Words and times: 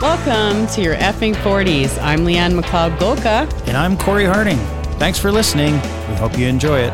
Welcome 0.00 0.66
to 0.68 0.80
your 0.80 0.94
effing 0.96 1.34
40s. 1.34 2.02
I'm 2.02 2.20
Leanne 2.20 2.58
McLeod 2.58 2.96
Golka. 2.96 3.68
And 3.68 3.76
I'm 3.76 3.98
Corey 3.98 4.24
Harding. 4.24 4.56
Thanks 4.98 5.18
for 5.18 5.30
listening. 5.30 5.74
We 5.74 6.14
hope 6.14 6.38
you 6.38 6.46
enjoy 6.46 6.78
it. 6.80 6.92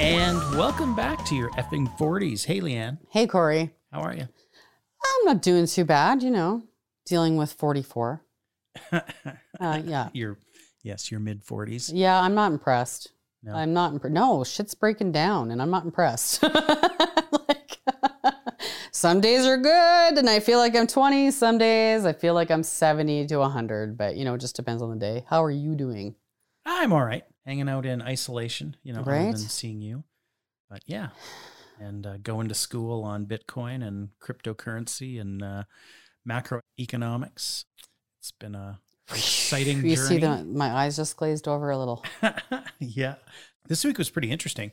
And 0.00 0.38
welcome 0.56 0.96
back 0.96 1.22
to 1.26 1.34
your 1.34 1.50
effing 1.50 1.94
40s. 1.98 2.46
Hey, 2.46 2.60
Leanne. 2.62 2.96
Hey, 3.10 3.26
Corey. 3.26 3.74
How 3.92 4.00
are 4.00 4.14
you? 4.14 4.22
I'm 4.22 5.24
not 5.26 5.42
doing 5.42 5.66
too 5.66 5.84
bad, 5.84 6.22
you 6.22 6.30
know, 6.30 6.62
dealing 7.04 7.36
with 7.36 7.52
44. 7.52 8.22
Uh, 9.60 9.80
yeah. 9.84 10.08
You're, 10.12 10.38
yes, 10.82 11.10
you're 11.10 11.20
mid 11.20 11.44
40s. 11.44 11.90
Yeah, 11.94 12.18
I'm 12.18 12.34
not 12.34 12.50
impressed. 12.50 13.12
No. 13.44 13.54
I'm 13.54 13.72
not 13.72 13.92
impressed. 13.92 14.14
No, 14.14 14.42
shit's 14.42 14.74
breaking 14.74 15.12
down 15.12 15.50
and 15.52 15.60
I'm 15.62 15.70
not 15.70 15.84
impressed. 15.84 16.42
some 19.02 19.20
days 19.20 19.44
are 19.46 19.56
good 19.56 20.16
and 20.16 20.30
I 20.30 20.38
feel 20.38 20.60
like 20.60 20.76
I'm 20.76 20.86
20. 20.86 21.32
Some 21.32 21.58
days 21.58 22.04
I 22.06 22.12
feel 22.12 22.34
like 22.34 22.52
I'm 22.52 22.62
70 22.62 23.26
to 23.26 23.36
100, 23.38 23.98
but 23.98 24.14
you 24.14 24.24
know, 24.24 24.34
it 24.34 24.40
just 24.40 24.54
depends 24.54 24.80
on 24.80 24.90
the 24.90 24.96
day. 24.96 25.24
How 25.28 25.42
are 25.42 25.50
you 25.50 25.74
doing? 25.74 26.14
I'm 26.64 26.92
all 26.92 27.04
right. 27.04 27.24
Hanging 27.44 27.68
out 27.68 27.84
in 27.84 28.00
isolation, 28.00 28.76
you 28.84 28.92
know, 28.92 29.00
other 29.00 29.10
Right. 29.10 29.32
than 29.32 29.38
seeing 29.38 29.80
you. 29.80 30.04
But 30.70 30.82
yeah. 30.86 31.08
And 31.80 32.06
uh, 32.06 32.18
going 32.18 32.46
to 32.46 32.54
school 32.54 33.02
on 33.02 33.26
Bitcoin 33.26 33.84
and 33.84 34.10
cryptocurrency 34.22 35.20
and 35.20 35.42
uh, 35.42 35.64
macroeconomics. 36.28 37.64
It's 38.20 38.30
been 38.38 38.54
a 38.54 38.78
exciting 39.10 39.78
You 39.84 39.96
journey. 39.96 40.08
see 40.08 40.18
the, 40.18 40.44
my 40.44 40.70
eyes 40.72 40.94
just 40.94 41.16
glazed 41.16 41.48
over 41.48 41.70
a 41.70 41.76
little. 41.76 42.04
yeah. 42.78 43.16
This 43.66 43.84
week 43.84 43.98
was 43.98 44.10
pretty 44.10 44.30
interesting. 44.30 44.70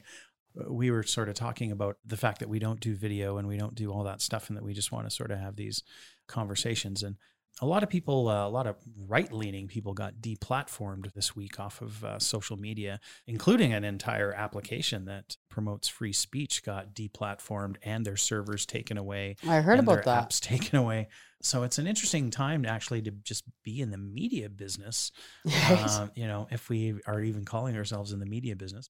Uh, 0.59 0.71
We 0.73 0.91
were 0.91 1.03
sort 1.03 1.30
of 1.30 1.35
talking 1.35 1.71
about 1.71 1.98
the 2.05 2.17
fact 2.17 2.39
that 2.39 2.49
we 2.49 2.59
don't 2.59 2.80
do 2.80 2.95
video 2.95 3.38
and 3.38 3.48
we 3.48 3.57
don't 3.57 3.76
do 3.76 3.91
all 3.91 4.03
that 4.03 4.21
stuff 4.21 4.49
and 4.49 4.57
that 4.57 4.63
we 4.63 4.74
just 4.74 4.91
want 4.91 5.07
to 5.10 5.15
sort 5.15 5.32
of 5.32 5.40
have 5.40 5.55
these 5.55 5.84
conversations. 6.27 7.04
And 7.04 7.15
a 7.62 7.65
lot 7.65 7.84
of 7.84 7.90
people, 7.90 8.29
uh, 8.29 8.48
a 8.48 8.49
lot 8.49 8.68
of 8.68 8.77
right 9.07 9.32
leaning 9.34 9.68
people 9.68 9.93
got 9.93 10.15
deplatformed 10.21 11.12
this 11.13 11.35
week 11.35 11.59
off 11.59 11.82
of 11.82 12.04
uh, 12.05 12.18
social 12.20 12.55
media, 12.55 12.99
including 13.27 13.74
an 13.74 13.84
entire 13.84 14.32
application 14.34 15.05
that 15.05 15.35
promotes 15.49 15.87
free 15.90 16.13
speech 16.13 16.63
got 16.63 16.93
deplatformed 16.93 17.76
and 17.84 18.05
their 18.05 18.15
servers 18.15 18.65
taken 18.65 18.98
away 18.98 19.35
I 19.46 19.59
heard 19.62 19.79
and 19.79 19.87
about 19.87 20.05
their 20.05 20.13
that. 20.15 20.29
apps 20.29 20.40
taken 20.41 20.77
away. 20.77 21.09
So 21.41 21.63
it's 21.63 21.77
an 21.77 21.87
interesting 21.87 22.31
time 22.31 22.63
to 22.63 22.70
actually 22.70 23.02
to 23.04 23.12
just 23.12 23.43
be 23.63 23.81
in 23.81 23.91
the 23.91 23.98
media 23.98 24.49
business. 24.49 25.12
Right? 25.46 25.90
Um, 25.90 26.12
you 26.15 26.27
know, 26.27 26.48
if 26.52 26.70
we 26.70 26.99
are 27.07 27.21
even 27.21 27.43
calling 27.46 27.76
ourselves 27.76 28.13
in 28.13 28.20
the 28.20 28.26
media 28.26 28.55
business. 28.55 28.90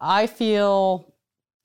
I 0.00 0.26
feel 0.26 1.14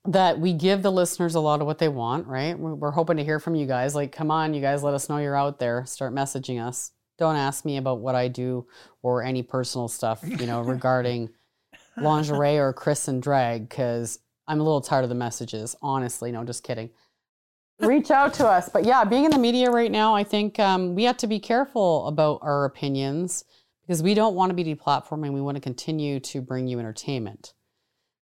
that 0.06 0.39
we 0.39 0.53
give 0.53 0.81
the 0.81 0.92
listeners 0.92 1.36
a 1.36 1.39
lot 1.39 1.62
of 1.62 1.67
what 1.67 1.78
they 1.78 1.88
want, 1.88 2.28
right? 2.28 2.58
We're 2.58 2.92
hoping 2.92 3.17
to 3.17 3.23
hear 3.23 3.39
from 3.39 3.56
you 3.56 3.66
guys. 3.66 3.95
Like, 3.95 4.12
come 4.12 4.31
on, 4.31 4.53
you 4.53 4.62
guys, 4.62 4.84
let 4.84 4.94
us 4.94 5.09
know 5.09 5.17
you're 5.17 5.36
out 5.36 5.59
there. 5.59 5.86
Start 5.86 6.14
messaging 6.14 6.61
us. 6.64 6.92
Don't 7.17 7.36
ask 7.36 7.64
me 7.64 7.78
about 7.78 8.00
what 8.00 8.16
I 8.16 8.28
do 8.28 8.67
or 9.02 9.23
any 9.23 9.44
personal 9.44 9.88
stuff, 9.88 10.22
you 10.23 10.45
know, 10.45 10.61
regarding 10.64 11.30
lingerie 11.95 12.58
or 12.58 12.73
Chris 12.73 13.08
and 13.08 13.22
drag, 13.22 13.70
because 13.70 14.20
I'm 14.48 14.59
a 14.59 14.64
little 14.64 14.81
tired 14.81 15.04
of 15.04 15.09
the 15.09 15.16
messages. 15.16 15.76
Honestly, 15.81 16.31
no, 16.31 16.44
just 16.44 16.64
kidding. 16.64 16.89
Reach 17.80 18.11
out 18.11 18.34
to 18.36 18.48
us. 18.48 18.67
But 18.67 18.84
yeah, 18.84 19.06
being 19.06 19.26
in 19.26 19.31
the 19.31 19.39
media 19.39 19.72
right 19.72 19.92
now, 19.92 20.16
I 20.16 20.23
think 20.23 20.59
um, 20.59 20.95
we 20.95 21.04
have 21.04 21.17
to 21.17 21.28
be 21.28 21.39
careful 21.39 22.08
about 22.08 22.39
our 22.42 22.66
opinions 22.66 23.45
because 23.81 24.04
we 24.04 24.14
don't 24.14 24.36
want 24.36 24.50
to 24.50 24.54
be 24.54 24.64
deplatforming. 24.64 25.31
We 25.34 25.42
want 25.42 25.56
to 25.56 25.61
continue 25.61 26.20
to 26.20 26.42
bring 26.42 26.67
you 26.67 26.80
entertainment 26.80 27.54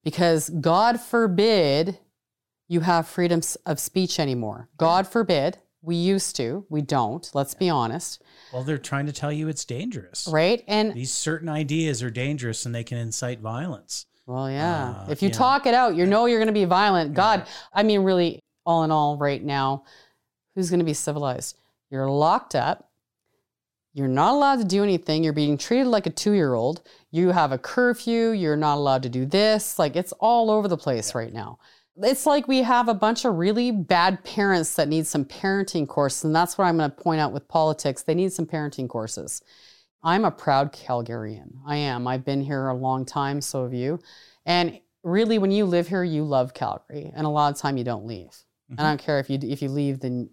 because 0.04 0.50
God 0.50 1.00
forbid 1.00 1.98
you 2.68 2.80
have 2.80 3.08
freedoms 3.08 3.56
of 3.66 3.80
speech 3.80 4.20
anymore. 4.20 4.68
God 4.76 5.06
forbid. 5.06 5.58
We 5.80 5.96
used 5.96 6.36
to. 6.36 6.66
We 6.68 6.82
don't. 6.82 7.28
Let's 7.34 7.54
be 7.54 7.70
honest. 7.70 8.22
Well, 8.52 8.64
they're 8.64 8.78
trying 8.78 9.06
to 9.06 9.12
tell 9.12 9.32
you 9.32 9.48
it's 9.48 9.64
dangerous. 9.64 10.28
Right? 10.30 10.64
And 10.66 10.92
These 10.92 11.12
certain 11.12 11.48
ideas 11.48 12.02
are 12.02 12.10
dangerous 12.10 12.66
and 12.66 12.74
they 12.74 12.84
can 12.84 12.98
incite 12.98 13.40
violence. 13.40 14.06
well, 14.26 14.50
yeah. 14.50 14.90
Uh, 14.90 15.06
if 15.10 15.22
you 15.22 15.28
know. 15.28 15.34
talk 15.34 15.66
it 15.66 15.74
out, 15.74 15.94
you 15.94 16.04
know 16.04 16.26
you're 16.26 16.40
going 16.40 16.48
to 16.48 16.52
be 16.52 16.64
violent. 16.64 17.14
God, 17.14 17.46
I 17.72 17.84
mean, 17.84 18.00
really, 18.02 18.40
all 18.66 18.82
in 18.84 18.90
all, 18.90 19.16
right 19.16 19.42
now, 19.42 19.84
who's 20.54 20.68
going 20.68 20.80
to 20.80 20.84
be 20.84 20.94
civilized? 20.94 21.56
You're 21.90 22.10
locked 22.10 22.54
up. 22.54 22.87
You're 23.98 24.06
not 24.06 24.34
allowed 24.34 24.60
to 24.60 24.64
do 24.64 24.84
anything. 24.84 25.24
You're 25.24 25.32
being 25.32 25.58
treated 25.58 25.88
like 25.88 26.06
a 26.06 26.10
two 26.10 26.30
year 26.30 26.54
old. 26.54 26.82
You 27.10 27.30
have 27.30 27.50
a 27.50 27.58
curfew. 27.58 28.30
You're 28.30 28.56
not 28.56 28.76
allowed 28.76 29.02
to 29.02 29.08
do 29.08 29.26
this. 29.26 29.76
Like 29.76 29.96
it's 29.96 30.12
all 30.20 30.52
over 30.52 30.68
the 30.68 30.76
place 30.76 31.16
right 31.16 31.32
now. 31.32 31.58
It's 32.00 32.24
like 32.24 32.46
we 32.46 32.62
have 32.62 32.86
a 32.86 32.94
bunch 32.94 33.24
of 33.24 33.34
really 33.34 33.72
bad 33.72 34.22
parents 34.22 34.76
that 34.76 34.86
need 34.86 35.08
some 35.08 35.24
parenting 35.24 35.88
courses. 35.88 36.22
And 36.22 36.36
that's 36.36 36.56
what 36.56 36.66
I'm 36.66 36.76
going 36.76 36.88
to 36.88 36.96
point 36.96 37.20
out 37.20 37.32
with 37.32 37.48
politics. 37.48 38.04
They 38.04 38.14
need 38.14 38.32
some 38.32 38.46
parenting 38.46 38.88
courses. 38.88 39.42
I'm 40.04 40.24
a 40.24 40.30
proud 40.30 40.72
Calgarian. 40.72 41.54
I 41.66 41.78
am. 41.78 42.06
I've 42.06 42.24
been 42.24 42.40
here 42.40 42.68
a 42.68 42.74
long 42.74 43.04
time, 43.04 43.40
so 43.40 43.64
have 43.64 43.74
you. 43.74 43.98
And 44.46 44.78
really, 45.02 45.40
when 45.40 45.50
you 45.50 45.64
live 45.64 45.88
here, 45.88 46.04
you 46.04 46.22
love 46.22 46.54
Calgary. 46.54 47.10
And 47.16 47.26
a 47.26 47.30
lot 47.30 47.52
of 47.52 47.58
time 47.60 47.76
you 47.76 47.82
don't 47.82 48.06
leave. 48.06 48.30
And 48.70 48.78
I 48.78 48.82
mm-hmm. 48.82 48.90
don't 48.90 48.98
care 48.98 49.18
if 49.18 49.28
you 49.28 49.40
if 49.42 49.60
you 49.60 49.70
leave, 49.70 49.98
then 49.98 50.30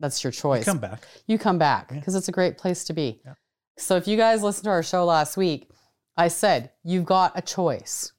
that's 0.00 0.24
your 0.24 0.32
choice 0.32 0.66
You 0.66 0.72
Come 0.72 0.78
back. 0.80 1.06
you 1.26 1.38
come 1.38 1.58
back 1.58 1.90
Yeah. 1.90 1.98
because 1.98 2.14
it's 2.16 2.28
a 2.28 2.32
great 2.32 2.58
place 2.58 2.82
to 2.84 2.92
be. 2.92 3.20
Yeah. 3.24 3.34
So 3.78 3.96
if 3.96 4.08
you 4.08 4.16
guys 4.16 4.42
listened 4.42 4.64
to 4.64 4.70
our 4.70 4.82
show 4.82 5.04
last 5.04 5.36
week, 5.36 5.70
I 6.16 6.28
said 6.28 6.72
you've 6.82 7.04
got 7.06 7.32
a 7.38 7.42
choice. 7.42 8.12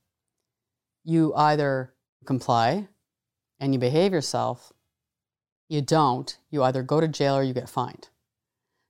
You 1.03 1.33
either 1.35 1.93
comply 2.25 2.87
and 3.59 3.73
you 3.73 3.79
behave 3.79 4.13
yourself, 4.13 4.71
you 5.69 5.81
don't, 5.81 6.37
you 6.49 6.63
either 6.63 6.83
go 6.83 7.01
to 7.01 7.07
jail 7.07 7.35
or 7.35 7.43
you 7.43 7.53
get 7.53 7.69
fined. 7.69 8.09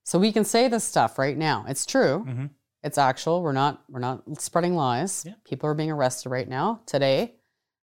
So 0.03 0.19
we 0.19 0.31
can 0.31 0.43
say 0.43 0.67
this 0.67 0.83
stuff 0.83 1.17
right 1.19 1.37
now. 1.37 1.65
It's 1.67 1.85
true. 1.85 2.25
Mhm. 2.27 2.49
It's 2.83 2.97
actual. 2.97 3.41
We're 3.43 3.51
not 3.53 3.83
we're 3.89 3.99
not 3.99 4.23
spreading 4.41 4.75
lies. 4.75 5.23
Yeah. 5.25 5.35
People 5.45 5.69
are 5.69 5.73
being 5.75 5.91
arrested 5.91 6.29
right 6.29 6.47
now 6.49 6.81
today. 6.85 7.35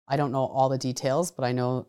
I 0.07 0.15
don't 0.17 0.31
know 0.31 0.45
all 0.45 0.69
the 0.69 0.77
details, 0.77 1.31
but 1.31 1.43
I 1.43 1.51
know 1.51 1.87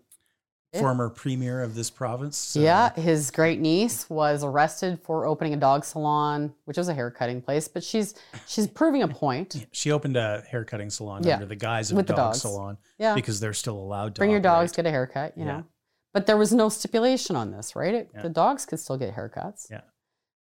Yeah. 0.72 0.80
Former 0.80 1.08
premier 1.08 1.62
of 1.62 1.74
this 1.74 1.88
province. 1.90 2.56
uh, 2.56 2.60
yeah, 2.60 2.92
his 2.94 3.30
great 3.30 3.60
niece 3.60 4.10
was 4.10 4.42
arrested 4.44 5.00
for 5.02 5.24
opening 5.24 5.54
a 5.54 5.56
dog 5.56 5.84
salon, 5.84 6.52
which 6.64 6.76
was 6.76 6.88
a 6.88 6.94
hair 6.94 7.10
cutting 7.10 7.40
place. 7.40 7.66
But 7.68 7.82
she's 7.84 8.14
she's 8.46 8.66
proving 8.66 9.02
a 9.02 9.08
point. 9.08 9.66
She 9.72 9.90
opened 9.92 10.16
a 10.16 10.42
hair 10.50 10.64
cutting 10.64 10.90
salon 10.90 11.22
Yeah, 11.24 11.34
under 11.34 11.46
the 11.46 11.56
guise 11.56 11.90
of 11.92 11.96
with 11.96 12.10
a 12.10 12.14
dog 12.16 12.34
salon 12.34 12.78
Yeah, 12.98 13.14
because 13.14 13.40
they're 13.40 13.54
still 13.54 13.78
allowed 13.78 14.16
to 14.16 14.18
bring 14.20 14.30
your 14.30 14.40
dogs, 14.40 14.72
operate. 14.72 14.84
get 14.84 14.86
a 14.86 14.90
haircut. 14.90 15.32
You 15.38 15.44
Yeah. 15.46 15.52
know, 15.58 15.64
but 16.12 16.26
there 16.26 16.36
was 16.36 16.52
no 16.52 16.68
stipulation 16.68 17.36
on 17.36 17.52
this, 17.52 17.74
right? 17.76 17.94
It. 17.94 18.10
The 18.22 18.28
dogs 18.28 18.66
could 18.66 18.80
still 18.80 18.98
get 18.98 19.14
haircuts. 19.14 19.70
Yeah. 19.70 19.82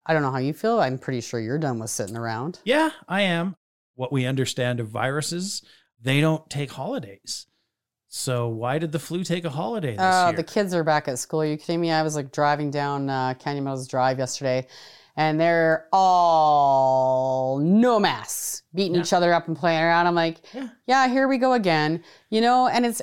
I 0.07 0.13
don't 0.13 0.21
know 0.23 0.31
how 0.31 0.39
you 0.39 0.53
feel. 0.53 0.79
I'm 0.79 0.97
pretty 0.97 1.21
sure 1.21 1.39
you're 1.39 1.57
done 1.59 1.79
with 1.79 1.91
sitting 1.91 2.17
around. 2.17 2.59
Yeah, 2.65 2.89
I 3.07 3.21
am. 3.21 3.55
What 3.93 4.11
we 4.11 4.25
understand 4.25 4.79
of 4.79 4.87
viruses, 4.89 5.63
they 6.01 6.19
don't 6.19 6.49
take 6.49 6.71
holidays. 6.71 7.45
So 8.17 8.47
why 8.47 8.79
did 8.79 8.93
the 8.93 8.99
flu 8.99 9.25
take 9.25 9.43
a 9.43 9.49
holiday 9.49 9.91
this 9.91 9.99
Oh, 9.99 10.27
year? 10.27 10.37
the 10.37 10.43
kids 10.43 10.73
are 10.73 10.85
back 10.85 11.09
at 11.09 11.19
school. 11.19 11.41
Are 11.41 11.45
you 11.45 11.57
kidding 11.57 11.81
me? 11.81 11.91
I 11.91 12.01
was 12.01 12.15
like 12.15 12.31
driving 12.31 12.71
down 12.71 13.09
uh, 13.09 13.33
Canyon 13.33 13.65
Meadows 13.65 13.89
Drive 13.89 14.19
yesterday, 14.19 14.67
and 15.17 15.37
they're 15.37 15.87
all 15.91 17.59
no 17.59 17.99
masks, 17.99 18.63
beating 18.73 18.95
Yeah. 18.95 19.01
each 19.01 19.11
other 19.11 19.33
up 19.33 19.49
and 19.49 19.57
playing 19.57 19.83
around. 19.83 20.07
I'm 20.07 20.15
like, 20.15 20.37
Yeah. 20.53 20.69
yeah, 20.87 21.07
here 21.09 21.27
we 21.27 21.37
go 21.37 21.51
again. 21.51 22.05
You 22.29 22.39
know, 22.39 22.67
and 22.67 22.85
it's 22.85 23.01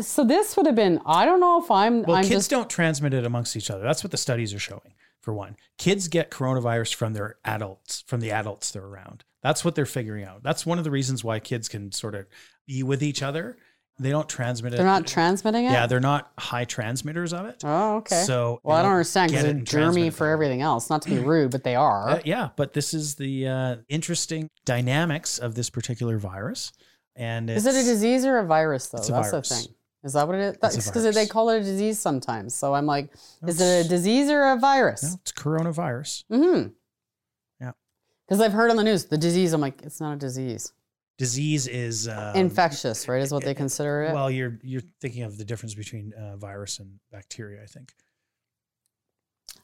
so 0.00 0.24
this 0.24 0.56
would 0.56 0.66
have 0.66 0.74
been. 0.74 1.00
I 1.06 1.26
don't 1.26 1.38
know 1.38 1.62
if 1.62 1.70
I'm. 1.70 2.02
Well, 2.02 2.16
I'm 2.16 2.24
kids 2.24 2.34
just. 2.34 2.50
don't 2.50 2.68
transmit 2.68 3.14
it 3.14 3.24
amongst 3.24 3.54
each 3.56 3.70
other. 3.70 3.84
That's 3.84 4.02
what 4.02 4.10
the 4.10 4.16
studies 4.16 4.52
are 4.52 4.58
showing. 4.58 4.94
For 5.20 5.32
one, 5.32 5.56
kids 5.78 6.08
get 6.08 6.32
coronavirus 6.32 6.96
from 6.96 7.12
their 7.12 7.36
adults, 7.44 8.02
from 8.08 8.18
the 8.20 8.32
adults 8.32 8.72
they're 8.72 8.84
around. 8.84 9.22
That's 9.44 9.64
what 9.64 9.76
they're 9.76 9.86
figuring 9.86 10.24
out. 10.24 10.42
That's 10.42 10.66
one 10.66 10.78
of 10.78 10.84
the 10.84 10.90
reasons 10.90 11.22
why 11.22 11.38
kids 11.38 11.68
can 11.68 11.92
sort 11.92 12.16
of 12.16 12.26
be 12.66 12.82
with 12.82 13.00
each 13.00 13.22
other. 13.22 13.56
They 14.00 14.08
don't 14.08 14.28
transmit 14.28 14.72
it. 14.72 14.76
They're 14.78 14.86
not 14.86 15.06
transmitting 15.06 15.66
it. 15.66 15.72
Yeah, 15.72 15.86
they're 15.86 16.00
not 16.00 16.32
high 16.38 16.64
transmitters 16.64 17.34
of 17.34 17.44
it. 17.44 17.62
Oh, 17.64 17.96
okay. 17.96 18.22
So 18.22 18.58
well, 18.62 18.78
I 18.78 18.82
don't 18.82 18.92
understand 18.92 19.30
because 19.30 19.44
they're 19.44 19.54
germy 19.54 20.10
for 20.10 20.26
everything 20.28 20.62
else. 20.62 20.88
Not 20.88 21.02
to 21.02 21.10
be 21.10 21.18
rude, 21.18 21.50
but 21.50 21.64
they 21.64 21.74
are. 21.76 22.08
Uh, 22.08 22.20
yeah, 22.24 22.48
but 22.56 22.72
this 22.72 22.94
is 22.94 23.16
the 23.16 23.46
uh, 23.46 23.76
interesting 23.90 24.48
dynamics 24.64 25.38
of 25.38 25.54
this 25.54 25.68
particular 25.68 26.16
virus. 26.16 26.72
And 27.14 27.50
Is 27.50 27.66
it 27.66 27.74
a 27.74 27.84
disease 27.84 28.24
or 28.24 28.38
a 28.38 28.46
virus, 28.46 28.86
though? 28.88 28.98
It's 28.98 29.10
a 29.10 29.12
That's 29.12 29.30
virus. 29.30 29.48
the 29.50 29.54
thing. 29.54 29.74
Is 30.02 30.14
that 30.14 30.26
what 30.26 30.36
it 30.36 30.58
is? 30.62 30.86
Because 30.86 31.14
they 31.14 31.26
call 31.26 31.50
it 31.50 31.58
a 31.58 31.62
disease 31.62 31.98
sometimes. 31.98 32.54
So 32.54 32.72
I'm 32.72 32.86
like, 32.86 33.10
No, 33.42 33.48
is 33.48 33.60
it 33.60 33.84
a 33.84 33.88
disease 33.88 34.30
or 34.30 34.52
a 34.52 34.56
virus? 34.56 35.02
No, 35.02 35.18
it's 35.20 35.32
coronavirus. 35.32 36.24
Mm-hmm. 36.32 36.68
Yeah. 37.60 37.72
Because 38.26 38.40
I've 38.40 38.54
heard 38.54 38.70
on 38.70 38.78
the 38.78 38.84
news 38.84 39.04
the 39.04 39.18
disease. 39.18 39.52
I'm 39.52 39.60
like, 39.60 39.82
it's 39.82 40.00
not 40.00 40.14
a 40.14 40.16
disease. 40.16 40.72
Disease 41.20 41.66
is 41.66 42.08
um, 42.08 42.34
Infectious, 42.34 43.06
right? 43.06 43.20
Is 43.20 43.30
what 43.30 43.44
they 43.44 43.52
consider 43.54 44.04
it. 44.04 44.14
Well, 44.14 44.30
you're 44.30 44.58
you're 44.62 44.80
thinking 45.02 45.22
of 45.24 45.36
the 45.36 45.44
difference 45.44 45.74
between 45.74 46.14
uh, 46.14 46.36
virus 46.36 46.78
and 46.78 46.98
bacteria. 47.12 47.62
I 47.62 47.66
think. 47.66 47.92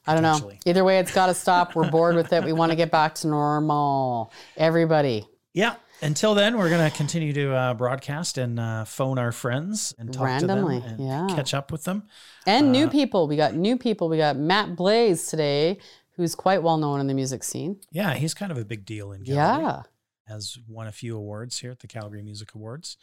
I 0.05 0.13
don't 0.13 0.21
know. 0.23 0.51
Either 0.65 0.83
way, 0.83 0.99
it's 0.99 1.11
got 1.11 1.25
to 1.27 1.33
stop. 1.33 1.75
We're 1.75 1.89
bored 1.89 2.15
with 2.15 2.31
it. 2.31 2.43
We 2.43 2.53
want 2.53 2.71
to 2.71 2.75
get 2.75 2.91
back 2.91 3.15
to 3.15 3.27
normal. 3.27 4.31
Everybody. 4.55 5.25
Yeah, 5.53 5.75
Until 6.01 6.35
then, 6.35 6.57
we're 6.57 6.69
going 6.69 6.89
to 6.89 6.95
continue 6.95 7.33
to 7.33 7.53
uh, 7.55 7.73
broadcast 7.73 8.37
and 8.37 8.59
uh, 8.59 8.85
phone 8.85 9.17
our 9.17 9.31
friends 9.31 9.95
and 9.97 10.13
talk 10.13 10.25
Randomly, 10.25 10.79
to 10.81 10.87
them 10.87 10.99
and 10.99 11.07
yeah. 11.29 11.35
catch 11.35 11.53
up 11.55 11.71
with 11.71 11.83
them. 11.83 12.03
And 12.45 12.71
new 12.71 12.85
Uh, 12.85 12.89
people. 12.91 13.27
We 13.27 13.35
got 13.35 13.55
new 13.55 13.75
people. 13.77 14.07
We 14.07 14.17
got 14.17 14.37
Matt 14.37 14.75
Blaze 14.75 15.25
today, 15.27 15.79
who's 16.11 16.35
quite 16.35 16.61
well 16.61 16.77
known 16.77 16.99
in 16.99 17.07
the 17.07 17.15
music 17.15 17.43
scene. 17.43 17.79
Yeah, 17.91 18.13
he's 18.13 18.35
kind 18.35 18.51
of 18.51 18.57
a 18.59 18.65
big 18.65 18.85
deal 18.85 19.11
in 19.11 19.25
Calgary. 19.25 19.65
Yeah. 19.65 19.81
Has 20.27 20.57
won 20.67 20.87
a 20.87 20.91
few 20.91 21.15
awards 21.17 21.59
here 21.59 21.71
at 21.71 21.79
the 21.79 21.87
Calgary 21.87 22.21
Music 22.21 22.53
Awards. 22.53 22.97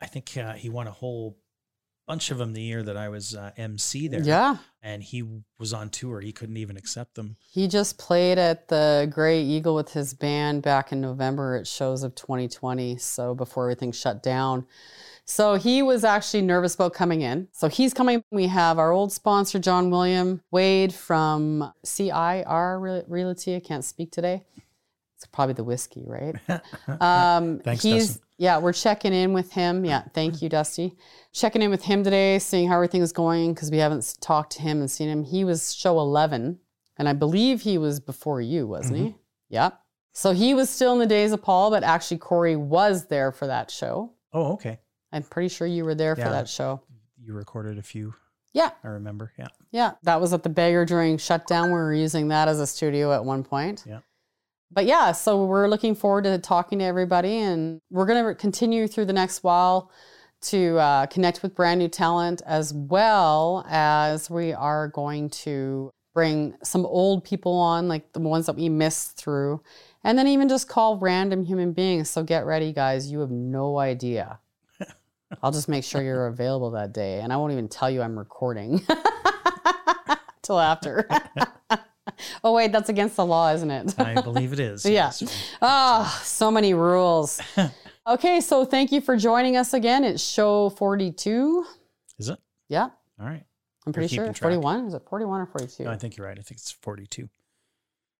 I 0.00 0.06
think 0.06 0.36
uh, 0.36 0.54
he 0.54 0.68
won 0.68 0.86
a 0.86 0.92
whole 0.92 1.36
bunch 2.06 2.30
of 2.30 2.38
them 2.38 2.52
the 2.52 2.62
year 2.62 2.82
that 2.82 2.96
I 2.96 3.08
was 3.08 3.34
uh, 3.34 3.52
MC 3.56 4.08
there. 4.08 4.22
Yeah. 4.22 4.56
And 4.82 5.02
he 5.02 5.24
was 5.58 5.72
on 5.72 5.90
tour. 5.90 6.20
He 6.20 6.32
couldn't 6.32 6.56
even 6.56 6.76
accept 6.76 7.14
them. 7.14 7.36
He 7.52 7.68
just 7.68 7.98
played 7.98 8.38
at 8.38 8.68
the 8.68 9.08
Grey 9.10 9.40
Eagle 9.40 9.74
with 9.74 9.92
his 9.92 10.12
band 10.12 10.62
back 10.62 10.92
in 10.92 11.00
November 11.00 11.56
at 11.56 11.66
shows 11.66 12.02
of 12.02 12.14
2020. 12.14 12.96
So 12.98 13.34
before 13.34 13.64
everything 13.64 13.92
shut 13.92 14.22
down. 14.22 14.66
So 15.24 15.54
he 15.54 15.82
was 15.82 16.02
actually 16.02 16.42
nervous 16.42 16.74
about 16.74 16.94
coming 16.94 17.22
in. 17.22 17.46
So 17.52 17.68
he's 17.68 17.94
coming. 17.94 18.24
We 18.32 18.48
have 18.48 18.78
our 18.78 18.90
old 18.90 19.12
sponsor, 19.12 19.60
John 19.60 19.88
William 19.88 20.42
Wade 20.50 20.92
from 20.92 21.72
CIR 21.84 23.04
Realty. 23.06 23.54
I 23.54 23.60
can't 23.60 23.84
speak 23.84 24.10
today. 24.10 24.44
It's 25.22 25.28
probably 25.30 25.54
the 25.54 25.62
whiskey, 25.64 26.02
right? 26.04 26.34
Um, 27.00 27.60
Thanks, 27.60 27.82
he's 27.84 28.08
Dustin. 28.08 28.22
yeah, 28.38 28.58
we're 28.58 28.72
checking 28.72 29.12
in 29.12 29.32
with 29.32 29.52
him. 29.52 29.84
Yeah, 29.84 30.02
thank 30.14 30.42
you, 30.42 30.48
Dusty. 30.48 30.96
Checking 31.32 31.62
in 31.62 31.70
with 31.70 31.84
him 31.84 32.02
today, 32.02 32.40
seeing 32.40 32.68
how 32.68 32.74
everything 32.74 33.02
is 33.02 33.12
going 33.12 33.54
because 33.54 33.70
we 33.70 33.78
haven't 33.78 34.16
talked 34.20 34.52
to 34.56 34.62
him 34.62 34.80
and 34.80 34.90
seen 34.90 35.08
him. 35.08 35.22
He 35.22 35.44
was 35.44 35.72
show 35.74 36.00
eleven, 36.00 36.58
and 36.98 37.08
I 37.08 37.12
believe 37.12 37.60
he 37.60 37.78
was 37.78 38.00
before 38.00 38.40
you, 38.40 38.66
wasn't 38.66 38.98
he? 38.98 39.14
Yep. 39.50 39.78
So 40.12 40.32
he 40.32 40.54
was 40.54 40.68
still 40.68 40.92
in 40.92 40.98
the 40.98 41.06
days 41.06 41.30
of 41.32 41.40
Paul, 41.40 41.70
but 41.70 41.84
actually 41.84 42.18
Corey 42.18 42.56
was 42.56 43.06
there 43.06 43.30
for 43.30 43.46
that 43.46 43.70
show. 43.70 44.12
Oh, 44.32 44.54
okay. 44.54 44.78
I'm 45.12 45.22
pretty 45.22 45.48
sure 45.48 45.66
you 45.68 45.84
were 45.84 45.94
there 45.94 46.16
Yeah. 46.18 46.24
for 46.24 46.30
that 46.30 46.48
show. 46.48 46.80
You 47.22 47.32
recorded 47.34 47.78
a 47.78 47.82
few, 47.82 48.14
Yeah, 48.52 48.70
I 48.82 48.88
remember. 48.88 49.32
Yeah. 49.38 49.46
yeah. 49.70 49.92
That 50.02 50.20
was 50.20 50.32
at 50.34 50.42
the 50.42 50.48
Beggar 50.48 50.84
during 50.84 51.16
shutdown. 51.16 51.68
We 51.68 51.74
were 51.74 51.94
using 51.94 52.28
that 52.28 52.48
as 52.48 52.58
a 52.60 52.66
studio 52.66 53.12
at 53.12 53.24
one 53.24 53.44
point. 53.44 53.84
Yeah. 53.86 54.00
But 54.74 54.86
yeah, 54.86 55.12
so 55.12 55.44
we're 55.44 55.68
looking 55.68 55.94
forward 55.94 56.24
to 56.24 56.38
talking 56.38 56.78
to 56.78 56.84
everybody, 56.84 57.38
and 57.38 57.80
we're 57.90 58.06
going 58.06 58.24
to 58.24 58.34
continue 58.34 58.86
through 58.86 59.04
the 59.04 59.12
next 59.12 59.44
while 59.44 59.90
to 60.42 60.78
uh, 60.78 61.06
connect 61.06 61.42
with 61.42 61.54
brand 61.54 61.78
new 61.78 61.88
talent, 61.88 62.40
as 62.46 62.72
well 62.72 63.66
as 63.68 64.30
we 64.30 64.52
are 64.54 64.88
going 64.88 65.28
to 65.30 65.90
bring 66.14 66.54
some 66.62 66.86
old 66.86 67.22
people 67.22 67.52
on, 67.52 67.86
like 67.86 68.12
the 68.12 68.20
ones 68.20 68.46
that 68.46 68.56
we 68.56 68.70
missed 68.70 69.18
through, 69.18 69.62
and 70.04 70.16
then 70.18 70.26
even 70.26 70.48
just 70.48 70.68
call 70.68 70.96
random 70.96 71.44
human 71.44 71.72
beings. 71.72 72.08
So 72.08 72.22
get 72.22 72.46
ready, 72.46 72.72
guys. 72.72 73.10
You 73.10 73.20
have 73.20 73.30
no 73.30 73.78
idea. 73.78 74.38
I'll 75.42 75.52
just 75.52 75.68
make 75.68 75.84
sure 75.84 76.02
you're 76.02 76.28
available 76.28 76.70
that 76.70 76.94
day, 76.94 77.20
and 77.20 77.30
I 77.30 77.36
won't 77.36 77.52
even 77.52 77.68
tell 77.68 77.90
you 77.90 78.00
I'm 78.00 78.18
recording 78.18 78.80
till 80.42 80.58
after. 80.58 81.06
oh 82.44 82.52
wait, 82.52 82.72
that's 82.72 82.88
against 82.88 83.16
the 83.16 83.24
law, 83.24 83.52
isn't 83.52 83.70
it? 83.70 83.94
I 83.98 84.20
believe 84.20 84.52
it 84.52 84.60
is. 84.60 84.84
Yeah. 84.92 85.12
yes. 85.20 85.52
Ah, 85.60 86.20
so 86.24 86.50
many 86.50 86.74
rules. 86.74 87.40
okay, 88.06 88.40
so 88.40 88.64
thank 88.64 88.92
you 88.92 89.00
for 89.00 89.16
joining 89.16 89.56
us 89.56 89.72
again. 89.74 90.04
It's 90.04 90.22
show 90.22 90.70
42. 90.70 91.64
Is 92.18 92.28
it? 92.28 92.38
Yeah, 92.68 92.88
All 93.20 93.26
right. 93.26 93.44
I'm 93.86 93.92
pretty 93.92 94.14
sure. 94.14 94.24
keeping 94.24 94.34
41? 94.34 94.86
Is 94.86 94.94
it 94.94 95.02
41 95.08 95.40
or 95.40 95.46
42? 95.46 95.84
No, 95.84 95.90
I 95.90 95.96
think 95.96 96.16
you're 96.16 96.26
right. 96.26 96.38
I 96.38 96.42
think 96.42 96.58
it's 96.58 96.70
42. 96.70 97.28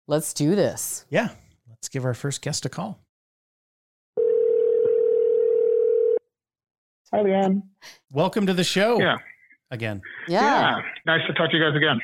Let's 0.08 0.34
do 0.34 0.54
this. 0.56 1.04
Yeah. 1.08 1.28
Let's 1.68 1.88
give 1.88 2.04
our 2.04 2.14
first 2.14 2.42
guest 2.42 2.66
a 2.66 2.68
call. 2.68 3.00
Hi, 7.12 7.18
Leanne. 7.22 7.62
Welcome 8.10 8.46
to 8.46 8.54
the 8.54 8.64
show. 8.64 8.98
Yeah. 9.00 9.18
Again. 9.70 10.00
Yeah. 10.28 10.80
Nice 11.06 11.20
to 11.26 11.32
talk 11.34 11.50
to 11.50 11.56
you 11.56 11.62
guys 11.62 11.76
again. 11.76 12.00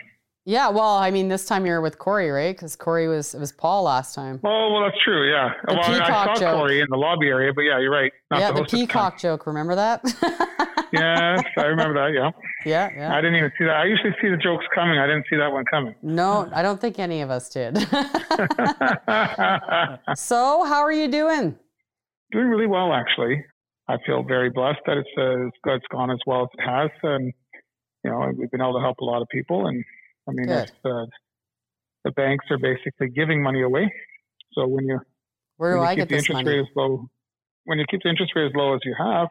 Yeah, 0.48 0.70
well, 0.70 0.96
I 0.96 1.10
mean, 1.10 1.28
this 1.28 1.44
time 1.44 1.66
you're 1.66 1.82
with 1.82 1.98
Corey, 1.98 2.30
right? 2.30 2.56
Because 2.56 2.74
Corey 2.74 3.06
was, 3.06 3.34
it 3.34 3.38
was 3.38 3.52
Paul 3.52 3.82
last 3.82 4.14
time. 4.14 4.40
Oh, 4.42 4.72
well, 4.72 4.82
that's 4.82 4.96
true. 5.04 5.30
Yeah. 5.30 5.50
The 5.66 5.74
well, 5.74 5.84
I- 5.84 6.02
I 6.02 6.08
saw 6.08 6.34
joke. 6.36 6.56
Corey 6.56 6.80
in 6.80 6.86
the 6.88 6.96
lobby 6.96 7.26
area, 7.26 7.52
but 7.54 7.60
yeah, 7.62 7.78
you're 7.78 7.92
right. 7.92 8.10
Not 8.30 8.40
yeah, 8.40 8.52
the 8.52 8.62
the 8.62 8.66
peacock 8.66 9.18
joke. 9.18 9.46
Remember 9.46 9.74
that? 9.74 10.02
Yes, 10.90 11.42
I 11.58 11.66
remember 11.66 11.92
that. 12.00 12.14
Yeah. 12.14 12.30
yeah, 12.64 12.88
yeah. 12.96 13.12
I 13.14 13.20
didn't 13.20 13.36
even 13.36 13.52
see 13.58 13.66
that. 13.66 13.76
I 13.76 13.84
usually 13.84 14.14
see 14.22 14.30
the 14.30 14.38
jokes 14.38 14.64
coming. 14.74 14.98
I 14.98 15.06
didn't 15.06 15.26
see 15.28 15.36
that 15.36 15.52
one 15.52 15.66
coming. 15.70 15.94
No, 16.00 16.48
I 16.50 16.62
don't 16.62 16.80
think 16.80 16.98
any 16.98 17.20
of 17.20 17.28
us 17.28 17.50
did. 17.50 17.76
so, 20.16 20.64
how 20.64 20.80
are 20.80 20.92
you 20.92 21.08
doing? 21.08 21.58
Doing 22.32 22.48
really 22.48 22.66
well, 22.66 22.94
actually. 22.94 23.44
I 23.86 23.98
feel 24.06 24.22
very 24.22 24.48
blessed 24.48 24.80
that 24.86 24.96
it's, 24.96 25.10
uh, 25.18 25.50
it's 25.74 25.84
gone 25.92 26.10
as 26.10 26.20
well 26.26 26.44
as 26.44 26.48
it 26.54 26.62
has, 26.66 26.90
and 27.02 27.34
you 28.02 28.10
know 28.10 28.32
we've 28.38 28.50
been 28.50 28.62
able 28.62 28.72
to 28.72 28.80
help 28.80 28.96
a 29.00 29.04
lot 29.04 29.20
of 29.20 29.28
people. 29.28 29.66
And 29.66 29.84
I 30.28 30.32
mean, 30.32 30.46
Good. 30.46 30.68
it's, 30.68 30.72
uh, 30.84 31.06
the 32.04 32.10
banks 32.12 32.44
are 32.50 32.58
basically 32.58 33.08
giving 33.08 33.42
money 33.42 33.62
away. 33.62 33.90
So 34.52 34.66
when 34.66 34.86
you 34.86 35.00
Where 35.56 35.74
do 35.74 35.82
I 35.82 35.94
keep 35.94 36.02
get 36.02 36.08
the 36.08 36.14
this 36.16 36.22
interest 36.24 36.44
money? 36.44 36.56
rate 36.56 36.60
as 36.60 36.76
low, 36.76 37.08
when 37.64 37.78
you 37.78 37.84
keep 37.90 38.02
the 38.02 38.10
interest 38.10 38.32
rate 38.36 38.46
as 38.46 38.52
low 38.54 38.74
as 38.74 38.80
you 38.84 38.94
have, 38.98 39.28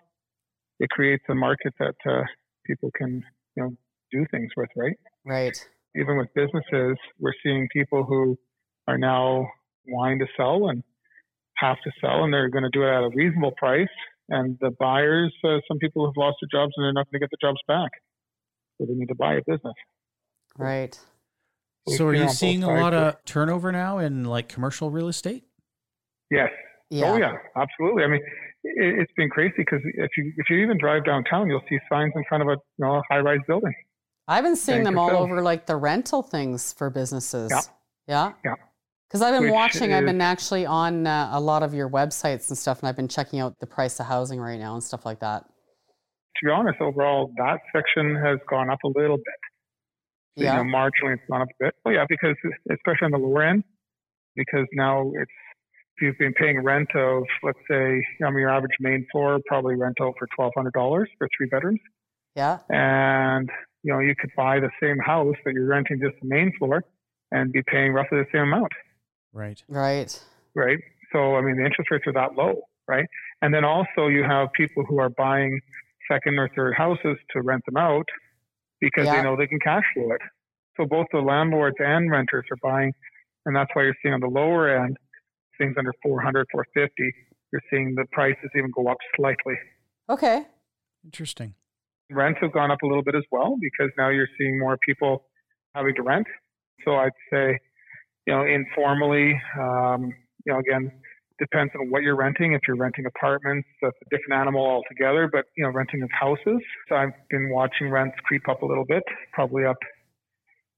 it 0.79 0.89
creates 0.89 1.23
a 1.29 1.35
market 1.35 1.73
that 1.79 1.95
uh, 2.09 2.23
people 2.65 2.91
can 2.95 3.23
you 3.55 3.63
know 3.63 3.71
do 4.11 4.25
things 4.31 4.49
with, 4.57 4.69
right? 4.75 4.97
Right. 5.25 5.57
Even 5.95 6.17
with 6.17 6.27
businesses, 6.35 6.97
we're 7.19 7.33
seeing 7.44 7.67
people 7.73 8.03
who 8.03 8.38
are 8.88 8.97
now 8.97 9.47
wanting 9.88 10.19
to 10.19 10.27
sell 10.35 10.69
and 10.69 10.83
have 11.57 11.77
to 11.83 11.91
sell, 12.01 12.23
and 12.23 12.33
they're 12.33 12.49
going 12.49 12.63
to 12.63 12.69
do 12.69 12.83
it 12.83 12.89
at 12.89 13.03
a 13.03 13.09
reasonable 13.13 13.53
price. 13.57 13.88
And 14.29 14.57
the 14.59 14.71
buyers, 14.77 15.33
uh, 15.44 15.57
some 15.67 15.79
people 15.79 16.05
have 16.05 16.17
lost 16.17 16.38
their 16.41 16.59
jobs 16.59 16.73
and 16.75 16.83
they're 16.83 16.94
not 16.94 17.09
going 17.09 17.19
to 17.21 17.23
get 17.25 17.29
the 17.31 17.38
jobs 17.41 17.59
back, 17.67 17.91
so 18.77 18.85
they 18.85 18.94
need 18.94 19.07
to 19.07 19.15
buy 19.15 19.35
a 19.35 19.41
business. 19.47 19.73
Right. 20.57 21.00
So 21.88 22.07
are 22.07 22.13
you 22.13 22.27
seeing 22.30 22.63
a 22.63 22.68
lot 22.68 22.94
of- 22.94 23.15
of 23.15 23.25
turnover 23.25 23.71
now 23.71 24.00
in 24.00 24.25
like 24.25 24.50
commercial 24.50 24.92
real 24.92 25.07
estate? 25.07 25.45
Yes. 26.30 26.50
Yeah. 26.89 27.12
Oh 27.12 27.18
yeah, 27.18 27.33
absolutely. 27.56 28.04
I 28.04 28.07
mean, 28.07 28.21
it, 28.63 29.00
it's 29.00 29.12
been 29.13 29.30
crazy 29.30 29.54
because 29.57 29.81
if 29.83 30.09
you 30.18 30.33
if 30.38 30.50
you 30.50 30.57
even 30.57 30.77
drive 30.77 31.06
downtown, 31.06 31.48
you'll 31.50 31.63
see 31.69 31.77
signs 31.89 32.12
in 32.15 32.24
front 32.27 32.44
of 32.44 32.50
a 32.50 32.54
you 32.54 32.86
know 32.86 33.01
high 33.09 33.19
rise 33.19 33.39
building. 33.48 33.74
I've 34.27 34.44
been 34.44 34.56
seeing 34.57 34.83
them 34.83 34.98
all 34.98 35.12
over 35.12 35.42
like 35.42 35.65
the 35.65 35.77
rental 35.77 36.21
things 36.21 36.74
for 36.74 36.89
businesses. 36.89 37.50
Yeah. 37.51 37.62
Yeah. 38.07 38.33
Yeah. 38.44 38.56
Because 39.07 39.21
I've 39.21 39.33
been 39.33 39.44
Which 39.44 39.54
watching, 39.54 39.94
I've 39.94 40.04
been 40.06 40.19
actually 40.19 40.65
on 40.65 41.07
uh, 41.07 41.30
a 41.31 41.39
lot 41.39 41.63
of 41.63 41.74
your 41.74 41.89
websites 41.89 42.50
and 42.50 42.57
stuff, 42.57 42.80
and 42.80 42.89
I've 42.89 42.98
been 42.98 43.07
checking 43.07 43.39
out 43.39 43.57
the 43.59 43.68
price 43.68 43.98
of 44.01 44.06
housing 44.06 44.38
right 44.42 44.59
now 44.59 44.74
and 44.74 44.83
stuff 44.83 45.06
like 45.06 45.19
that. 45.21 45.44
To 45.44 46.45
be 46.45 46.51
honest, 46.51 46.81
overall, 46.81 47.31
that 47.38 47.59
section 47.74 48.15
has 48.18 48.38
gone 48.50 48.69
up 48.69 48.80
a 48.83 48.87
little 48.99 49.16
bit. 49.16 49.26
Yeah. 50.37 50.57
You 50.57 50.63
know, 50.63 50.77
marginally, 50.77 51.13
it's 51.13 51.23
gone 51.29 51.41
up 51.41 51.49
a 51.49 51.65
bit. 51.65 51.75
Oh 51.85 51.89
yeah, 51.89 52.06
because 52.07 52.35
especially 52.71 53.06
on 53.06 53.11
the 53.11 53.17
lower 53.17 53.44
end, 53.44 53.63
because 54.35 54.67
now 54.73 55.11
it's 55.15 55.31
if 55.97 56.01
you've 56.03 56.17
been 56.19 56.33
paying 56.33 56.63
rent 56.63 56.89
of 56.95 57.23
let's 57.44 57.57
say 57.69 58.01
I 58.23 58.29
mean 58.29 58.39
your 58.39 58.49
average 58.51 58.77
main 58.79 59.07
floor 59.11 59.39
probably 59.47 59.75
rent 59.75 59.95
out 60.01 60.13
for 60.19 60.27
twelve 60.35 60.53
hundred 60.56 60.73
dollars 60.73 61.09
for 61.17 61.27
three 61.35 61.47
bedrooms, 61.47 61.79
Yeah. 62.35 62.59
and 62.69 63.49
you 63.83 63.91
know 63.91 63.99
you 63.99 64.13
could 64.19 64.29
buy 64.37 64.59
the 64.59 64.69
same 64.81 64.99
house 64.99 65.35
that 65.44 65.53
you're 65.53 65.65
renting 65.65 65.99
just 65.99 66.15
the 66.21 66.27
main 66.27 66.53
floor 66.57 66.83
and 67.31 67.51
be 67.51 67.63
paying 67.63 67.94
roughly 67.94 68.19
the 68.19 68.27
same 68.31 68.44
amount. 68.44 68.71
Right. 69.33 69.61
Right. 69.67 70.23
right? 70.56 70.77
So, 71.13 71.35
I 71.35 71.41
mean, 71.41 71.57
the 71.57 71.65
interest 71.65 71.91
rates 71.91 72.06
are 72.07 72.13
that 72.13 72.35
low, 72.35 72.61
right? 72.87 73.06
And 73.41 73.53
then 73.53 73.63
also 73.63 74.07
you 74.07 74.23
have 74.23 74.49
people 74.53 74.83
who 74.85 74.99
are 74.99 75.09
buying 75.09 75.59
second 76.11 76.37
or 76.39 76.49
third 76.56 76.73
houses 76.75 77.17
to 77.31 77.41
rent 77.41 77.63
them 77.65 77.77
out 77.77 78.06
because 78.81 79.06
Yeah. 79.06 79.16
they 79.18 79.22
know 79.24 79.36
they 79.36 79.48
can 79.48 79.60
cash 79.60 79.84
flow 79.94 80.12
it. 80.12 80.22
So 80.78 80.86
both 80.86 81.07
the 81.12 81.19
landlords 81.19 81.78
and 81.80 82.10
renters 82.12 82.46
are 82.52 82.57
buying, 82.62 82.94
and 83.46 83.56
that's 83.56 83.69
why 83.74 83.84
you're 83.84 83.96
seeing 84.02 84.14
on 84.14 84.19
the 84.19 84.28
lower 84.28 84.69
end 84.69 84.98
things 85.57 85.76
under 85.78 85.92
400, 86.04 86.46
450. 86.52 87.12
You're 87.52 87.62
seeing 87.72 87.96
the 87.96 88.06
prices 88.12 88.50
even 88.56 88.69
go 88.72 88.88
up 88.90 88.98
slightly. 89.16 89.56
Okay. 90.10 90.46
Interesting. 91.04 91.56
Rents 92.12 92.40
have 92.42 92.52
gone 92.54 92.69
up 92.72 92.81
a 92.84 92.86
little 92.86 93.04
bit 93.04 93.16
as 93.16 93.24
well 93.31 93.57
because 93.60 93.92
now 93.98 94.10
you're 94.10 94.28
seeing 94.38 94.60
more 94.60 94.78
people 94.86 95.26
having 95.74 95.96
to 95.96 96.04
rent. 96.04 96.28
So 96.86 96.96
I'd 96.96 97.12
say, 97.31 97.57
you 98.28 98.34
know, 98.34 98.46
informally, 98.46 99.42
um, 99.60 100.14
you 100.46 100.54
know, 100.54 100.60
again, 100.60 100.92
depends 101.39 101.73
on 101.79 101.89
what 101.89 102.01
you're 102.03 102.15
renting. 102.15 102.53
If 102.53 102.61
you're 102.67 102.77
renting 102.77 103.06
apartments, 103.06 103.67
that's 103.81 103.95
a 104.06 104.09
different 104.15 104.39
animal 104.41 104.65
altogether. 104.65 105.29
But 105.31 105.45
you 105.56 105.63
know, 105.63 105.69
renting 105.71 106.01
of 106.03 106.09
houses, 106.11 106.61
so 106.89 106.95
I've 106.95 107.13
been 107.29 107.49
watching 107.51 107.89
rents 107.89 108.15
creep 108.25 108.47
up 108.49 108.61
a 108.61 108.65
little 108.65 108.85
bit, 108.85 109.03
probably 109.33 109.65
up, 109.65 109.77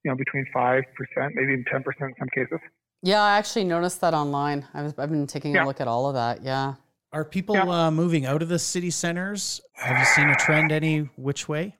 you 0.03 0.11
know, 0.11 0.17
between 0.17 0.45
five 0.53 0.83
percent, 0.95 1.33
maybe 1.35 1.53
even 1.53 1.65
ten 1.71 1.83
percent 1.83 2.11
in 2.11 2.15
some 2.19 2.29
cases. 2.35 2.59
Yeah, 3.01 3.21
I 3.21 3.37
actually 3.37 3.63
noticed 3.63 4.01
that 4.01 4.13
online. 4.13 4.67
I 4.73 4.81
was, 4.83 4.93
I've 4.97 5.09
been 5.09 5.27
taking 5.27 5.55
a 5.55 5.65
look 5.65 5.79
at 5.79 5.87
all 5.87 6.07
of 6.07 6.15
that. 6.15 6.43
Yeah. 6.43 6.73
Are 7.13 7.23
people 7.25 7.55
Yeah. 7.55 7.87
uh, 7.87 7.91
moving 7.91 8.25
out 8.25 8.41
of 8.41 8.49
the 8.49 8.59
city 8.59 8.91
centers? 8.91 9.61
Have 9.75 9.97
you 9.97 10.05
seen 10.05 10.29
a 10.29 10.35
trend 10.35 10.71
any 10.71 11.09
which 11.15 11.47
way? 11.47 11.75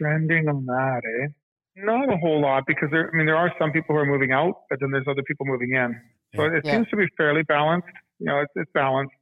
Trending 0.00 0.48
on 0.48 0.64
that, 0.66 1.02
eh? 1.04 1.28
Not 1.76 2.10
a 2.12 2.16
whole 2.16 2.40
lot 2.40 2.64
because 2.66 2.88
there. 2.90 3.10
I 3.12 3.16
mean, 3.16 3.26
there 3.26 3.36
are 3.36 3.52
some 3.58 3.72
people 3.72 3.94
who 3.94 4.00
are 4.00 4.06
moving 4.06 4.32
out, 4.32 4.62
but 4.70 4.80
then 4.80 4.90
there's 4.90 5.06
other 5.08 5.22
people 5.24 5.44
moving 5.46 5.72
in. 5.74 6.00
So 6.34 6.42
Yeah. 6.44 6.56
it 6.56 6.64
Yeah. 6.64 6.72
seems 6.76 6.88
to 6.88 6.96
be 6.96 7.06
fairly 7.16 7.42
balanced. 7.42 7.86
You 8.24 8.30
know, 8.32 8.40
it's, 8.40 8.52
it's 8.56 8.70
balanced. 8.72 9.12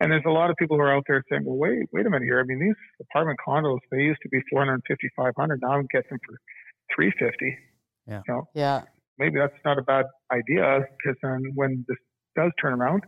And 0.00 0.10
there's 0.12 0.24
a 0.26 0.30
lot 0.30 0.50
of 0.50 0.56
people 0.56 0.76
who 0.76 0.82
are 0.82 0.94
out 0.94 1.04
there 1.08 1.22
saying, 1.30 1.44
well, 1.46 1.56
wait, 1.56 1.88
wait 1.92 2.04
a 2.04 2.10
minute 2.10 2.24
here. 2.24 2.38
I 2.40 2.42
mean, 2.44 2.58
these 2.60 2.74
apartment 3.00 3.38
condos, 3.46 3.78
they 3.90 3.98
used 3.98 4.20
to 4.22 4.28
be 4.28 4.40
450, 4.50 5.08
500. 5.16 5.60
Now 5.62 5.72
I'm 5.72 5.86
getting 5.90 6.10
them 6.10 6.18
for 6.26 6.36
350. 6.94 7.56
Yeah. 8.06 8.20
You 8.26 8.34
know, 8.34 8.48
Yeah. 8.54 8.82
maybe 9.18 9.38
that's 9.38 9.54
not 9.64 9.78
a 9.78 9.82
bad 9.82 10.04
idea 10.30 10.80
because 10.98 11.16
then 11.22 11.52
when 11.54 11.84
this 11.88 11.96
does 12.36 12.50
turn 12.60 12.74
around, 12.74 13.04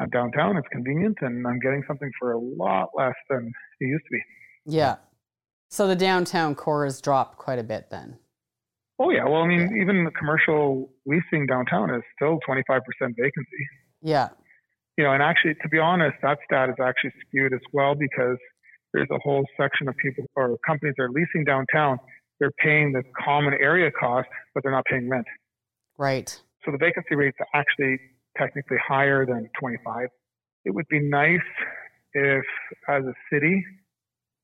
I'm 0.00 0.08
downtown, 0.10 0.56
it's 0.56 0.66
convenient, 0.72 1.18
and 1.20 1.46
I'm 1.46 1.60
getting 1.60 1.84
something 1.86 2.10
for 2.18 2.32
a 2.32 2.38
lot 2.38 2.88
less 2.96 3.14
than 3.30 3.52
it 3.80 3.84
used 3.86 4.04
to 4.06 4.10
be. 4.10 4.22
Yeah. 4.64 4.96
So 5.70 5.86
the 5.86 5.96
downtown 5.96 6.54
core 6.54 6.84
has 6.84 7.00
dropped 7.00 7.36
quite 7.36 7.58
a 7.58 7.64
bit 7.64 7.90
then. 7.90 8.18
Oh 8.98 9.10
yeah, 9.10 9.24
well 9.24 9.42
I 9.42 9.46
mean 9.46 9.76
even 9.80 10.04
the 10.04 10.10
commercial 10.10 10.90
leasing 11.06 11.46
downtown 11.46 11.94
is 11.94 12.02
still 12.16 12.38
25% 12.48 12.80
vacancy. 13.00 13.62
Yeah. 14.02 14.28
You 14.98 15.04
know, 15.04 15.12
and 15.12 15.22
actually 15.22 15.54
to 15.62 15.68
be 15.68 15.78
honest, 15.78 16.16
that 16.22 16.38
stat 16.44 16.68
is 16.68 16.74
actually 16.82 17.12
skewed 17.26 17.54
as 17.54 17.60
well 17.72 17.94
because 17.94 18.36
there's 18.92 19.08
a 19.12 19.18
whole 19.22 19.44
section 19.56 19.88
of 19.88 19.96
people 19.96 20.24
or 20.34 20.58
companies 20.66 20.94
that 20.98 21.04
are 21.04 21.10
leasing 21.10 21.44
downtown. 21.44 21.98
They're 22.40 22.50
paying 22.58 22.92
the 22.92 23.02
common 23.24 23.54
area 23.54 23.90
cost, 23.92 24.26
but 24.54 24.62
they're 24.62 24.72
not 24.72 24.84
paying 24.86 25.08
rent. 25.08 25.26
Right. 25.96 26.28
So 26.64 26.72
the 26.72 26.78
vacancy 26.78 27.14
rate's 27.14 27.36
are 27.40 27.60
actually 27.60 27.98
technically 28.36 28.76
higher 28.86 29.24
than 29.24 29.48
25. 29.60 30.08
It 30.64 30.74
would 30.74 30.88
be 30.88 31.00
nice 31.00 31.38
if, 32.12 32.44
as 32.88 33.04
a 33.04 33.14
city, 33.32 33.64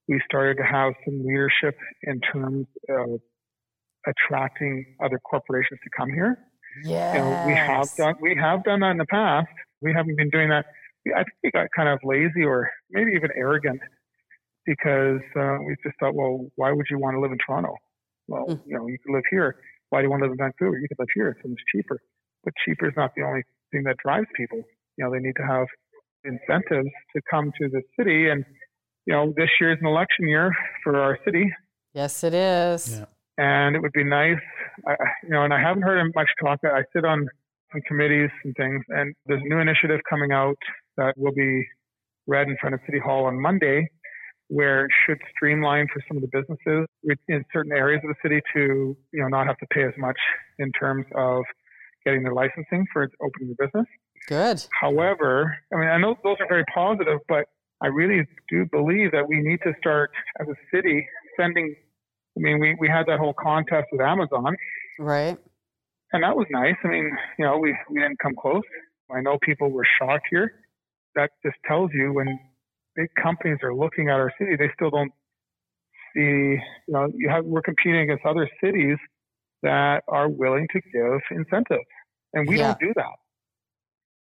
we 0.09 0.21
started 0.25 0.57
to 0.59 0.65
have 0.65 0.93
some 1.05 1.25
leadership 1.25 1.77
in 2.03 2.21
terms 2.21 2.67
of 2.89 3.21
attracting 4.07 4.97
other 5.03 5.19
corporations 5.19 5.81
to 5.83 5.91
come 5.97 6.11
here. 6.11 6.39
Yeah. 6.85 7.13
You 7.13 7.19
know, 7.19 7.47
we 7.47 7.55
have 7.55 7.89
done 7.97 8.15
we 8.21 8.37
have 8.37 8.65
done 8.65 8.81
that 8.81 8.91
in 8.91 8.99
the 8.99 9.07
past. 9.07 9.49
We 9.83 9.93
haven't 9.93 10.17
been 10.17 10.31
doing 10.31 10.49
that. 10.51 10.67
I 11.15 11.23
think 11.25 11.37
we 11.43 11.51
got 11.51 11.69
kind 11.77 11.89
of 11.89 11.99
lazy 12.05 12.45
or 12.45 12.71
maybe 12.91 13.13
even 13.15 13.31
arrogant 13.37 13.81
because 14.67 15.21
uh, 15.39 15.59
we 15.67 15.77
just 15.85 15.97
thought, 16.01 16.15
well, 16.15 16.47
why 16.57 16.73
would 16.73 16.87
you 16.91 16.99
want 16.99 17.15
to 17.17 17.21
live 17.21 17.33
in 17.33 17.39
Toronto? 17.45 17.75
Well, 18.29 18.47
Mm. 18.49 18.61
you 18.67 18.75
know, 18.79 18.87
you 18.87 18.99
can 19.05 19.15
live 19.15 19.25
here. 19.31 19.57
Why 19.91 20.01
do 20.01 20.05
you 20.07 20.11
want 20.11 20.21
to 20.23 20.27
live 20.27 20.33
in 20.33 20.39
Vancouver? 20.39 20.79
You 20.79 20.89
can 20.89 20.97
live 20.99 21.09
here. 21.15 21.29
It's 21.29 21.41
so 21.43 21.49
much 21.49 21.59
cheaper. 21.75 21.99
But 22.43 22.55
cheaper 22.65 22.89
is 22.89 22.95
not 22.97 23.13
the 23.17 23.23
only 23.23 23.43
thing 23.71 23.83
that 23.85 23.97
drives 24.03 24.27
people. 24.35 24.63
You 24.97 25.05
know, 25.05 25.11
they 25.13 25.19
need 25.19 25.37
to 25.37 25.47
have 25.47 25.67
incentives 26.25 26.89
to 27.15 27.21
come 27.31 27.53
to 27.61 27.69
the 27.69 27.83
city. 27.99 28.29
And 28.31 28.45
you 29.07 29.13
know, 29.13 29.35
this 29.37 29.51
year 29.61 29.73
is 29.73 29.79
an 29.83 29.87
election 29.87 30.27
year 30.27 30.51
for 30.83 30.97
our 30.99 31.19
city, 31.27 31.53
Yes, 31.93 32.25
it 32.25 32.33
is. 32.33 32.99
Yeah. 32.99 33.05
and 33.37 33.77
it 33.77 33.81
would 33.83 33.93
be 33.93 34.03
nice, 34.03 34.39
I, 34.89 34.93
I- 34.93 34.97
you 35.25 35.29
know, 35.29 35.45
and 35.45 35.53
I 35.53 35.61
haven't 35.61 35.83
heard 35.83 36.11
much 36.15 36.29
talk. 36.43 36.61
I 36.65 36.85
sit 36.95 37.05
on 37.05 37.29
some 37.75 37.83
committees 37.83 38.31
and 38.45 38.55
things, 38.57 38.83
and 38.89 39.15
there's 39.27 39.43
a 39.45 39.49
new 39.49 39.59
initiative 39.61 40.01
coming 40.09 40.33
out 40.33 40.57
that 40.97 41.13
will 41.17 41.33
be 41.33 41.67
read 42.27 42.49
in 42.49 42.57
front 42.61 42.75
of 42.75 42.81
City 42.87 42.99
Hall 42.99 43.27
on 43.27 43.41
Monday, 43.41 43.87
where 44.49 44.87
it 44.87 44.91
should 45.05 45.19
streamline 45.35 45.87
for 45.93 46.03
some 46.09 46.17
of 46.17 46.23
the 46.23 46.29
businesses 46.33 46.87
in 47.29 47.45
certain 47.53 47.73
areas 47.73 48.01
of 48.05 48.11
the 48.11 48.17
city 48.23 48.41
to, 48.55 48.97
you 49.13 49.21
know, 49.21 49.29
not 49.29 49.47
have 49.47 49.59
to 49.59 49.67
pay 49.73 49.83
as 49.83 49.93
much 49.99 50.17
in 50.59 50.71
terms 50.73 51.05
of 51.17 51.43
getting 52.05 52.23
their 52.23 52.35
licensing 52.35 52.87
for 52.93 53.09
opening 53.23 53.55
their 53.57 53.67
business. 53.67 53.87
Good. 54.29 54.65
However, 54.81 55.57
I 55.73 55.77
mean, 55.77 55.89
I 55.89 55.99
know 55.99 56.17
those 56.23 56.37
are 56.41 56.49
very 56.49 56.65
positive, 56.73 57.19
but 57.29 57.47
I 57.83 57.89
really 57.89 58.27
do 58.49 58.67
believe 58.71 59.13
that 59.13 59.27
we 59.29 59.41
need 59.41 59.59
to 59.65 59.73
start 59.79 60.11
as 60.41 60.47
a 60.49 60.55
city 60.75 61.07
sending. 61.39 61.75
I 62.37 62.41
mean, 62.41 62.61
we, 62.61 62.77
we 62.79 62.89
had 62.89 63.07
that 63.07 63.19
whole 63.19 63.35
contest 63.35 63.87
with 63.93 64.01
Amazon, 64.01 64.57
Right. 64.99 65.39
And 66.15 66.23
that 66.23 66.37
was 66.37 66.47
nice. 66.51 66.77
I 66.85 66.89
mean, 66.89 67.11
you 67.39 67.45
know, 67.45 67.59
we, 67.59 67.77
we 67.91 68.01
didn't 68.01 68.21
come 68.21 68.35
close. 68.41 68.63
I 69.15 69.21
know 69.21 69.37
people 69.43 69.71
were 69.71 69.85
shocked 69.99 70.27
here. 70.31 70.53
That 71.17 71.31
just 71.45 71.57
tells 71.67 71.91
you 71.93 72.13
when 72.13 72.39
big 72.97 73.09
companies 73.21 73.59
are 73.63 73.75
looking 73.75 74.09
at 74.09 74.15
our 74.15 74.33
city, 74.39 74.55
they 74.57 74.71
still 74.75 74.91
don't 74.91 75.13
see, 76.15 76.21
you 76.21 76.61
know, 76.89 77.09
you 77.15 77.29
have, 77.29 77.45
we're 77.45 77.63
competing 77.63 78.03
against 78.03 78.25
other 78.25 78.49
cities 78.63 78.97
that 79.65 80.03
are 80.07 80.29
willing 80.29 80.69
to 80.73 80.81
give 80.93 81.21
incentives, 81.37 81.85
and 82.33 82.49
we 82.49 82.57
Yeah. 82.57 82.69
don't 82.69 82.79
do 82.79 82.93
that. 82.95 83.13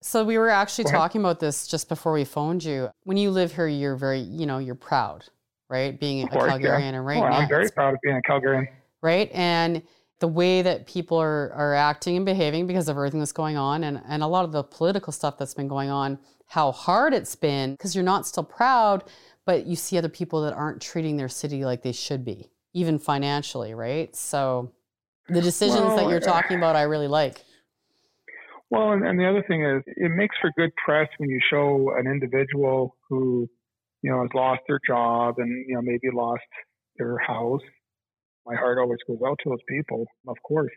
So 0.00 0.24
we 0.24 0.38
were 0.38 0.48
actually 0.50 0.84
talking 0.84 1.20
about 1.20 1.40
this 1.40 1.66
just 1.68 1.88
before 1.88 2.12
we 2.12 2.24
phoned 2.24 2.64
you. 2.64 2.90
When 3.04 3.16
you 3.18 3.30
live 3.30 3.54
here, 3.54 3.68
you're 3.68 3.96
very, 3.96 4.20
you 4.20 4.46
know, 4.46 4.58
you're 4.58 4.74
proud, 4.74 5.26
right? 5.68 5.98
Being 5.98 6.22
Of 6.22 6.30
a 6.30 6.32
course, 6.32 6.58
yeah. 6.58 6.70
Calgarian 6.70 6.94
and 6.94 7.06
right 7.06 7.18
Oh, 7.18 7.28
now, 7.28 7.36
I'm 7.36 7.48
very 7.48 7.70
proud 7.70 7.94
of 7.94 8.00
being 8.02 8.16
a 8.16 8.22
Calgarian. 8.22 8.66
right? 9.02 9.30
And 9.32 9.82
the 10.22 10.28
way 10.28 10.62
that 10.62 10.86
people 10.86 11.18
are, 11.18 11.52
are 11.52 11.74
acting 11.74 12.16
and 12.16 12.24
behaving 12.24 12.68
because 12.68 12.88
of 12.88 12.96
everything 12.96 13.18
that's 13.18 13.32
going 13.32 13.56
on 13.56 13.82
and, 13.82 14.00
and 14.06 14.22
a 14.22 14.26
lot 14.28 14.44
of 14.44 14.52
the 14.52 14.62
political 14.62 15.12
stuff 15.12 15.36
that's 15.36 15.52
been 15.52 15.66
going 15.66 15.90
on, 15.90 16.16
how 16.46 16.70
hard 16.70 17.12
it's 17.12 17.34
been 17.34 17.72
because 17.72 17.96
you're 17.96 18.04
not 18.04 18.24
still 18.24 18.44
proud, 18.44 19.02
but 19.44 19.66
you 19.66 19.74
see 19.74 19.98
other 19.98 20.08
people 20.08 20.42
that 20.42 20.54
aren't 20.54 20.80
treating 20.80 21.16
their 21.16 21.28
city 21.28 21.64
like 21.64 21.82
they 21.82 21.90
should 21.90 22.24
be, 22.24 22.52
even 22.72 23.00
financially, 23.00 23.74
right? 23.74 24.14
So 24.14 24.70
the 25.28 25.42
decisions 25.42 25.96
that 25.96 26.08
you're 26.08 26.18
uh, 26.18 26.20
talking 26.20 26.56
about, 26.56 26.76
I 26.76 26.82
really 26.82 27.08
like. 27.08 27.42
Well, 28.70 28.92
and, 28.92 29.04
and 29.04 29.18
the 29.18 29.28
other 29.28 29.42
thing 29.48 29.64
is, 29.64 29.82
it 29.88 30.12
makes 30.12 30.36
for 30.40 30.52
good 30.56 30.70
press 30.76 31.08
when 31.18 31.30
you 31.30 31.40
show 31.50 31.96
an 31.98 32.06
individual 32.06 32.96
who, 33.08 33.48
you 34.02 34.10
know, 34.12 34.20
has 34.20 34.30
lost 34.34 34.60
their 34.68 34.78
job 34.86 35.34
and 35.38 35.50
you 35.66 35.74
know 35.74 35.82
maybe 35.82 36.14
lost 36.14 36.42
their 36.96 37.18
house. 37.18 37.60
My 38.46 38.54
heart 38.56 38.78
always 38.78 38.98
goes 39.06 39.18
out 39.26 39.38
to 39.44 39.50
those 39.50 39.64
people, 39.68 40.06
of 40.28 40.36
course. 40.42 40.72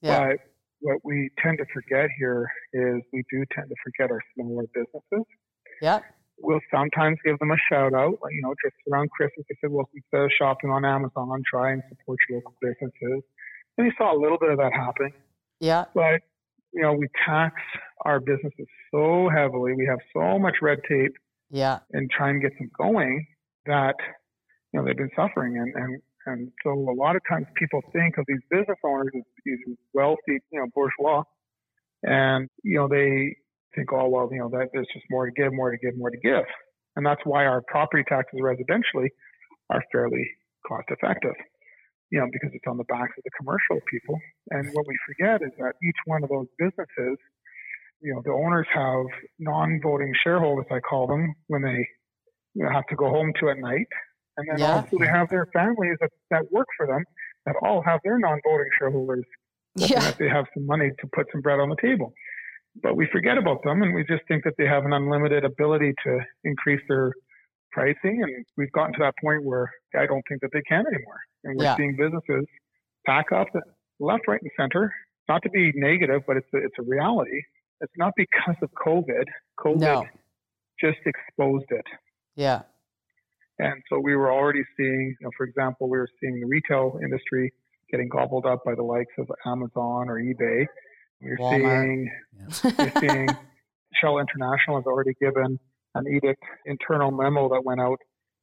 Yeah. 0.00 0.28
But 0.30 0.36
what 0.80 0.98
we 1.04 1.30
tend 1.42 1.58
to 1.58 1.64
forget 1.72 2.08
here 2.18 2.48
is 2.72 3.00
we 3.12 3.24
do 3.30 3.44
tend 3.54 3.68
to 3.68 3.74
forget 3.84 4.10
our 4.10 4.20
smaller 4.34 4.64
businesses. 4.74 5.26
Yeah. 5.80 6.00
We'll 6.38 6.60
sometimes 6.74 7.18
give 7.24 7.38
them 7.38 7.50
a 7.50 7.56
shout 7.70 7.94
out, 7.94 8.18
like, 8.22 8.32
you 8.32 8.42
know, 8.42 8.54
just 8.64 8.74
around 8.90 9.10
Christmas. 9.10 9.46
I 9.50 9.54
said, 9.60 9.70
well, 9.70 9.88
instead 9.94 10.22
of 10.24 10.30
shopping 10.36 10.70
on 10.70 10.84
Amazon, 10.84 11.42
try 11.48 11.72
and 11.72 11.82
support 11.88 12.18
your 12.28 12.38
local 12.38 12.54
businesses. 12.60 13.22
And 13.78 13.86
you 13.86 13.92
saw 13.96 14.16
a 14.16 14.18
little 14.20 14.38
bit 14.38 14.50
of 14.50 14.58
that 14.58 14.72
happening 14.74 15.12
Yeah. 15.60 15.84
but 15.94 16.20
you 16.74 16.82
know 16.82 16.92
we 16.94 17.06
tax 17.26 17.54
our 18.04 18.18
businesses 18.20 18.66
so 18.90 19.28
heavily 19.34 19.72
we 19.74 19.86
have 19.86 19.98
so 20.14 20.38
much 20.38 20.56
red 20.62 20.78
tape 20.88 21.12
Yeah. 21.50 21.78
and 21.92 22.10
try 22.10 22.30
and 22.30 22.40
get 22.42 22.52
them 22.58 22.70
going 22.76 23.26
that 23.66 23.94
you 24.72 24.80
know 24.80 24.86
they've 24.86 24.96
been 24.96 25.10
suffering 25.16 25.56
and 25.58 25.72
and 25.74 26.02
and 26.26 26.50
so 26.62 26.70
a 26.70 26.96
lot 26.96 27.16
of 27.16 27.22
times 27.28 27.46
people 27.56 27.80
think 27.92 28.18
of 28.18 28.24
these 28.28 28.40
business 28.50 28.78
owners 28.84 29.10
as 29.14 29.22
these 29.44 29.58
wealthy 29.94 30.38
you 30.50 30.60
know 30.60 30.66
bourgeois 30.74 31.22
and 32.02 32.48
you 32.62 32.76
know 32.76 32.88
they 32.88 33.34
think 33.74 33.92
oh 33.92 34.08
well 34.08 34.28
you 34.32 34.38
know 34.38 34.48
that 34.48 34.68
there's 34.72 34.88
just 34.92 35.04
more 35.10 35.26
to 35.26 35.32
give 35.32 35.52
more 35.52 35.70
to 35.70 35.78
give 35.78 35.96
more 35.96 36.10
to 36.10 36.18
give 36.18 36.44
and 36.96 37.04
that's 37.04 37.22
why 37.24 37.46
our 37.46 37.62
property 37.68 38.04
taxes 38.08 38.40
residentially 38.40 39.08
are 39.70 39.82
fairly 39.92 40.26
cost 40.68 40.86
effective 40.90 41.34
you 42.12 42.20
know, 42.20 42.28
because 42.30 42.50
it's 42.52 42.68
on 42.68 42.76
the 42.76 42.84
backs 42.84 43.16
of 43.16 43.24
the 43.24 43.30
commercial 43.40 43.80
people. 43.90 44.20
And 44.50 44.68
what 44.74 44.86
we 44.86 44.94
forget 45.08 45.40
is 45.40 45.50
that 45.58 45.72
each 45.82 45.96
one 46.04 46.22
of 46.22 46.28
those 46.28 46.46
businesses, 46.58 47.16
you 48.02 48.12
know, 48.12 48.20
the 48.22 48.32
owners 48.32 48.66
have 48.74 49.06
non-voting 49.38 50.12
shareholders, 50.22 50.66
I 50.70 50.80
call 50.80 51.06
them, 51.06 51.34
when 51.48 51.62
they 51.62 51.88
you 52.54 52.64
know, 52.64 52.70
have 52.70 52.86
to 52.88 52.96
go 52.96 53.08
home 53.08 53.32
to 53.40 53.48
at 53.48 53.56
night. 53.56 53.88
And 54.36 54.48
then 54.48 54.58
Yeah. 54.58 54.74
also 54.76 54.98
they 54.98 55.06
have 55.06 55.28
their 55.28 55.46
families 55.46 55.96
that, 56.00 56.10
that 56.30 56.50
work 56.50 56.68
for 56.76 56.86
them 56.86 57.04
that 57.46 57.56
all 57.62 57.82
have 57.82 58.00
their 58.04 58.18
non-voting 58.18 58.68
shareholders 58.78 59.24
Yeah. 59.76 60.00
that 60.00 60.16
they 60.18 60.28
have 60.28 60.46
some 60.54 60.66
money 60.66 60.90
to 61.00 61.06
put 61.14 61.26
some 61.32 61.40
bread 61.40 61.60
on 61.60 61.68
the 61.68 61.76
table. 61.76 62.12
But 62.82 62.96
we 62.96 63.06
forget 63.12 63.36
about 63.36 63.62
them 63.64 63.82
and 63.82 63.94
we 63.94 64.04
just 64.04 64.22
think 64.28 64.44
that 64.44 64.54
they 64.56 64.66
have 64.66 64.84
an 64.86 64.92
unlimited 64.92 65.44
ability 65.44 65.92
to 66.04 66.20
increase 66.44 66.80
their 66.88 67.12
pricing. 67.72 68.22
And 68.22 68.44
we've 68.56 68.72
gotten 68.72 68.92
to 68.94 68.98
that 69.00 69.14
point 69.22 69.44
where 69.44 69.70
I 69.94 70.06
don't 70.06 70.22
think 70.28 70.40
that 70.42 70.50
they 70.52 70.62
can 70.62 70.84
anymore. 70.86 71.20
And 71.44 71.58
we're 71.58 71.64
Yeah. 71.64 71.76
seeing 71.76 71.96
businesses 71.96 72.46
pack 73.06 73.32
up 73.32 73.48
left, 73.98 74.26
right, 74.28 74.40
and 74.40 74.50
center. 74.56 74.94
Not 75.28 75.42
to 75.42 75.50
be 75.50 75.72
negative, 75.74 76.22
but 76.26 76.36
it's 76.36 76.48
a, 76.54 76.58
it's 76.58 76.78
a 76.78 76.82
reality. 76.82 77.42
It's 77.80 77.92
not 77.96 78.12
because 78.16 78.56
of 78.62 78.70
COVID. 78.72 79.24
COVID 79.58 79.80
No. 79.80 80.04
just 80.80 80.98
exposed 81.04 81.70
it. 81.70 81.86
Yeah. 82.36 82.62
And 83.58 83.74
so 83.88 83.98
we 84.00 84.16
were 84.16 84.32
already 84.32 84.62
seeing, 84.76 85.16
you 85.20 85.24
know, 85.24 85.30
for 85.36 85.44
example, 85.44 85.88
we 85.88 85.98
were 85.98 86.08
seeing 86.20 86.40
the 86.40 86.46
retail 86.46 86.98
industry 87.02 87.52
getting 87.90 88.08
gobbled 88.08 88.46
up 88.46 88.60
by 88.64 88.74
the 88.74 88.82
likes 88.82 89.12
of 89.18 89.30
Amazon 89.46 90.08
or 90.08 90.18
eBay. 90.20 90.66
We're 91.20 91.36
Walmart. 91.36 91.50
seeing 91.60 92.10
we're 92.78 93.00
seeing 93.00 93.28
Shell 94.00 94.18
International 94.18 94.76
has 94.78 94.86
already 94.86 95.12
given 95.20 95.58
an 95.94 96.04
edict 96.08 96.42
internal 96.66 97.10
memo 97.10 97.48
that 97.50 97.62
went 97.64 97.80
out 97.80 97.98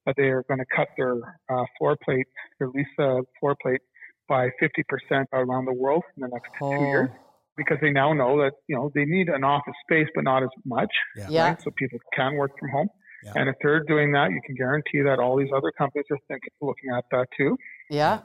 that 0.06 0.16
they 0.16 0.30
are 0.30 0.44
going 0.48 0.60
to 0.60 0.66
cut 0.76 0.88
their 0.98 1.16
uh, 1.52 1.64
floor 1.78 1.98
plate, 2.06 2.28
their 2.60 2.70
lease 2.70 2.86
uh, 3.00 3.18
floor 3.40 3.56
plate 3.62 3.82
by 4.30 4.50
50% 4.62 5.26
around 5.34 5.66
the 5.66 5.74
world 5.74 6.04
in 6.16 6.22
the 6.22 6.30
next 6.32 6.50
two 6.60 6.86
years 6.86 7.10
Oh, 7.12 7.18
because 7.58 7.78
they 7.82 7.90
now 7.92 8.14
know 8.14 8.38
that 8.38 8.52
you 8.68 8.76
know 8.76 8.90
they 8.96 9.04
need 9.04 9.28
an 9.28 9.44
office 9.44 9.74
space 9.86 10.08
but 10.16 10.24
not 10.24 10.44
as 10.44 10.50
much 10.66 10.92
Yeah. 11.18 11.28
Yeah. 11.30 11.44
right? 11.50 11.62
So 11.62 11.72
people 11.72 11.98
can 12.16 12.36
work 12.36 12.52
from 12.60 12.70
home. 12.70 12.90
Yeah. 13.24 13.34
And 13.36 13.50
if 13.50 13.56
they're 13.62 13.82
doing 13.84 14.12
that, 14.14 14.32
you 14.32 14.42
can 14.46 14.56
guarantee 14.56 15.02
that 15.02 15.20
all 15.20 15.36
these 15.38 15.50
other 15.56 15.72
companies 15.78 16.06
are 16.12 16.18
thinking, 16.28 16.50
looking 16.62 16.92
at 16.98 17.06
that 17.12 17.28
too. 17.38 17.58
yeah. 17.90 18.22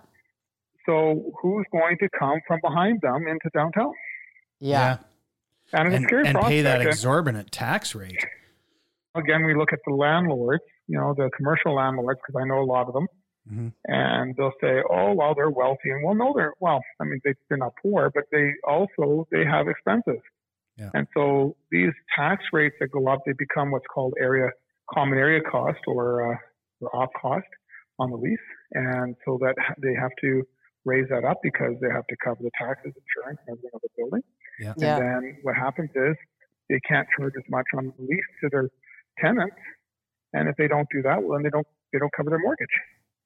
So 0.87 1.33
who's 1.41 1.65
going 1.73 1.97
to 1.99 2.09
come 2.19 2.41
from 2.47 2.61
behind 2.63 3.01
them 3.01 3.27
into 3.27 3.49
downtown? 3.55 3.93
Yeah. 4.61 4.99
And 5.73 5.89
it's 5.89 5.97
And, 5.97 6.05
scary 6.05 6.25
and 6.27 6.33
prospect. 6.35 6.51
pay 6.51 6.61
that 6.63 6.83
exorbitant 6.83 7.51
tax 7.53 7.95
rate. 7.95 8.25
again, 9.15 9.45
we 9.45 9.55
look 9.55 9.73
at 9.73 9.79
the 9.87 9.95
landlords, 9.95 10.63
you 10.89 10.99
know, 10.99 11.15
the 11.17 11.31
commercial 11.37 11.75
landlords, 11.75 12.21
because 12.21 12.39
I 12.41 12.47
know 12.47 12.61
a 12.61 12.67
lot 12.67 12.89
of 12.89 12.93
them, 12.95 13.07
Mhm. 13.51 13.73
and 13.87 14.35
they'll 14.37 14.53
say, 14.61 14.83
"Oh, 14.91 15.15
well, 15.15 15.35
they're 15.35 15.51
wealthy," 15.51 15.91
and 15.91 16.03
well, 16.05 16.15
no, 16.17 16.33
they're 16.35 16.53
well. 16.61 16.83
I 17.01 17.05
mean, 17.05 17.21
they, 17.25 17.35
they're 17.49 17.57
not 17.59 17.75
poor, 17.81 18.11
but 18.11 18.25
they 18.33 18.53
also 18.65 19.27
they 19.31 19.45
have 19.45 19.69
expenses, 19.69 20.21
Yeah. 20.77 20.91
and 20.95 21.07
so 21.15 21.55
these 21.71 21.93
tax 22.17 22.43
rates 22.53 22.75
that 22.81 22.89
go 22.89 23.07
up, 23.09 23.21
they 23.25 23.33
become 23.33 23.71
what's 23.71 23.87
called 23.87 24.15
area 24.19 24.51
common 24.93 25.19
area 25.19 25.41
cost 25.41 25.79
or, 25.87 26.33
uh, 26.33 26.37
or 26.81 26.95
op 26.97 27.11
cost 27.21 27.47
on 27.99 28.11
the 28.11 28.17
lease, 28.17 28.39
and 28.73 29.17
so 29.25 29.39
that 29.41 29.55
they 29.83 29.95
have 29.95 30.11
to 30.21 30.43
raise 30.85 31.09
that 31.09 31.25
up 31.25 31.39
because 31.43 31.75
they 31.81 31.89
have 31.89 32.07
to 32.09 32.17
cover 32.23 32.43
the 32.43 32.51
taxes, 32.59 32.93
insurance, 32.93 33.41
and 33.47 33.57
everything 33.57 33.71
of 33.73 33.81
the 33.83 33.89
building. 33.97 34.23
Yeah. 34.61 34.75
Yeah. 34.77 34.97
And 34.99 35.25
then 35.25 35.39
what 35.43 35.57
happens 35.57 35.91
is 35.95 36.15
they 36.69 36.81
can't 36.81 37.09
charge 37.17 37.33
as 37.39 37.45
much 37.49 37.67
on 37.77 37.93
the 37.97 38.03
lease 38.05 38.31
to 38.43 38.49
their 38.51 38.69
tenants, 39.19 39.57
and 40.33 40.49
if 40.49 40.57
they 40.57 40.69
don't 40.69 40.89
do 40.93 41.03
that, 41.03 41.23
well, 41.23 41.39
then 41.39 41.45
they 41.45 41.51
don't 41.51 41.67
they 41.93 41.99
don't 41.99 42.13
cover 42.17 42.31
their 42.31 42.41
mortgage, 42.41 42.75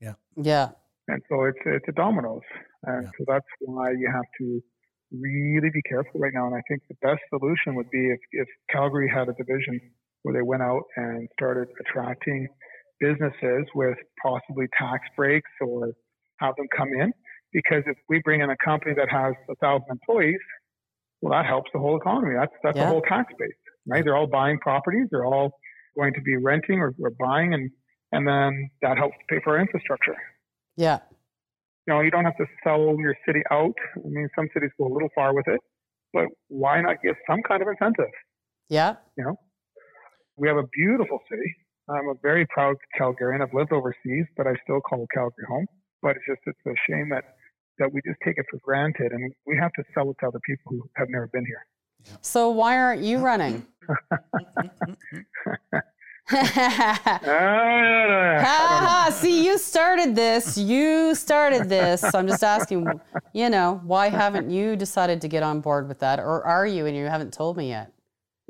Yeah. 0.00 0.14
Yeah. 0.36 0.68
and 1.08 1.22
so 1.28 1.44
it's 1.44 1.58
it's 1.64 1.88
a 1.88 1.92
dominoes, 1.92 2.42
and 2.84 3.04
Yeah. 3.04 3.10
so 3.18 3.24
that's 3.26 3.46
why 3.60 3.90
you 3.92 4.10
have 4.12 4.28
to 4.40 4.62
really 5.10 5.70
be 5.72 5.80
careful 5.88 6.20
right 6.20 6.34
now. 6.34 6.46
And 6.46 6.54
I 6.54 6.60
think 6.68 6.82
the 6.88 6.96
best 7.00 7.22
solution 7.30 7.74
would 7.76 7.90
be 7.90 8.10
if 8.10 8.20
if 8.32 8.48
Calgary 8.70 9.08
had 9.08 9.28
a 9.28 9.32
division 9.32 9.80
where 10.22 10.34
they 10.34 10.42
went 10.42 10.62
out 10.62 10.82
and 10.96 11.28
started 11.32 11.68
attracting 11.80 12.48
businesses 13.00 13.64
with 13.74 13.96
possibly 14.22 14.66
tax 14.78 15.02
breaks 15.16 15.50
or 15.60 15.92
have 16.40 16.54
them 16.56 16.66
come 16.76 16.88
in. 17.00 17.12
Because 17.52 17.82
if 17.86 17.96
we 18.08 18.20
bring 18.24 18.40
in 18.40 18.50
a 18.50 18.56
company 18.62 18.94
that 18.96 19.08
has 19.10 19.32
a 19.50 19.54
thousand 19.56 19.86
employees, 19.90 20.38
well, 21.22 21.32
that 21.32 21.46
helps 21.46 21.70
the 21.72 21.78
whole 21.78 21.96
economy. 21.96 22.34
That's 22.38 22.52
that's 22.62 22.76
Yeah. 22.76 22.84
the 22.84 22.90
whole 22.90 23.02
tax 23.02 23.32
base, 23.38 23.50
right? 23.86 24.04
They're 24.04 24.16
all 24.16 24.26
buying 24.26 24.58
properties. 24.58 25.08
They're 25.10 25.24
all 25.24 25.52
going 25.98 26.12
to 26.14 26.20
be 26.20 26.36
renting 26.36 26.78
or, 26.78 26.94
or 27.00 27.10
buying, 27.18 27.54
and 27.54 27.70
and 28.12 28.26
then 28.26 28.70
that 28.82 28.98
helps 28.98 29.16
to 29.18 29.34
pay 29.34 29.40
for 29.42 29.54
our 29.56 29.60
infrastructure. 29.60 30.14
Yeah. 30.76 30.98
You 31.86 31.94
know, 31.94 32.00
you 32.00 32.10
don't 32.10 32.24
have 32.24 32.36
to 32.36 32.46
sell 32.62 32.96
your 32.98 33.14
city 33.26 33.42
out. 33.50 33.74
I 33.96 34.00
mean, 34.08 34.28
some 34.36 34.48
cities 34.52 34.70
go 34.78 34.86
a 34.86 34.92
little 34.92 35.08
far 35.14 35.34
with 35.34 35.48
it, 35.48 35.60
but 36.12 36.26
why 36.48 36.80
not 36.82 36.96
give 37.02 37.16
some 37.28 37.40
kind 37.48 37.62
of 37.62 37.68
incentive? 37.68 38.12
Yeah. 38.68 38.96
You 39.16 39.24
know, 39.24 39.36
we 40.38 40.48
have 40.48 40.56
a 40.56 40.66
beautiful 40.72 41.20
city. 41.30 41.54
I'm 41.88 42.08
a 42.08 42.14
very 42.22 42.46
proud 42.46 42.76
Calgarian. 42.98 43.42
I've 43.42 43.54
lived 43.54 43.72
overseas, 43.72 44.26
but 44.36 44.46
I 44.46 44.54
still 44.62 44.80
call 44.80 45.06
Calgary 45.12 45.44
home. 45.48 45.66
But 46.02 46.16
it's 46.16 46.24
just 46.28 46.40
it's 46.46 46.58
a 46.66 46.74
shame 46.88 47.08
that 47.10 47.24
that 47.78 47.92
we 47.92 48.00
just 48.06 48.18
take 48.24 48.38
it 48.38 48.46
for 48.50 48.58
granted, 48.62 49.12
and 49.12 49.32
we 49.46 49.56
have 49.56 49.72
to 49.74 49.84
sell 49.94 50.10
it 50.10 50.16
to 50.20 50.28
other 50.28 50.40
people 50.44 50.64
who 50.72 50.88
have 50.96 51.08
never 51.10 51.28
been 51.28 51.46
here. 51.46 51.64
So 52.20 52.50
why 52.50 52.78
aren't 52.78 53.02
you 53.02 53.18
running? 53.18 53.66
Ah! 58.40 59.08
See, 59.18 59.46
you 59.46 59.56
started 59.56 60.14
this. 60.14 60.58
You 60.58 61.14
started 61.14 61.70
this. 61.70 62.04
I'm 62.14 62.28
just 62.28 62.44
asking, 62.44 62.86
you 63.32 63.48
know, 63.48 63.80
why 63.84 64.10
haven't 64.10 64.50
you 64.50 64.76
decided 64.76 65.22
to 65.22 65.28
get 65.28 65.42
on 65.42 65.60
board 65.60 65.88
with 65.88 66.00
that, 66.00 66.18
or 66.18 66.44
are 66.44 66.66
you 66.66 66.84
and 66.86 66.94
you 66.96 67.06
haven't 67.06 67.32
told 67.32 67.56
me 67.56 67.68
yet? 67.70 67.92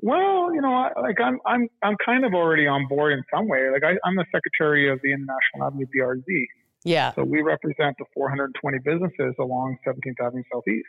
Well, 0.01 0.55
you 0.55 0.61
know, 0.61 0.73
I- 0.75 1.01
like 1.01 1.21
I'm, 1.21 1.39
I'm, 1.47 1.69
I'm 1.83 1.97
kind 2.05 2.25
of 2.25 2.35
already 2.35 2.67
on 2.67 2.87
board 2.89 3.13
in 3.13 3.23
some 3.35 3.49
way. 3.49 3.69
Like 3.73 3.83
I, 3.85 3.97
I'm 4.07 4.15
the 4.15 4.25
secretary 4.33 4.91
of 4.91 5.01
the 5.03 5.13
International 5.13 5.67
Avenue 5.67 5.87
BRZ, 5.87 6.23
Yeah. 6.85 7.13
so 7.15 7.25
we 7.25 7.43
represent 7.43 7.97
the 7.99 8.05
420 8.15 8.79
businesses 8.85 9.35
along 9.41 9.77
17th 9.87 10.25
Avenue 10.25 10.43
Southeast. 10.53 10.87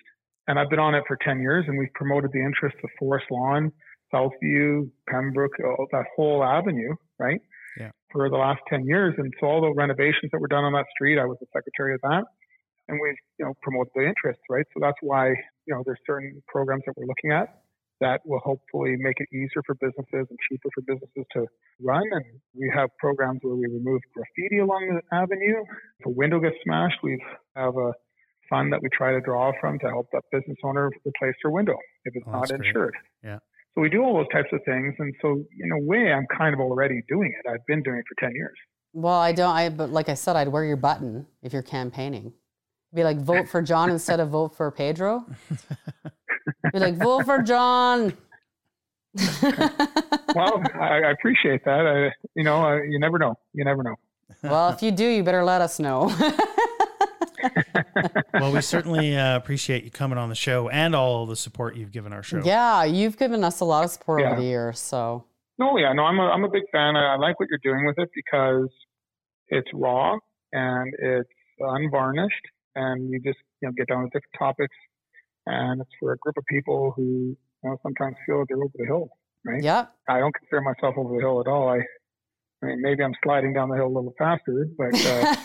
And 0.47 0.57
I've 0.59 0.69
been 0.69 0.79
on 0.79 0.95
it 0.95 1.03
for 1.07 1.17
10 1.23 1.39
years, 1.41 1.65
and 1.67 1.77
we've 1.77 1.93
promoted 1.93 2.31
the 2.33 2.39
interest 2.43 2.75
of 2.83 2.89
Forest 2.99 3.25
Lawn, 3.31 3.71
Southview, 4.13 4.89
Penbrooke, 5.09 5.57
uh, 5.63 5.67
all, 5.67 5.87
that 5.91 6.05
whole 6.15 6.43
avenue, 6.43 6.95
right? 7.19 7.39
Yeah. 7.79 7.91
For 8.11 8.29
the 8.29 8.37
last 8.37 8.59
10 8.69 8.85
years, 8.85 9.13
and 9.17 9.31
so 9.39 9.45
all 9.47 9.61
the 9.61 9.73
renovations 9.73 10.31
that 10.31 10.39
were 10.41 10.47
done 10.47 10.63
on 10.63 10.73
that 10.73 10.85
street, 10.95 11.19
I 11.19 11.25
was 11.25 11.37
the 11.39 11.45
secretary 11.53 11.93
of 11.93 12.01
that, 12.01 12.23
and 12.87 12.99
we, 12.99 13.15
you 13.37 13.45
know, 13.45 13.53
promote 13.61 13.89
the 13.93 14.07
interests, 14.07 14.41
right? 14.49 14.65
So 14.73 14.79
that's 14.81 14.98
why, 15.01 15.29
you 15.29 15.74
know, 15.75 15.83
there's 15.85 16.00
certain 16.07 16.41
programs 16.48 16.81
that 16.87 16.93
we're 16.98 17.05
looking 17.05 17.31
at 17.31 17.61
that 18.01 18.22
will 18.25 18.40
hopefully 18.40 18.96
make 18.98 19.18
it 19.20 19.27
easier 19.33 19.62
for 19.66 19.75
businesses 19.75 20.27
and 20.29 20.38
cheaper 20.50 20.70
for 20.74 20.81
businesses 20.81 21.25
to 21.33 21.46
run. 21.81 22.03
And 22.12 22.24
we 22.55 22.72
have 22.74 22.90
programs 22.98 23.40
where 23.42 23.55
we 23.55 23.68
remove 23.68 24.01
graffiti 24.14 24.59
along 24.59 25.00
the 25.00 25.16
avenue. 25.16 25.64
If 26.00 26.05
a 26.05 26.09
window 26.09 26.40
gets 26.40 26.55
smashed, 26.64 26.98
we 27.03 27.22
have 27.55 27.75
a 27.77 27.92
fund 28.50 28.72
that 28.74 28.81
we 28.81 28.90
try 28.90 29.12
to 29.12 29.22
draw 29.22 29.51
from 29.62 29.77
to 29.79 29.88
help 29.90 30.07
that 30.14 30.24
business 30.31 30.57
owner 30.64 30.90
replace 31.05 31.35
their 31.44 31.51
window 31.51 31.75
if 32.05 32.16
it's 32.16 32.25
Oh, 32.27 32.31
not 32.31 32.40
that's 32.48 32.51
great. 32.53 32.68
insured. 32.68 32.96
Yeah. 33.24 33.40
So 33.75 33.81
we 33.81 33.90
do 33.90 34.01
all 34.03 34.16
those 34.16 34.29
types 34.33 34.50
of 34.51 34.62
things. 34.66 34.96
And 34.98 35.14
so 35.22 35.44
in 35.59 35.72
a 35.72 35.79
way, 35.79 36.12
I'm 36.12 36.25
kind 36.35 36.53
of 36.55 36.59
already 36.59 37.01
doing 37.07 37.31
it. 37.38 37.48
I've 37.48 37.66
been 37.68 37.83
doing 37.83 37.98
it 37.98 38.05
for 38.09 38.25
10 38.25 38.35
years. 38.35 38.57
Well, 38.94 39.14
I 39.20 39.31
don't. 39.33 39.55
I 39.55 39.70
but 39.70 39.92
like 39.92 40.09
I 40.09 40.16
said, 40.16 40.35
I'd 40.35 40.48
wear 40.48 40.66
your 40.66 40.77
button 40.77 41.27
if 41.44 41.53
you're 41.53 41.62
campaigning. 41.62 42.33
Be 42.92 43.03
like, 43.03 43.18
vote 43.18 43.48
for 43.51 43.62
John 43.62 43.92
instead 43.92 44.20
of 44.20 44.29
vote 44.29 44.55
for 44.55 44.72
Pedro. 44.72 45.25
Be 46.74 46.79
like, 46.79 46.98
vote 46.98 47.25
for 47.25 47.42
John. 47.42 48.14
Well, 50.35 50.62
I, 50.79 51.01
I 51.01 51.12
appreciate 51.12 51.66
that. 51.66 51.88
I, 51.88 52.14
you 52.35 52.44
know, 52.44 52.64
uh, 52.64 52.81
you 52.83 53.00
never 53.00 53.18
know. 53.18 53.33
You 53.53 53.66
never 53.66 53.81
know. 53.81 53.96
well, 54.44 54.70
if 54.70 54.83
you 54.83 54.92
do, 54.92 55.03
you 55.03 55.24
better 55.24 55.44
let 55.44 55.59
us 55.62 55.79
know. 55.79 56.14
well, 58.33 58.51
we 58.53 58.62
certainly 58.62 59.18
uh, 59.18 59.35
appreciate 59.35 59.83
you 59.83 59.90
coming 59.92 60.18
on 60.20 60.29
the 60.29 60.35
show 60.35 60.70
and 60.70 60.96
all 60.96 61.25
the 61.25 61.35
support 61.35 61.75
you've 61.75 61.92
given 61.92 62.14
our 62.14 62.22
show. 62.24 62.42
yeah, 62.44 62.83
you've 62.83 63.18
given 63.18 63.44
us 63.44 63.59
a 63.59 63.66
lot 63.66 63.83
of 63.83 63.90
support 63.92 64.22
Yeah. 64.22 64.31
over 64.33 64.42
the 64.42 64.48
years. 64.48 64.79
So 64.79 65.25
No, 65.57 65.77
yeah, 65.77 65.94
no, 65.94 66.03
I'm 66.03 66.20
a, 66.20 66.27
I'm 66.29 66.44
a 66.44 66.50
big 66.50 66.64
fan. 66.72 66.96
I, 66.96 67.14
I 67.14 67.18
like 67.18 67.40
what 67.40 67.50
you're 67.50 67.74
doing 67.74 67.85
with 67.88 67.98
it 67.98 68.09
because 68.14 68.70
it's 69.48 69.68
raw 69.74 70.16
and 70.53 70.94
it's 71.00 71.29
unvarnished, 71.59 72.46
and 72.75 73.09
you 73.09 73.20
just 73.20 73.40
you 73.62 73.68
know 73.68 73.74
get 73.75 73.88
down 73.88 74.01
to 74.03 74.07
different 74.07 74.25
topics, 74.38 74.75
and 75.50 75.81
it's 75.81 75.90
for 76.00 76.14
a 76.14 76.18
group 76.18 76.38
of 76.38 76.46
people 76.46 76.94
who 76.96 77.01
you 77.03 77.38
know 77.64 77.77
sometimes 77.83 78.16
feel 78.25 78.40
that 78.40 78.46
they're 78.48 78.57
over 78.57 78.72
the 78.75 78.85
hill. 78.85 79.09
Right? 79.46 79.64
yeah, 79.64 79.88
I 80.07 80.20
don't 80.20 80.33
consider 80.33 80.62
myself 80.62 80.96
over 80.98 81.16
the 81.16 81.22
hill 81.22 81.42
at 81.42 81.48
all. 81.48 81.70
I, 81.70 81.79
I 82.62 82.66
mean, 82.66 82.81
maybe 82.81 83.03
I'm 83.03 83.14
sliding 83.24 83.53
down 83.53 83.70
the 83.70 83.75
hill 83.75 83.88
a 83.88 83.96
little 83.96 84.14
faster, 84.18 84.68
but 84.77 84.94
uh, 85.05 85.35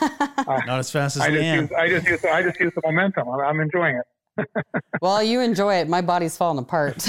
Not 0.66 0.80
as 0.80 0.90
fast 0.90 1.16
as 1.16 1.22
I 1.22 1.30
just 1.30 1.44
use 1.44 1.70
I 1.72 1.88
just 1.88 2.06
use 2.06 2.24
I 2.24 2.42
just 2.42 2.60
use 2.60 2.72
the 2.74 2.82
momentum. 2.84 3.28
I'm, 3.28 3.40
I'm 3.40 3.60
enjoying 3.60 3.96
it. 3.96 4.04
well, 5.00 5.22
you 5.22 5.40
enjoy 5.40 5.76
it. 5.76 5.88
My 5.88 6.00
body's 6.00 6.36
falling 6.36 6.58
apart. 6.58 6.96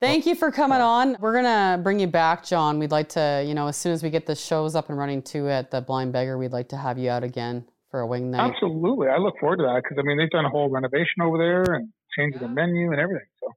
Thank 0.00 0.26
you 0.26 0.34
for 0.34 0.50
coming 0.50 0.80
on. 0.80 1.16
We're 1.20 1.34
gonna 1.34 1.78
bring 1.82 2.00
you 2.00 2.06
back, 2.06 2.44
John. 2.44 2.78
We'd 2.78 2.90
like 2.90 3.10
to, 3.10 3.44
you 3.46 3.54
know, 3.54 3.66
as 3.66 3.76
soon 3.76 3.92
as 3.92 4.02
we 4.02 4.08
get 4.08 4.24
the 4.24 4.34
shows 4.34 4.74
up 4.74 4.88
and 4.88 4.96
running 4.96 5.20
too 5.20 5.48
at 5.50 5.70
the 5.70 5.82
Blind 5.82 6.12
Beggar, 6.12 6.38
we'd 6.38 6.52
like 6.52 6.68
to 6.70 6.76
have 6.76 6.98
you 6.98 7.10
out 7.10 7.22
again 7.22 7.66
for 7.96 8.00
a 8.02 8.06
wing 8.06 8.30
night. 8.30 8.52
Absolutely, 8.52 9.08
I 9.08 9.16
look 9.16 9.34
forward 9.40 9.56
to 9.56 9.62
that 9.62 9.80
because 9.82 9.96
I 9.98 10.02
mean 10.06 10.18
they've 10.18 10.28
done 10.30 10.44
a 10.44 10.50
whole 10.50 10.68
renovation 10.68 11.22
over 11.24 11.38
there 11.38 11.62
and 11.76 11.90
changed 12.16 12.36
the 12.40 12.48
menu 12.48 12.92
and 12.92 13.00
everything. 13.00 13.26
So. 13.42 13.52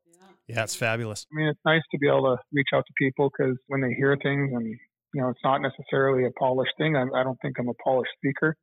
yeah, 0.47 0.63
it's 0.63 0.75
fabulous. 0.75 1.25
I 1.31 1.35
mean, 1.35 1.47
it's 1.49 1.59
nice 1.65 1.81
to 1.91 1.97
be 1.97 2.07
able 2.07 2.23
to 2.23 2.37
reach 2.53 2.69
out 2.73 2.85
to 2.87 2.93
people 2.97 3.29
because 3.29 3.57
when 3.67 3.81
they 3.81 3.93
hear 3.93 4.15
things 4.23 4.49
and, 4.53 4.65
you 4.65 5.21
know, 5.21 5.27
it's 5.29 5.39
not 5.43 5.61
necessarily 5.61 6.25
a 6.25 6.31
polished 6.39 6.71
thing. 6.77 6.95
I, 6.95 7.03
I 7.19 7.23
don't 7.23 7.37
think 7.41 7.57
I'm 7.59 7.67
a 7.67 7.73
polished 7.83 8.11
speaker. 8.15 8.55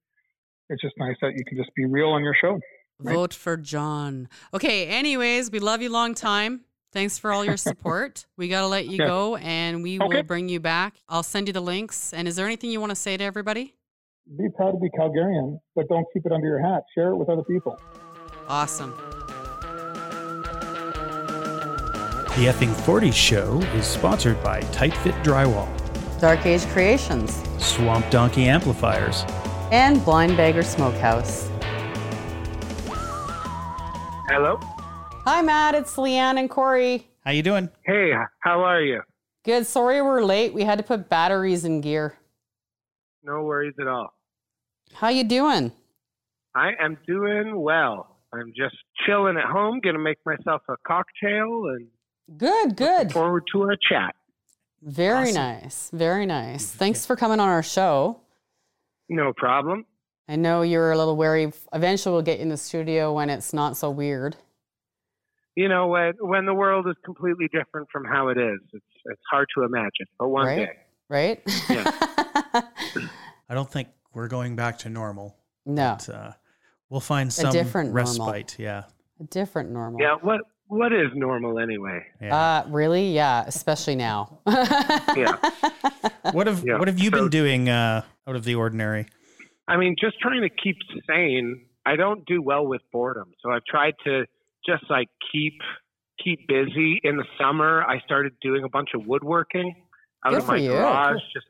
It's 0.71 0.81
just 0.81 0.95
nice 0.99 1.15
that 1.21 1.33
you 1.37 1.45
can 1.47 1.59
just 1.59 1.71
be 1.77 1.85
real 1.85 2.09
on 2.09 2.25
your 2.25 2.35
show. 2.41 2.59
Right. 2.99 3.15
Vote 3.15 3.35
for 3.35 3.59
John. 3.59 4.29
Okay, 4.55 4.87
anyways, 4.87 5.51
we 5.51 5.59
love 5.59 5.83
you 5.83 5.91
long 5.91 6.15
time. 6.15 6.63
Thanks 6.93 7.19
for 7.19 7.31
all 7.33 7.45
your 7.45 7.57
support. 7.71 8.25
we 8.39 8.49
got 8.49 8.63
to 8.63 8.67
let 8.67 8.87
you 8.87 8.97
Yeah. 8.99 9.07
go 9.07 9.37
and 9.37 9.83
we 9.83 10.01
Okay. 10.01 10.09
will 10.17 10.23
bring 10.23 10.49
you 10.49 10.59
back. 10.61 10.95
I'll 11.09 11.23
send 11.23 11.47
you 11.49 11.53
the 11.53 11.61
links. 11.61 12.15
And 12.15 12.27
is 12.27 12.37
there 12.37 12.47
anything 12.47 12.71
you 12.71 12.81
want 12.81 12.91
to 12.91 12.97
say 12.97 13.17
to 13.19 13.23
everybody? 13.23 13.75
Be 14.35 14.49
proud 14.57 14.73
to 14.73 14.79
be 14.79 14.91
Calgarian, 14.91 15.61
but 15.77 15.89
don't 15.89 16.05
keep 16.13 16.27
it 16.27 16.33
under 16.33 16.49
your 16.49 16.59
hat. 16.59 16.83
Share 16.97 17.11
it 17.11 17.17
with 17.17 17.29
other 17.29 17.45
people. 17.45 17.79
Awesome. 18.49 18.91
The 22.35 22.47
Effing 22.49 22.75
40 22.75 23.13
show 23.13 23.61
is 23.77 23.87
sponsored 23.87 24.43
by 24.43 24.63
Tight 24.73 24.95
Fit 24.97 25.15
Drywall, 25.23 25.69
Dark 26.21 26.45
Age 26.45 26.67
Creations 26.67 27.41
Swamp 27.59 28.11
Donkey 28.11 28.49
Amplifiers, 28.49 29.25
and 29.71 30.05
Blind 30.05 30.37
Beggar 30.37 30.63
Smokehouse. 30.63 31.49
Hello. 34.29 34.59
Hi, 35.25 35.41
Matt. 35.41 35.77
It's 35.77 35.95
Leanne 35.95 36.37
and 36.37 36.51
Corey. 36.51 37.07
How 37.25 37.31
you 37.31 37.45
doing? 37.45 37.71
Hey, 37.85 38.13
how 38.41 38.61
are 38.63 38.83
you? 38.83 39.03
Good. 39.45 39.67
Sorry 39.69 40.03
we're 40.03 40.25
late. 40.25 40.53
We 40.53 40.63
had 40.65 40.79
to 40.79 40.85
put 40.85 41.09
batteries 41.09 41.65
in 41.65 41.81
gear. 41.81 42.19
No 43.23 43.45
worries 43.45 43.75
at 43.81 43.87
all. 43.87 44.16
How 44.97 45.09
you 45.09 45.25
doing? 45.25 45.73
I 46.55 46.71
am 46.81 46.97
doing 47.07 47.61
well. 47.61 48.17
I'm 48.33 48.53
just 48.57 48.77
chilling 49.07 49.37
at 49.37 49.45
home, 49.45 49.81
gonna 49.83 49.99
make 49.99 50.19
myself 50.25 50.63
a 50.69 50.77
cocktail 50.87 51.67
and 51.69 51.89
Good, 52.39 52.77
good. 52.77 53.13
forward 53.13 53.45
to 53.53 53.63
our 53.63 53.77
chat. 53.77 54.15
Very 54.83 55.29
Awesome. 55.31 55.35
nice. 55.35 55.91
Very 55.93 56.27
nice. 56.27 56.67
Mm-hmm. 56.69 56.79
Thanks 56.79 57.07
for 57.07 57.15
coming 57.17 57.41
on 57.41 57.49
our 57.49 57.63
show. 57.63 58.21
No 59.09 59.33
problem. 59.33 59.87
I 60.29 60.37
know 60.37 60.63
you're 60.63 60.91
a 60.93 60.97
little 60.99 61.17
wary. 61.17 61.53
Eventually, 61.73 62.13
we'll 62.13 62.23
get 62.23 62.39
you 62.39 62.43
in 62.43 62.49
the 62.49 62.57
studio 62.57 63.13
when 63.15 63.31
it's 63.31 63.53
not 63.53 63.77
so 63.77 63.91
weird. 63.91 64.35
you 65.55 65.69
know, 65.69 65.87
when, 65.87 66.15
when 66.21 66.45
the 66.47 66.53
world 66.55 66.87
is 66.89 66.97
completely 67.05 67.49
different 67.53 67.89
from 67.93 68.05
how 68.05 68.29
it 68.29 68.37
is, 68.39 68.59
it's 68.73 68.85
it's 69.05 69.23
hard 69.31 69.47
to 69.57 69.63
imagine. 69.63 70.07
But 70.19 70.29
one 70.29 70.47
Right. 70.47 70.57
day, 70.67 70.73
right? 71.09 71.43
Yeah. 71.71 71.91
I 73.49 73.55
don't 73.55 73.71
think 73.71 73.89
we're 74.17 74.29
going 74.29 74.57
back 74.57 74.79
to 74.79 74.89
normal. 74.89 75.37
no, 75.67 75.97
But, 75.99 76.09
uh, 76.15 76.33
we'll 76.89 77.01
find 77.01 77.31
some 77.33 77.53
different 77.53 77.93
normal. 77.95 78.27
respite. 78.33 78.57
Yeah. 78.59 78.85
a 79.21 79.25
different 79.25 79.71
normal. 79.71 80.01
yeah. 80.01 80.17
What 80.21 80.41
what 80.69 80.93
is 80.93 81.09
normal 81.15 81.59
anyway? 81.61 82.05
Yeah. 82.21 82.35
Uh, 82.37 82.67
really? 82.71 83.13
Yeah, 83.13 83.45
especially 83.47 83.95
now. 83.95 84.41
Yeah. 85.17 85.37
what 86.33 86.47
have 86.49 86.65
yeah. 86.67 86.79
What 86.79 86.89
have 86.89 86.99
you 86.99 87.11
So- 87.11 87.19
been 87.19 87.29
doing 87.29 87.69
uh, 87.69 88.03
out 88.27 88.37
of 88.37 88.45
the 88.45 88.55
ordinary? 88.57 89.07
I 89.69 89.77
mean, 89.77 89.97
just 90.01 90.19
trying 90.21 90.43
to 90.43 90.49
keep 90.51 90.77
sane. 91.09 91.67
I 91.85 91.97
don't 91.97 92.25
do 92.27 92.41
well 92.43 92.67
with 92.67 92.83
boredom, 92.93 93.33
so 93.43 93.51
I've 93.51 93.65
tried 93.65 93.95
to 94.05 94.25
just 94.67 94.85
like 94.91 95.09
keep 95.33 95.55
keep 96.25 96.49
busy. 96.49 97.01
In 97.05 97.17
the 97.17 97.25
summer, 97.39 97.85
I 97.85 98.01
started 98.01 98.33
doing 98.41 98.65
a 98.65 98.69
bunch 98.69 98.91
of 98.95 99.07
woodworking 99.07 99.75
out 100.25 100.31
Good 100.31 100.39
of 100.39 100.47
for 100.47 100.53
my 100.53 100.59
you. 100.59 100.71
garage, 100.71 101.21
just 101.33 101.47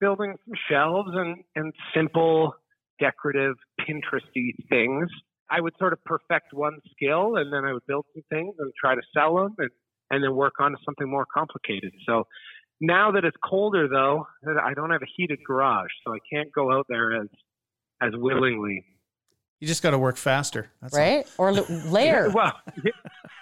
building 0.00 0.34
some 0.44 0.54
shelves 0.70 1.10
and 1.14 1.42
and 1.56 1.72
simple 1.94 2.54
decorative 3.00 3.54
Pinteresty 3.80 4.50
things. 4.68 5.08
I 5.50 5.60
would 5.60 5.72
sort 5.78 5.92
of 5.92 6.04
perfect 6.04 6.52
one 6.52 6.78
skill, 6.92 7.36
and 7.36 7.52
then 7.52 7.64
I 7.64 7.72
would 7.72 7.86
build 7.86 8.04
some 8.14 8.22
things 8.28 8.54
and 8.58 8.72
try 8.78 8.94
to 8.94 9.02
sell 9.14 9.36
them, 9.36 9.54
and 9.58 9.70
and 10.10 10.24
then 10.24 10.34
work 10.34 10.54
on 10.60 10.72
to 10.72 10.78
something 10.84 11.08
more 11.08 11.26
complicated. 11.32 11.92
So. 12.06 12.26
Now 12.80 13.10
that 13.10 13.24
it's 13.24 13.36
colder, 13.44 13.88
though, 13.88 14.28
I 14.46 14.72
don't 14.72 14.90
have 14.90 15.02
a 15.02 15.06
heated 15.16 15.40
garage, 15.44 15.90
so 16.06 16.14
I 16.14 16.18
can't 16.32 16.52
go 16.52 16.70
out 16.72 16.86
there 16.88 17.22
as 17.22 17.26
as 18.00 18.12
willingly. 18.14 18.84
You 19.58 19.66
just 19.66 19.82
got 19.82 19.90
to 19.90 19.98
work 19.98 20.16
faster. 20.16 20.70
That's 20.80 20.94
all. 20.94 21.00
right? 21.00 21.26
Or 21.38 21.48
l- 21.48 21.66
layer. 21.86 22.30
Well, 22.34 22.52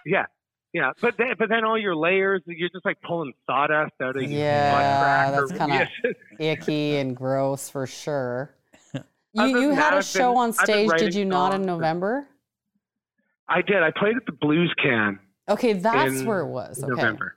yeah, 0.06 0.24
yeah, 0.76 0.92
but 1.00 1.16
then, 1.16 1.34
but 1.38 1.48
then 1.48 1.64
all 1.64 1.78
your 1.78 1.96
layers, 1.96 2.42
you're 2.46 2.68
just 2.68 2.84
like 2.84 3.00
pulling 3.00 3.32
sawdust 3.46 3.94
out 4.02 4.14
of 4.16 4.22
your 4.22 4.30
Yeah, 4.30 5.30
that's 5.30 5.52
kinda- 5.52 5.88
Icky 6.38 6.96
and 6.98 7.16
gross 7.16 7.70
for 7.70 7.86
sure. 7.86 8.54
You, 9.32 9.44
you 9.60 9.70
had 9.70 9.92
that, 9.92 9.98
a 9.98 10.02
show 10.02 10.32
been- 10.32 10.38
on 10.38 10.52
stage, 10.54 10.90
did 10.98 11.14
you 11.14 11.24
not 11.26 11.52
in. 11.54 11.66
November? 11.66 12.26
I 13.48 13.60
did. 13.62 13.82
I 13.82 13.90
played 13.90 14.16
at 14.16 14.24
the 14.26 14.32
Blues 14.32 14.72
Can 14.82 15.18
Okay, 15.48 15.74
that's 15.74 16.22
where 16.22 16.40
it 16.40 16.46
was. 16.48 16.82
Okay. 16.82 16.88
November. 16.88 17.34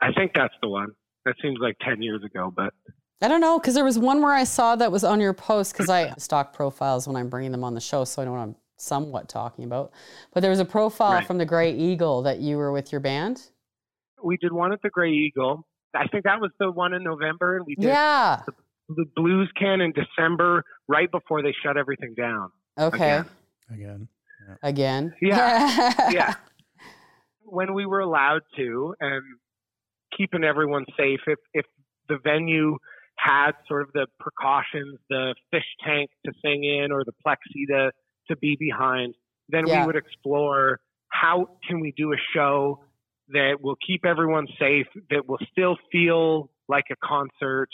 I 0.00 0.12
think 0.12 0.32
that's 0.34 0.54
the 0.62 0.68
one. 0.68 0.88
That 1.24 1.34
seems 1.42 1.58
like 1.60 1.76
ten 1.80 2.00
years 2.00 2.22
ago, 2.24 2.52
but 2.54 2.72
I 3.20 3.28
don't 3.28 3.40
know, 3.40 3.58
because 3.58 3.74
there 3.74 3.84
was 3.84 3.98
one 3.98 4.22
where 4.22 4.32
I 4.32 4.44
saw 4.44 4.76
that 4.76 4.90
was 4.92 5.02
on 5.04 5.20
your 5.20 5.34
post, 5.34 5.72
because 5.72 5.90
I 5.90 6.14
stock 6.16 6.52
profiles 6.54 7.06
when 7.08 7.16
I'm 7.16 7.28
bringing 7.28 7.50
them 7.52 7.64
on 7.64 7.74
the 7.74 7.80
show, 7.80 8.04
so 8.04 8.22
I 8.22 8.24
know 8.24 8.32
what 8.32 8.38
I'm 8.38 8.54
somewhat 8.80 9.28
talking 9.28 9.64
about. 9.64 9.92
But 10.32 10.40
there 10.40 10.50
was 10.50 10.60
a 10.60 10.64
profile 10.64 11.12
Right. 11.14 11.26
from 11.26 11.38
the 11.38 11.46
Grey 11.46 11.72
Eagle 11.72 12.22
that 12.22 12.38
you 12.40 12.56
were 12.56 12.72
with 12.72 12.92
your 12.92 13.00
band. 13.00 13.42
we 14.22 14.36
did 14.36 14.52
one 14.52 14.70
at 14.72 14.82
the 14.82 14.90
Grey 14.90 15.10
Eagle. 15.12 15.66
I 15.94 16.06
think 16.08 16.24
that 16.24 16.40
was 16.40 16.50
the 16.60 16.70
one 16.70 16.92
in 16.92 17.02
November, 17.02 17.56
and 17.56 17.64
we 17.66 17.74
did 17.74 17.86
Yeah. 17.86 18.42
the 18.88 19.06
Blues 19.16 19.50
Can 19.58 19.80
in 19.80 19.92
December, 19.92 20.62
right 20.88 21.10
before 21.10 21.42
they 21.42 21.52
shut 21.62 21.76
everything 21.78 22.14
down. 22.16 22.50
Okay. 22.78 23.22
Again. 23.72 24.08
Again. 24.52 24.58
Again. 24.62 25.14
Yeah. 25.22 26.10
yeah. 26.10 26.34
When 27.44 27.72
we 27.74 27.86
were 27.86 28.00
allowed 28.00 28.42
to 28.56 28.94
and 29.00 29.22
keeping 30.16 30.44
everyone 30.44 30.84
safe, 30.96 31.20
if, 31.26 31.38
if 31.54 31.66
the 32.08 32.18
venue 32.22 32.76
had 33.16 33.52
sort 33.68 33.82
of 33.82 33.92
the 33.92 34.06
precautions, 34.18 34.98
the 35.08 35.34
fish 35.50 35.64
tank 35.84 36.10
to 36.26 36.32
sing 36.44 36.64
in 36.64 36.92
or 36.92 37.04
the 37.04 37.12
plexi 37.26 37.66
to, 37.68 37.90
to 38.30 38.36
be 38.36 38.56
behind, 38.58 39.14
then 39.48 39.68
Yeah. 39.68 39.82
we 39.82 39.86
would 39.86 39.96
explore 39.96 40.80
how 41.08 41.46
can 41.68 41.80
we 41.80 41.92
do 41.96 42.12
a 42.12 42.16
show 42.34 42.84
that 43.28 43.58
will 43.60 43.76
keep 43.86 44.04
everyone 44.04 44.46
safe, 44.58 44.86
that 45.10 45.28
will 45.28 45.38
still 45.52 45.76
feel 45.92 46.50
like 46.68 46.84
a 46.90 46.96
concert 47.04 47.68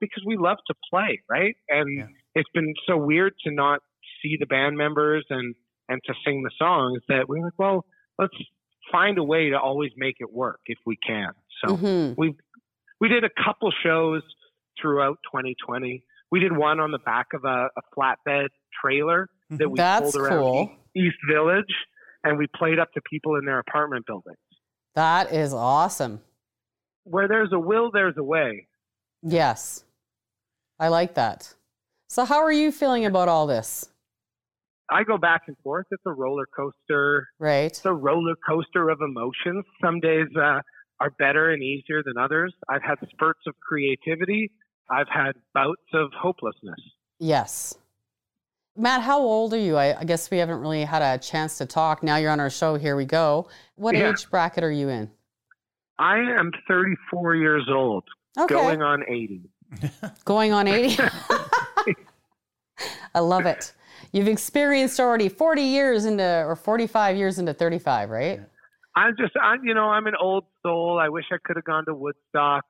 because 0.00 0.22
we 0.26 0.36
love 0.36 0.58
to 0.66 0.74
play, 0.90 1.20
right? 1.28 1.56
And 1.68 1.98
Yeah. 1.98 2.06
it's 2.34 2.50
been 2.54 2.74
so 2.86 2.96
weird 2.96 3.34
to 3.44 3.50
not 3.52 3.80
see 4.22 4.36
the 4.38 4.46
band 4.46 4.76
members 4.76 5.26
and 5.30 5.54
and 5.88 6.00
to 6.06 6.14
sing 6.24 6.42
the 6.44 6.50
songs 6.56 7.00
that 7.08 7.28
we 7.28 7.40
were 7.40 7.46
like, 7.46 7.58
well, 7.58 7.84
let's 8.18 8.36
find 8.92 9.18
a 9.18 9.24
way 9.24 9.50
to 9.50 9.58
always 9.58 9.90
make 9.96 10.16
it 10.20 10.32
work 10.32 10.60
if 10.66 10.78
we 10.86 10.96
can. 10.96 11.32
So 11.62 11.76
Mhm. 11.76 12.14
we 12.16 12.34
we 13.00 13.08
did 13.08 13.24
a 13.24 13.30
couple 13.44 13.70
shows 13.82 14.22
throughout 14.80 15.18
2020. 15.24 16.04
We 16.30 16.40
did 16.40 16.56
one 16.56 16.80
on 16.80 16.92
the 16.92 16.98
back 16.98 17.28
of 17.34 17.44
a, 17.44 17.68
a 17.76 17.82
flatbed 17.96 18.48
trailer 18.80 19.28
that 19.50 19.68
we 19.68 19.76
That's 19.76 20.12
pulled 20.12 20.16
around 20.16 20.38
cool. 20.38 20.72
East, 20.96 21.16
Village, 21.30 21.74
and 22.24 22.38
we 22.38 22.46
played 22.56 22.78
up 22.78 22.92
to 22.92 23.00
people 23.08 23.36
in 23.36 23.44
their 23.44 23.58
apartment 23.58 24.06
buildings. 24.06 24.38
That 24.94 25.32
is 25.32 25.52
awesome. 25.52 26.20
Where 27.04 27.28
there's 27.28 27.50
a 27.52 27.58
will, 27.58 27.90
there's 27.90 28.16
a 28.16 28.24
way. 28.24 28.66
Yes. 29.22 29.84
I 30.78 30.88
like 30.88 31.14
that. 31.14 31.54
So, 32.08 32.24
how 32.24 32.38
are 32.38 32.52
you 32.52 32.72
feeling 32.72 33.04
about 33.06 33.28
all 33.28 33.46
this? 33.46 33.88
I 34.90 35.04
go 35.04 35.18
back 35.18 35.42
and 35.46 35.56
forth. 35.62 35.86
It's 35.90 36.02
a 36.06 36.12
roller 36.12 36.46
coaster. 36.56 37.28
Right. 37.38 37.66
It's 37.66 37.84
a 37.84 37.92
roller 37.92 38.34
coaster 38.48 38.88
of 38.90 39.00
emotions. 39.00 39.64
Some 39.80 40.00
days 40.00 40.26
uh, 40.36 40.60
are 40.98 41.10
better 41.18 41.50
and 41.50 41.62
easier 41.62 42.02
than 42.04 42.18
others. 42.18 42.52
I've 42.68 42.82
had 42.82 42.96
spurts 43.12 43.40
of 43.46 43.54
creativity. 43.60 44.50
I've 44.90 45.08
had 45.08 45.32
bouts 45.54 45.82
of 45.94 46.10
hopelessness. 46.20 46.80
Yes. 47.20 47.76
Matt, 48.80 49.02
how 49.02 49.20
old 49.20 49.52
are 49.52 49.58
you? 49.58 49.76
I, 49.76 50.00
I 50.00 50.04
guess 50.04 50.30
we 50.30 50.38
haven't 50.38 50.58
really 50.60 50.84
had 50.84 51.02
a 51.02 51.18
chance 51.18 51.58
to 51.58 51.66
talk. 51.66 52.02
Now 52.02 52.16
you're 52.16 52.30
on 52.30 52.40
our 52.40 52.48
show. 52.48 52.76
Here 52.76 52.96
we 52.96 53.04
go. 53.04 53.46
What 53.74 53.94
Yeah. 53.94 54.08
age 54.08 54.30
bracket 54.30 54.64
are 54.64 54.70
you 54.72 54.88
in? 54.88 55.10
I 55.98 56.16
am 56.18 56.50
34 56.66 57.34
years 57.36 57.68
old, 57.70 58.04
Okay. 58.38 58.54
going 58.54 58.80
on 58.80 59.04
80. 59.06 59.42
Going 60.24 60.52
on 60.52 60.66
80. 60.66 60.96
I 63.14 63.20
love 63.20 63.44
it. 63.46 63.72
You've 64.12 64.26
experienced 64.28 64.98
already 64.98 65.28
40 65.28 65.62
years 65.62 66.06
into, 66.06 66.24
or 66.46 66.56
45 66.56 67.16
years 67.16 67.38
into 67.38 67.52
35, 67.52 68.08
right? 68.10 68.40
I'm 68.96 69.14
just, 69.16 69.32
I'm, 69.40 69.62
you 69.64 69.74
know, 69.74 69.84
I'm 69.90 70.06
an 70.06 70.14
old 70.20 70.44
soul. 70.62 70.98
I 71.00 71.08
wish 71.10 71.26
I 71.30 71.36
could 71.44 71.56
have 71.56 71.64
gone 71.64 71.84
to 71.86 71.94
Woodstock. 71.94 72.64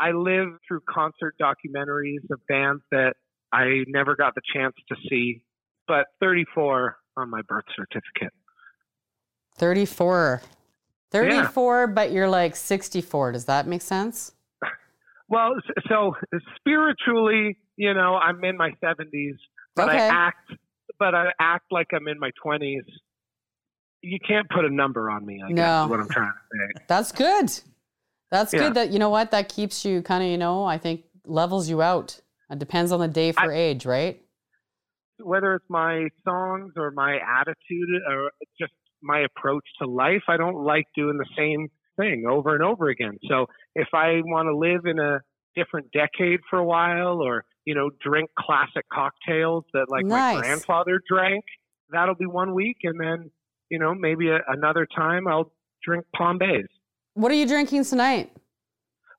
I 0.00 0.10
live 0.12 0.48
through 0.66 0.80
concert 0.88 1.36
documentaries 1.40 2.28
of 2.30 2.40
bands 2.48 2.82
that 2.90 3.14
I 3.52 3.84
never 3.86 4.16
got 4.16 4.34
the 4.34 4.42
chance 4.54 4.74
to 4.88 4.96
see, 5.08 5.44
but 5.90 6.06
34 6.20 6.96
on 7.16 7.30
my 7.30 7.40
birth 7.48 7.64
certificate. 7.74 8.32
34. 9.58 10.40
34, 11.10 11.86
but 11.88 12.12
you're 12.12 12.28
like 12.28 12.54
64. 12.54 13.32
Does 13.32 13.46
that 13.46 13.66
make 13.66 13.82
sense? 13.82 14.32
Well, 15.32 15.52
so 15.88 16.16
spiritually, 16.56 17.56
you 17.76 17.94
know, 17.94 18.16
I'm 18.16 18.42
in 18.42 18.56
my 18.56 18.72
70s, 18.82 19.36
but 19.76 19.88
Okay. 19.88 19.96
I 20.08 20.26
act, 20.26 20.52
but 20.98 21.14
I 21.14 21.26
act 21.38 21.66
like 21.70 21.86
I'm 21.94 22.08
in 22.08 22.18
my 22.18 22.32
20s. 22.44 22.80
You 24.02 24.18
can't 24.26 24.48
put 24.50 24.64
a 24.64 24.68
number 24.70 25.08
on 25.08 25.24
me. 25.24 25.40
I 25.40 25.50
guess 25.50 25.56
No. 25.56 25.84
is 25.84 25.90
what 25.90 26.00
I'm 26.00 26.08
trying 26.08 26.32
to 26.32 26.38
say. 26.80 26.84
That's 26.88 27.12
good. 27.12 27.48
That's 28.32 28.52
Yeah. 28.52 28.58
good 28.58 28.74
that, 28.74 28.90
you 28.90 28.98
know 28.98 29.08
what, 29.10 29.30
that 29.30 29.48
keeps 29.48 29.84
you 29.84 30.02
kind 30.02 30.24
of, 30.24 30.30
you 30.30 30.36
know, 30.36 30.64
I 30.64 30.78
think 30.78 31.04
levels 31.24 31.68
you 31.70 31.80
out. 31.80 32.20
It 32.50 32.58
depends 32.58 32.90
on 32.90 32.98
the 32.98 33.06
day 33.06 33.30
for 33.30 33.52
I- 33.52 33.56
age, 33.56 33.86
right? 33.86 34.20
Whether 35.22 35.54
it's 35.54 35.66
my 35.68 36.08
songs 36.24 36.72
or 36.76 36.90
my 36.90 37.18
attitude 37.40 37.88
or 38.08 38.30
just 38.60 38.72
my 39.02 39.20
approach 39.20 39.64
to 39.80 39.88
life, 39.88 40.22
I 40.28 40.36
don't 40.36 40.64
like 40.64 40.86
doing 40.94 41.18
the 41.18 41.28
same 41.36 41.68
thing 41.98 42.24
over 42.28 42.54
and 42.54 42.62
over 42.62 42.88
again. 42.88 43.18
So 43.28 43.46
if 43.74 43.88
I 43.94 44.20
want 44.24 44.48
to 44.48 44.56
live 44.56 44.86
in 44.86 44.98
a 44.98 45.20
different 45.56 45.88
decade 45.92 46.40
for 46.48 46.58
a 46.58 46.64
while 46.64 47.20
or, 47.22 47.44
you 47.64 47.74
know, 47.74 47.90
drink 48.02 48.30
classic 48.38 48.84
cocktails 48.92 49.64
that 49.72 49.86
like 49.88 50.04
Nice. 50.04 50.36
my 50.36 50.40
grandfather 50.40 51.00
drank, 51.08 51.44
that'll 51.90 52.14
be 52.14 52.26
one 52.26 52.54
week. 52.54 52.78
And 52.84 53.00
then, 53.00 53.30
you 53.70 53.78
know, 53.78 53.94
maybe 53.94 54.28
a, 54.28 54.38
another 54.48 54.86
time 54.96 55.26
I'll 55.26 55.52
drink 55.84 56.04
Palm 56.16 56.38
Bays. 56.38 56.66
What 57.14 57.32
are 57.32 57.34
you 57.34 57.46
drinking 57.46 57.84
tonight? 57.84 58.30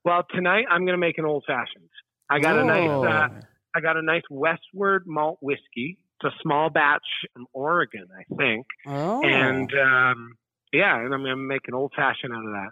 Well, 0.04 0.22
tonight 0.34 0.64
I'm 0.70 0.84
going 0.84 0.94
to 0.94 0.98
make 0.98 1.18
an 1.18 1.24
old 1.24 1.44
fashioned. 1.46 1.88
I 2.30 2.40
got 2.40 2.56
a 2.56 2.64
nice, 2.64 2.88
uh, 2.88 3.28
I 3.74 3.80
got 3.80 3.96
a 3.96 4.02
nice 4.02 4.22
Westward 4.30 5.04
malt 5.06 5.38
whiskey. 5.40 5.98
It's 6.22 6.34
a 6.34 6.42
small 6.42 6.70
batch 6.70 7.02
from 7.32 7.46
Oregon, 7.52 8.06
I 8.16 8.34
think. 8.36 8.66
Oh, 8.86 9.22
And 9.24 9.70
um, 9.74 10.34
yeah, 10.72 10.96
and 10.96 11.12
I'm 11.12 11.20
going 11.22 11.30
to 11.30 11.36
make 11.36 11.62
an 11.68 11.74
old 11.74 11.92
fashioned 11.96 12.32
out 12.32 12.44
of 12.44 12.52
that. 12.52 12.70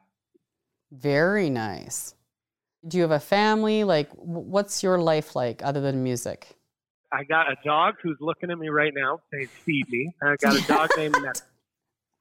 very 0.93 1.51
nice. 1.51 2.15
Do 2.87 2.97
you 2.97 3.03
have 3.03 3.11
a 3.11 3.21
family? 3.21 3.85
Like, 3.85 4.09
what's 4.15 4.83
your 4.83 4.99
life 4.99 5.37
like 5.37 5.63
other 5.63 5.81
than 5.81 6.03
music? 6.03 6.57
I 7.13 7.25
got 7.25 7.51
a 7.51 7.57
dog 7.65 7.97
who's 8.03 8.17
looking 8.21 8.51
at 8.51 8.59
me 8.59 8.69
right 8.69 8.93
now 8.95 9.19
saying, 9.33 9.49
"Feed 9.67 9.85
me." 9.91 10.15
I 10.23 10.37
got 10.41 10.57
a 10.57 10.67
dog 10.67 10.89
named 10.97 11.17
Met- 11.23 11.43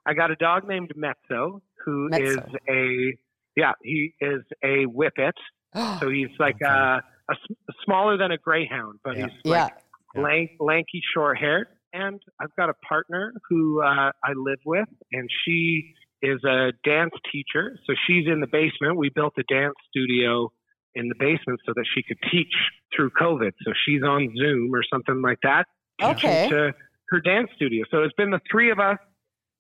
I 0.06 0.14
got 0.14 0.32
a 0.32 0.36
dog 0.36 0.68
named 0.68 0.92
Mezzo, 0.96 1.62
who 1.86 2.08
is 2.12 2.36
Mezzo. 2.38 2.58
a 2.68 3.14
yeah, 3.56 3.74
he 3.84 4.14
is 4.20 4.42
a 4.64 4.86
whippet. 4.86 5.34
So 6.00 6.10
he's 6.10 6.30
like 6.40 6.56
Okay. 6.56 6.66
a, 6.66 7.04
a 7.30 7.34
s- 7.34 7.76
smaller 7.86 8.18
than 8.18 8.32
a 8.32 8.38
greyhound, 8.38 9.00
but 9.04 9.18
Yeah. 9.18 9.28
he's 9.28 9.42
yeah. 9.46 9.64
like 9.64 9.74
lank, 10.16 10.52
lanky, 10.60 11.02
short 11.14 11.38
haired. 11.38 11.68
And 11.94 12.22
I've 12.40 12.56
got 12.56 12.70
a 12.70 12.74
partner 12.88 13.34
who 13.50 13.82
uh, 13.82 14.12
I 14.24 14.34
live 14.36 14.60
with, 14.66 14.88
and 15.12 15.30
she 15.44 15.94
is 16.22 16.44
a 16.44 16.72
dance 16.84 17.14
teacher. 17.32 17.78
So 17.88 17.94
she's 18.06 18.28
in 18.28 18.42
the 18.42 18.48
basement. 18.48 18.98
We 18.98 19.10
built 19.10 19.34
a 19.38 19.44
dance 19.44 19.76
studio 19.90 20.52
in 20.96 21.08
the 21.08 21.16
basement 21.18 21.62
so 21.66 21.74
that 21.76 21.86
she 21.96 22.04
could 22.04 22.18
teach 22.32 22.54
through 22.96 23.12
COVID. 23.12 23.52
So 23.66 23.72
she's 23.86 24.04
on 24.04 24.34
Zoom 24.38 24.74
or 24.74 24.84
something 24.92 25.22
like 25.22 25.40
that. 25.44 25.66
Okay. 26.02 26.50
To 26.50 26.74
her 27.10 27.20
dance 27.22 27.50
studio. 27.56 27.86
So 27.90 28.04
it's 28.04 28.14
been 28.16 28.32
the 28.32 28.42
three 28.52 28.72
of 28.72 28.80
us 28.80 28.98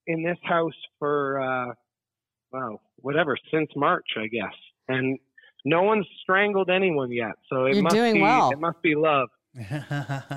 in 0.05 0.23
this 0.23 0.38
house 0.43 0.73
for, 0.99 1.41
uh, 1.41 1.73
wow, 2.51 2.82
whatever, 2.97 3.38
since 3.51 3.69
March, 3.75 4.08
I 4.17 4.27
guess. 4.27 4.53
And 4.88 5.19
no 5.65 5.84
one's 5.84 6.06
strangled 6.22 6.69
anyone 6.69 7.12
yet. 7.12 7.34
So 7.50 7.65
it 7.65 7.76
You're 7.76 7.84
must 7.84 7.95
doing 7.95 8.15
be, 8.15 8.22
well. 8.22 8.50
it 8.52 8.60
must 8.60 8.82
be 8.82 8.95
love. 8.95 9.30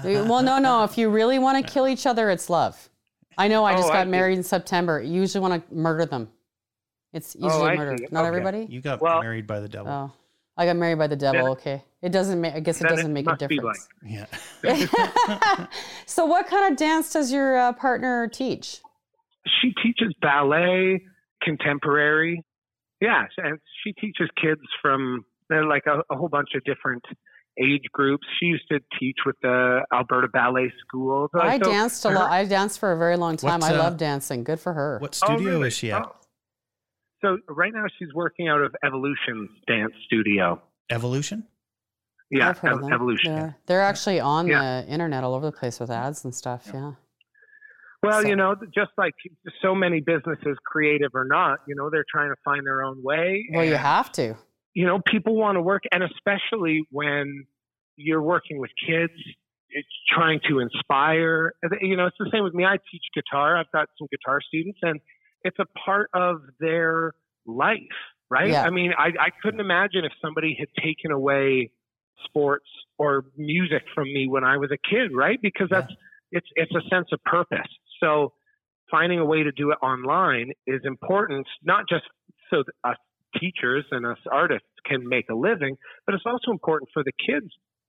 well, 0.04 0.42
no, 0.42 0.58
no. 0.58 0.84
If 0.84 0.96
you 0.98 1.10
really 1.10 1.38
want 1.38 1.64
to 1.64 1.72
kill 1.72 1.86
each 1.86 2.06
other, 2.06 2.30
it's 2.30 2.48
love. 2.50 2.88
I 3.38 3.48
know. 3.48 3.64
I 3.64 3.74
Oh, 3.74 3.76
just 3.76 3.90
I 3.90 3.94
got 3.94 4.04
see. 4.06 4.10
married 4.10 4.36
in 4.38 4.42
September. 4.42 5.00
You 5.02 5.20
usually 5.20 5.40
want 5.42 5.68
to 5.68 5.74
murder 5.74 6.06
them. 6.06 6.28
It's 7.12 7.34
usually 7.34 7.52
Oh, 7.62 7.64
I 7.66 7.76
murder. 7.76 7.96
see. 7.98 8.06
Not 8.10 8.20
Okay. 8.20 8.28
everybody. 8.28 8.66
you 8.68 8.80
got 8.80 9.00
Well- 9.00 9.20
married 9.22 9.46
by 9.46 9.60
the 9.60 9.68
devil. 9.68 9.90
Oh, 9.92 10.12
I 10.56 10.66
got 10.66 10.76
married 10.76 10.98
by 10.98 11.06
the 11.06 11.16
devil. 11.16 11.42
Then- 11.42 11.50
okay, 11.52 11.84
it 12.02 12.10
doesn't 12.10 12.40
make. 12.40 12.54
I 12.54 12.60
guess 12.60 12.80
it 12.80 12.88
doesn't 12.88 13.12
make 13.12 13.26
a 13.26 13.30
must 13.30 13.48
be 13.48 13.56
difference. 13.56 13.88
Yeah. 14.04 14.26
so, 16.06 16.24
what 16.26 16.46
kind 16.46 16.70
of 16.72 16.78
dance 16.78 17.12
does 17.12 17.32
your 17.32 17.56
uh, 17.56 17.72
partner 17.72 18.28
teach? 18.28 18.80
She 19.60 19.72
teaches 19.82 20.14
ballet, 20.20 21.02
contemporary. 21.42 22.44
Yeah, 23.02 23.24
and 23.38 23.58
she 23.82 23.92
teaches 23.94 24.28
kids 24.40 24.60
from 24.80 25.24
they're 25.48 25.66
like 25.66 25.82
a, 25.86 26.02
a 26.10 26.16
whole 26.16 26.28
bunch 26.28 26.50
of 26.54 26.62
different 26.64 27.02
age 27.60 27.82
groups. 27.92 28.24
She 28.38 28.46
used 28.46 28.68
to 28.70 28.78
teach 28.98 29.16
with 29.26 29.34
the 29.42 29.80
Alberta 29.92 30.28
Ballet 30.28 30.72
School. 30.86 31.28
So- 31.34 31.42
I 31.42 31.58
so 31.58 31.64
danced 31.70 32.04
a 32.04 32.10
lot. 32.10 32.30
I 32.30 32.44
danced 32.44 32.78
for 32.78 32.92
a 32.92 32.96
very 32.96 33.16
long 33.16 33.36
time. 33.36 33.60
What's, 33.60 33.72
I 33.72 33.74
uh, 33.74 33.82
love 33.82 33.96
dancing. 33.96 34.44
Good 34.44 34.60
for 34.60 34.72
her. 34.72 34.98
What 35.00 35.18
Oh, 35.22 35.26
studio 35.34 35.54
really? 35.54 35.68
is 35.68 35.74
she 35.74 35.90
at? 35.90 36.02
Oh. 36.02 36.14
So 37.24 37.38
right 37.48 37.72
now 37.74 37.84
she's 37.98 38.08
working 38.14 38.48
out 38.48 38.60
of 38.62 38.74
Evolution's 38.84 39.50
dance 39.66 39.92
studio. 40.06 40.62
Evolution? 40.90 41.44
Yeah, 42.30 42.48
I've 42.50 42.58
heard 42.58 42.72
of 42.72 42.84
Ev- 42.84 42.92
Evolution. 42.92 43.34
They're, 43.34 43.56
they're 43.66 43.82
actually 43.82 44.20
on 44.20 44.46
Yeah. 44.46 44.80
the 44.82 44.88
internet 44.88 45.22
all 45.24 45.34
over 45.34 45.46
the 45.46 45.52
place 45.52 45.78
with 45.78 45.90
ads 45.90 46.24
and 46.24 46.34
stuff. 46.34 46.70
Yeah. 46.72 46.92
Well, 48.02 48.22
So- 48.22 48.28
you 48.28 48.36
know, 48.36 48.54
just 48.74 48.90
like 48.98 49.14
so 49.60 49.74
many 49.74 50.00
businesses, 50.00 50.56
creative 50.64 51.12
or 51.14 51.24
not, 51.24 51.60
you 51.68 51.74
know, 51.74 51.88
they're 51.90 52.04
trying 52.10 52.30
to 52.30 52.36
find 52.44 52.66
their 52.66 52.82
own 52.82 53.02
way. 53.02 53.46
Well, 53.52 53.64
you 53.64 53.76
have 53.76 54.10
to. 54.12 54.36
You 54.74 54.86
know, 54.86 55.00
people 55.06 55.36
want 55.36 55.56
to 55.56 55.60
work, 55.62 55.82
and 55.92 56.02
especially 56.02 56.86
when 56.90 57.44
you're 57.96 58.22
working 58.22 58.58
with 58.58 58.70
kids, 58.86 59.12
it's 59.70 59.88
trying 60.08 60.40
to 60.48 60.58
inspire. 60.60 61.52
You 61.80 61.96
know, 61.96 62.06
it's 62.06 62.16
the 62.18 62.28
same 62.32 62.42
with 62.42 62.54
me. 62.54 62.64
I 62.64 62.76
teach 62.90 63.02
guitar. 63.14 63.56
I've 63.56 63.70
got 63.72 63.88
some 63.98 64.08
guitar 64.10 64.40
students, 64.40 64.78
and 64.82 65.00
it's 65.44 65.58
a 65.58 65.66
part 65.84 66.08
of 66.14 66.36
their 66.58 67.12
life, 67.46 67.78
right? 68.30 68.50
Yeah. 68.50 68.64
I 68.64 68.70
mean, 68.70 68.92
I, 68.96 69.08
I 69.20 69.30
couldn't 69.42 69.60
imagine 69.60 70.04
if 70.04 70.12
somebody 70.22 70.56
had 70.58 70.68
taken 70.82 71.10
away 71.12 71.70
sports 72.24 72.66
or 72.98 73.24
music 73.36 73.82
from 73.94 74.04
me 74.04 74.26
when 74.28 74.44
I 74.44 74.56
was 74.56 74.70
a 74.70 74.78
kid, 74.78 75.10
right? 75.14 75.38
Because 75.40 75.68
Yeah. 75.70 75.80
that's 75.82 75.92
it's 76.34 76.48
it's 76.54 76.72
a 76.74 76.80
sense 76.88 77.08
of 77.12 77.22
purpose. 77.24 77.68
So 78.02 78.32
finding 78.90 79.18
a 79.18 79.24
way 79.24 79.42
to 79.42 79.52
do 79.52 79.70
it 79.70 79.78
online 79.82 80.52
is 80.66 80.80
important, 80.84 81.46
not 81.62 81.84
just 81.88 82.04
so 82.50 82.62
that 82.66 82.90
us 82.90 82.96
teachers 83.40 83.84
and 83.90 84.04
us 84.06 84.18
artists 84.30 84.66
can 84.84 85.08
make 85.08 85.28
a 85.30 85.34
living, 85.34 85.76
but 86.06 86.14
it's 86.14 86.24
also 86.26 86.50
important 86.50 86.90
for 86.92 87.02
the 87.02 87.12
kids 87.26 87.46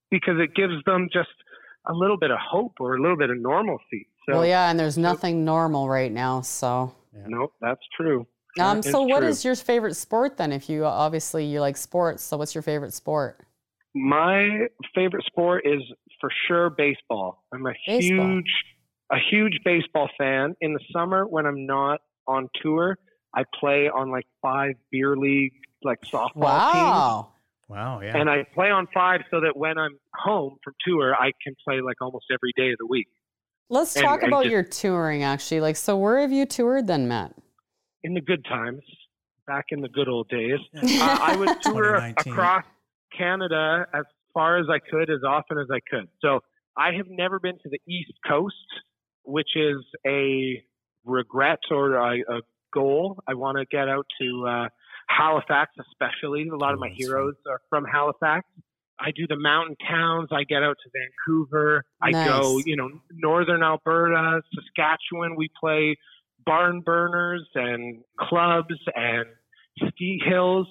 because 0.09 0.35
it 0.39 0.55
gives 0.55 0.73
them 0.85 1.09
just 1.11 1.29
a 1.87 1.93
little 1.93 2.17
bit 2.17 2.31
of 2.31 2.37
hope 2.39 2.73
or 2.79 2.95
a 2.95 3.01
little 3.01 3.17
bit 3.17 3.29
of 3.29 3.37
normalcy. 3.39 4.07
So 4.25 4.35
well, 4.35 4.45
yeah, 4.45 4.69
and 4.69 4.79
there's 4.79 4.97
nothing 4.97 5.43
normal 5.43 5.89
right 5.89 6.11
now. 6.11 6.41
So, 6.41 6.95
no, 7.27 7.51
that's 7.59 7.81
true. 7.97 8.21
um, 8.59 8.77
That 8.77 8.85
is 8.85 8.91
so 8.91 9.01
what 9.01 9.19
true. 9.19 9.27
is 9.27 9.43
your 9.43 9.55
favorite 9.55 9.95
sport 9.95 10.37
then? 10.37 10.53
If 10.53 10.69
you 10.69 10.85
obviously 10.85 11.45
you 11.45 11.59
like 11.59 11.75
sports, 11.75 12.23
so 12.23 12.37
what's 12.37 12.55
your 12.55 12.61
favorite 12.61 12.93
sport? 12.93 13.45
My 13.95 14.67
favorite 14.95 15.25
sport 15.25 15.63
is 15.67 15.81
for 16.21 16.29
sure 16.47 16.69
baseball. 16.69 17.43
I'm 17.53 17.65
a 17.65 17.73
Baseball. 17.85 18.27
huge, 18.27 18.45
a 19.11 19.17
huge 19.31 19.59
baseball 19.63 20.09
fan. 20.17 20.55
In 20.61 20.73
the 20.73 20.79
summer 20.91 21.25
when 21.27 21.45
I'm 21.45 21.65
not 21.65 21.99
on 22.27 22.47
tour, 22.61 22.97
I 23.35 23.43
play 23.59 23.89
on 23.89 24.09
like 24.11 24.25
five 24.41 24.73
beer 24.91 25.15
league 25.17 25.53
like 25.83 26.01
softball 26.01 26.31
teams. 26.33 26.83
Wow. 26.85 27.29
Wow, 27.69 28.01
yeah. 28.01 28.15
And 28.17 28.29
I 28.29 28.43
play 28.53 28.69
on 28.69 28.87
five 28.93 29.21
so 29.31 29.39
that 29.41 29.55
when 29.57 29.77
I'm 29.77 29.97
home 30.15 30.57
from 30.63 30.73
tour, 30.85 31.15
I 31.15 31.31
can 31.43 31.55
play 31.67 31.81
like 31.81 32.01
almost 32.01 32.25
every 32.31 32.51
day 32.55 32.71
of 32.71 32.77
the 32.79 32.85
week. 32.87 33.07
Let's 33.69 33.95
And- 33.95 34.05
talk 34.05 34.21
and 34.21 34.31
about 34.31 34.43
just- 34.43 34.51
your 34.51 34.63
touring 34.63 35.23
actually. 35.23 35.61
Like, 35.61 35.75
so 35.75 35.97
where 35.97 36.19
have 36.19 36.31
you 36.31 36.45
toured 36.45 36.87
then, 36.87 37.07
Matt? 37.07 37.33
In 38.03 38.13
the 38.13 38.21
good 38.21 38.45
times, 38.45 38.81
back 39.47 39.65
in 39.69 39.81
the 39.81 39.89
good 39.89 40.07
old 40.09 40.27
days, 40.29 40.59
uh, 40.75 40.81
I 41.21 41.35
would 41.37 41.61
tour 41.61 41.95
across 41.95 42.65
Canada 43.17 43.85
as 43.93 44.03
far 44.33 44.57
as 44.57 44.65
I 44.69 44.79
could, 44.79 45.09
as 45.09 45.23
often 45.25 45.57
as 45.57 45.67
I 45.71 45.79
could. 45.89 46.09
So 46.21 46.41
I 46.77 46.91
have 46.93 47.07
never 47.09 47.39
been 47.39 47.55
to 47.63 47.69
the 47.69 47.79
East 47.87 48.11
Coast, 48.27 48.55
which 49.23 49.55
is 49.55 49.83
a 50.05 50.63
regret 51.05 51.59
or 51.71 51.95
a, 51.95 52.19
a 52.19 52.41
goal. 52.73 53.19
I 53.27 53.33
want 53.33 53.57
to 53.57 53.65
get 53.65 53.87
out 53.87 54.05
to 54.21 54.45
uh, 54.47 54.67
Halifax, 55.07 55.71
especially. 55.91 56.47
A 56.47 56.55
lot 56.55 56.73
of 56.73 56.77
Oh, 56.77 56.81
my 56.81 56.89
that's 56.89 56.97
heroes 56.99 57.35
are 57.49 57.61
from 57.69 57.85
Halifax. 57.85 58.45
I 58.99 59.11
do 59.11 59.25
the 59.27 59.35
mountain 59.37 59.75
towns. 59.89 60.29
I 60.31 60.43
get 60.43 60.63
out 60.63 60.77
to 60.83 60.89
Vancouver. 60.93 61.83
I 62.01 62.11
go, 62.11 62.59
you 62.65 62.75
know, 62.77 62.89
northern 63.11 63.63
Alberta, 63.63 64.41
Saskatchewan. 64.53 65.35
We 65.35 65.49
play 65.59 65.97
barn 66.45 66.81
burners 66.81 67.47
and 67.55 68.03
clubs 68.19 68.75
and 68.95 69.25
ski 69.87 70.21
hills. 70.25 70.67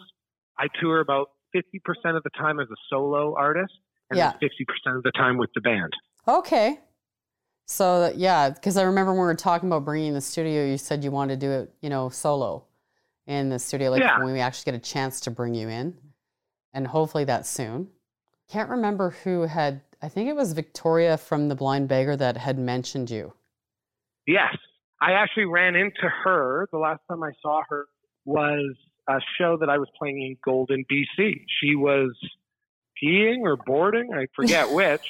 I 0.59 0.67
tour 0.81 1.01
about 1.01 1.31
50% 1.55 2.17
of 2.17 2.23
the 2.23 2.31
time 2.39 2.61
as 2.61 2.69
a 2.71 2.77
solo 2.89 3.35
artist 3.37 3.73
and 4.11 4.19
Yeah. 4.19 4.33
50% 4.35 4.97
of 4.97 5.03
the 5.03 5.13
time 5.13 5.37
with 5.37 5.51
the 5.55 5.61
band. 5.61 5.93
Okay. 6.29 6.79
So 7.67 8.13
yeah, 8.17 8.51
because 8.51 8.77
I 8.77 8.83
remember 8.83 9.13
when 9.13 9.21
we 9.21 9.27
were 9.27 9.35
talking 9.35 9.69
about 9.69 9.85
bringing 9.85 10.15
the 10.15 10.21
studio, 10.21 10.65
you 10.67 10.79
said 10.79 11.03
you 11.05 11.11
wanted 11.11 11.41
to 11.41 11.47
do 11.47 11.53
it, 11.53 11.75
you 11.81 11.89
know, 11.91 12.09
solo 12.09 12.65
in 13.27 13.49
the 13.49 13.59
studio, 13.59 13.91
like 13.91 14.01
Yeah. 14.03 14.19
when 14.19 14.33
we 14.33 14.41
actually 14.41 14.73
get 14.73 14.81
a 14.81 14.83
chance 14.85 15.21
to 15.21 15.31
bring 15.31 15.55
you 15.55 15.69
in, 15.69 15.97
and 16.73 16.87
hopefully 16.87 17.25
that's 17.25 17.49
soon. 17.49 17.89
Can't 18.49 18.69
remember 18.69 19.11
who 19.25 19.43
had. 19.43 19.81
I 20.03 20.09
think 20.09 20.29
it 20.29 20.35
was 20.35 20.53
Victoria 20.53 21.17
from 21.17 21.49
the 21.49 21.55
Blind 21.55 21.89
Beggar 21.89 22.17
that 22.17 22.37
had 22.37 22.59
mentioned 22.59 23.11
you. 23.11 23.33
Yes. 24.27 24.57
I 25.01 25.13
actually 25.13 25.47
ran 25.47 25.75
into 25.75 26.09
her. 26.25 26.69
The 26.73 26.79
last 26.79 27.01
time 27.09 27.23
I 27.23 27.31
saw 27.41 27.63
her 27.69 27.87
was 28.25 28.77
a 29.09 29.19
show 29.39 29.57
that 29.59 29.69
I 29.69 29.79
was 29.79 29.89
playing 29.99 30.23
in 30.23 30.37
Golden, 30.45 30.85
BC. 30.91 31.45
She 31.61 31.75
was 31.75 32.11
peeing 33.03 33.41
or 33.43 33.57
boarding, 33.57 34.11
I 34.15 34.27
forget 34.37 34.71
which, 34.71 35.01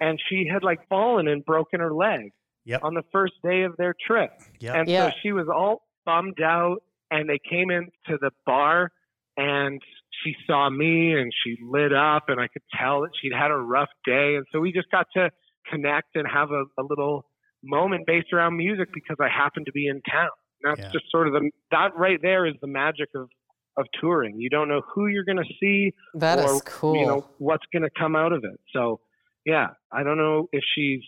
and 0.00 0.18
she 0.28 0.46
had 0.52 0.62
like 0.62 0.80
fallen 0.88 1.28
and 1.28 1.44
broken 1.44 1.80
her 1.80 1.92
leg 1.92 2.30
Yep. 2.64 2.80
on 2.84 2.94
the 2.94 3.02
first 3.10 3.32
day 3.42 3.62
of 3.62 3.76
their 3.76 3.94
trip. 4.06 4.30
Yep. 4.60 4.74
And 4.76 4.88
Yeah. 4.88 5.06
so 5.08 5.12
she 5.22 5.32
was 5.32 5.48
all 5.52 5.82
bummed 6.06 6.40
out, 6.40 6.78
and 7.10 7.28
they 7.28 7.38
came 7.50 7.70
into 7.70 8.18
the 8.20 8.30
bar, 8.46 8.90
and 9.36 9.80
she 10.22 10.34
saw 10.46 10.70
me, 10.70 11.12
and 11.18 11.32
she 11.42 11.56
lit 11.62 11.92
up, 11.92 12.28
and 12.28 12.40
I 12.40 12.46
could 12.46 12.62
tell 12.78 13.00
that 13.02 13.10
she'd 13.20 13.32
had 13.32 13.50
a 13.50 13.56
rough 13.56 13.88
day, 14.04 14.36
and 14.36 14.46
so 14.52 14.60
we 14.60 14.72
just 14.72 14.90
got 14.90 15.06
to 15.16 15.30
connect 15.70 16.14
and 16.14 16.26
have 16.28 16.50
a, 16.50 16.62
a 16.78 16.84
little 16.88 17.24
moment 17.64 18.06
based 18.06 18.32
around 18.32 18.56
music 18.56 18.88
because 18.94 19.16
I 19.20 19.28
happened 19.28 19.66
to 19.66 19.72
be 19.72 19.86
in 19.88 20.00
town. 20.02 20.28
And 20.62 20.72
that's 20.76 20.80
Yeah. 20.86 20.92
just 20.92 21.10
sort 21.10 21.26
of 21.28 21.32
the 21.32 21.50
that 21.72 21.96
right 21.96 22.18
there 22.22 22.46
is 22.46 22.54
the 22.60 22.66
magic 22.68 23.08
of 23.14 23.28
of 23.76 23.86
touring. 24.00 24.38
You 24.38 24.50
don't 24.50 24.68
know 24.68 24.82
who 24.94 25.06
you're 25.06 25.24
going 25.24 25.38
to 25.38 25.54
see 25.60 25.94
That 26.14 26.38
is 26.38 26.44
or 26.50 26.60
cool. 26.60 26.96
you 26.96 27.06
know 27.06 27.26
what's 27.38 27.64
going 27.72 27.82
to 27.82 27.90
come 27.98 28.14
out 28.16 28.32
of 28.32 28.44
it. 28.44 28.58
So 28.72 29.00
yeah, 29.44 29.68
I 29.90 30.02
don't 30.02 30.18
know 30.18 30.48
if 30.52 30.62
she's 30.74 31.00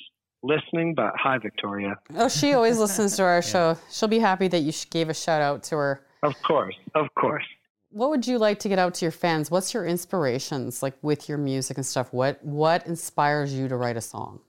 listening, 0.42 0.94
but 0.94 1.12
hi 1.16 1.38
Victoria. 1.38 1.96
oh, 2.16 2.28
she 2.28 2.52
always 2.54 2.78
listens 2.84 3.16
to 3.16 3.22
our 3.22 3.42
show. 3.42 3.76
She'll 3.90 4.08
be 4.08 4.18
happy 4.18 4.48
that 4.48 4.60
you 4.60 4.72
gave 4.90 5.08
a 5.08 5.14
shout 5.14 5.42
out 5.42 5.62
to 5.64 5.76
her. 5.76 6.06
Of 6.22 6.34
course, 6.42 6.74
of 6.94 7.06
course. 7.18 7.44
What 7.90 8.10
would 8.10 8.26
you 8.26 8.38
like 8.38 8.58
to 8.60 8.68
get 8.68 8.78
out 8.80 8.94
to 8.94 9.04
your 9.04 9.12
fans? 9.12 9.50
What's 9.52 9.72
your 9.72 9.86
inspirations 9.86 10.82
like 10.82 10.94
with 11.02 11.28
your 11.28 11.38
music 11.38 11.76
and 11.76 11.86
stuff? 11.86 12.12
What 12.12 12.42
what 12.44 12.86
inspires 12.86 13.54
you 13.54 13.68
to 13.68 13.76
write 13.76 13.96
a 13.96 14.00
song? 14.00 14.40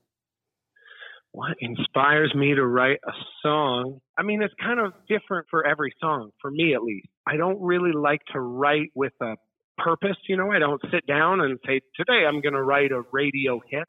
What 1.32 1.58
inspires 1.60 2.34
me 2.34 2.56
to 2.56 2.66
write 2.66 3.00
a 3.06 3.12
song? 3.44 4.00
I 4.18 4.24
mean, 4.24 4.42
it's 4.42 4.54
kind 4.60 4.80
of 4.80 4.94
different 5.10 5.48
for 5.52 5.68
every 5.68 5.94
song, 6.00 6.32
for 6.42 6.50
me 6.50 6.74
at 6.74 6.82
least. 6.82 7.08
I 7.28 7.38
don't 7.38 7.62
really 7.62 7.92
like 7.92 8.22
to 8.34 8.40
write 8.40 8.92
with 8.96 9.14
a 9.22 9.36
purpose, 9.78 10.18
you 10.28 10.38
know, 10.38 10.52
I 10.52 10.60
don't 10.60 10.82
sit 10.92 11.06
down 11.08 11.42
and 11.42 11.60
say, 11.66 11.82
today 11.96 12.26
I'm 12.26 12.42
going 12.42 12.54
to 12.54 12.64
write 12.64 12.92
a 12.92 13.02
radio 13.12 13.62
hit. 13.70 13.88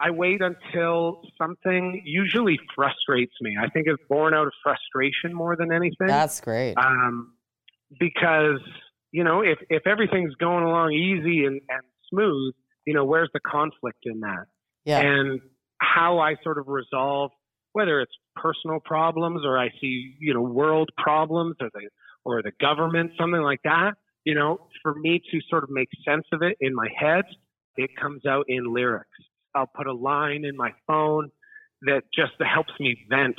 I 0.00 0.10
wait 0.10 0.40
until 0.40 1.22
something 1.38 2.02
usually 2.04 2.58
frustrates 2.74 3.34
me. 3.40 3.56
I 3.60 3.68
think 3.68 3.86
it's 3.86 4.02
born 4.08 4.34
out 4.34 4.46
of 4.46 4.52
frustration 4.62 5.32
more 5.32 5.56
than 5.56 5.72
anything. 5.72 6.06
That's 6.06 6.40
great. 6.40 6.74
um, 6.76 7.32
because 7.98 8.60
you 9.12 9.22
know 9.22 9.40
if 9.40 9.58
if 9.70 9.86
everything's 9.86 10.34
going 10.34 10.64
along 10.64 10.92
easy 10.92 11.44
and, 11.44 11.60
and 11.68 11.82
smooth, 12.10 12.54
you 12.84 12.92
know 12.92 13.04
where's 13.04 13.30
the 13.32 13.40
conflict 13.40 14.00
in 14.04 14.20
that? 14.20 14.46
Yeah. 14.84 14.98
And 14.98 15.40
how 15.78 16.18
I 16.18 16.34
sort 16.42 16.58
of 16.58 16.66
resolve 16.66 17.30
whether 17.72 18.00
it's 18.00 18.12
personal 18.36 18.78
problems 18.84 19.42
or 19.44 19.58
I 19.58 19.68
see, 19.80 20.14
you 20.20 20.32
know, 20.32 20.42
world 20.42 20.90
problems 20.96 21.56
or 21.60 21.68
the 21.74 21.88
or 22.24 22.42
the 22.42 22.52
government, 22.60 23.12
something 23.18 23.42
like 23.42 23.60
that, 23.64 23.92
you 24.24 24.34
know, 24.34 24.66
for 24.82 24.94
me 24.94 25.20
to 25.30 25.40
sort 25.48 25.64
of 25.64 25.70
make 25.70 25.88
sense 26.04 26.24
of 26.32 26.42
it 26.42 26.56
in 26.60 26.74
my 26.74 26.88
head, 26.96 27.24
it 27.76 27.90
comes 28.00 28.24
out 28.26 28.46
in 28.48 28.72
lyrics. 28.72 29.08
I'll 29.54 29.70
put 29.74 29.86
a 29.86 29.92
line 29.92 30.44
in 30.44 30.56
my 30.56 30.70
phone 30.86 31.30
that 31.82 32.02
just 32.14 32.32
helps 32.40 32.72
me 32.80 32.96
vent. 33.08 33.36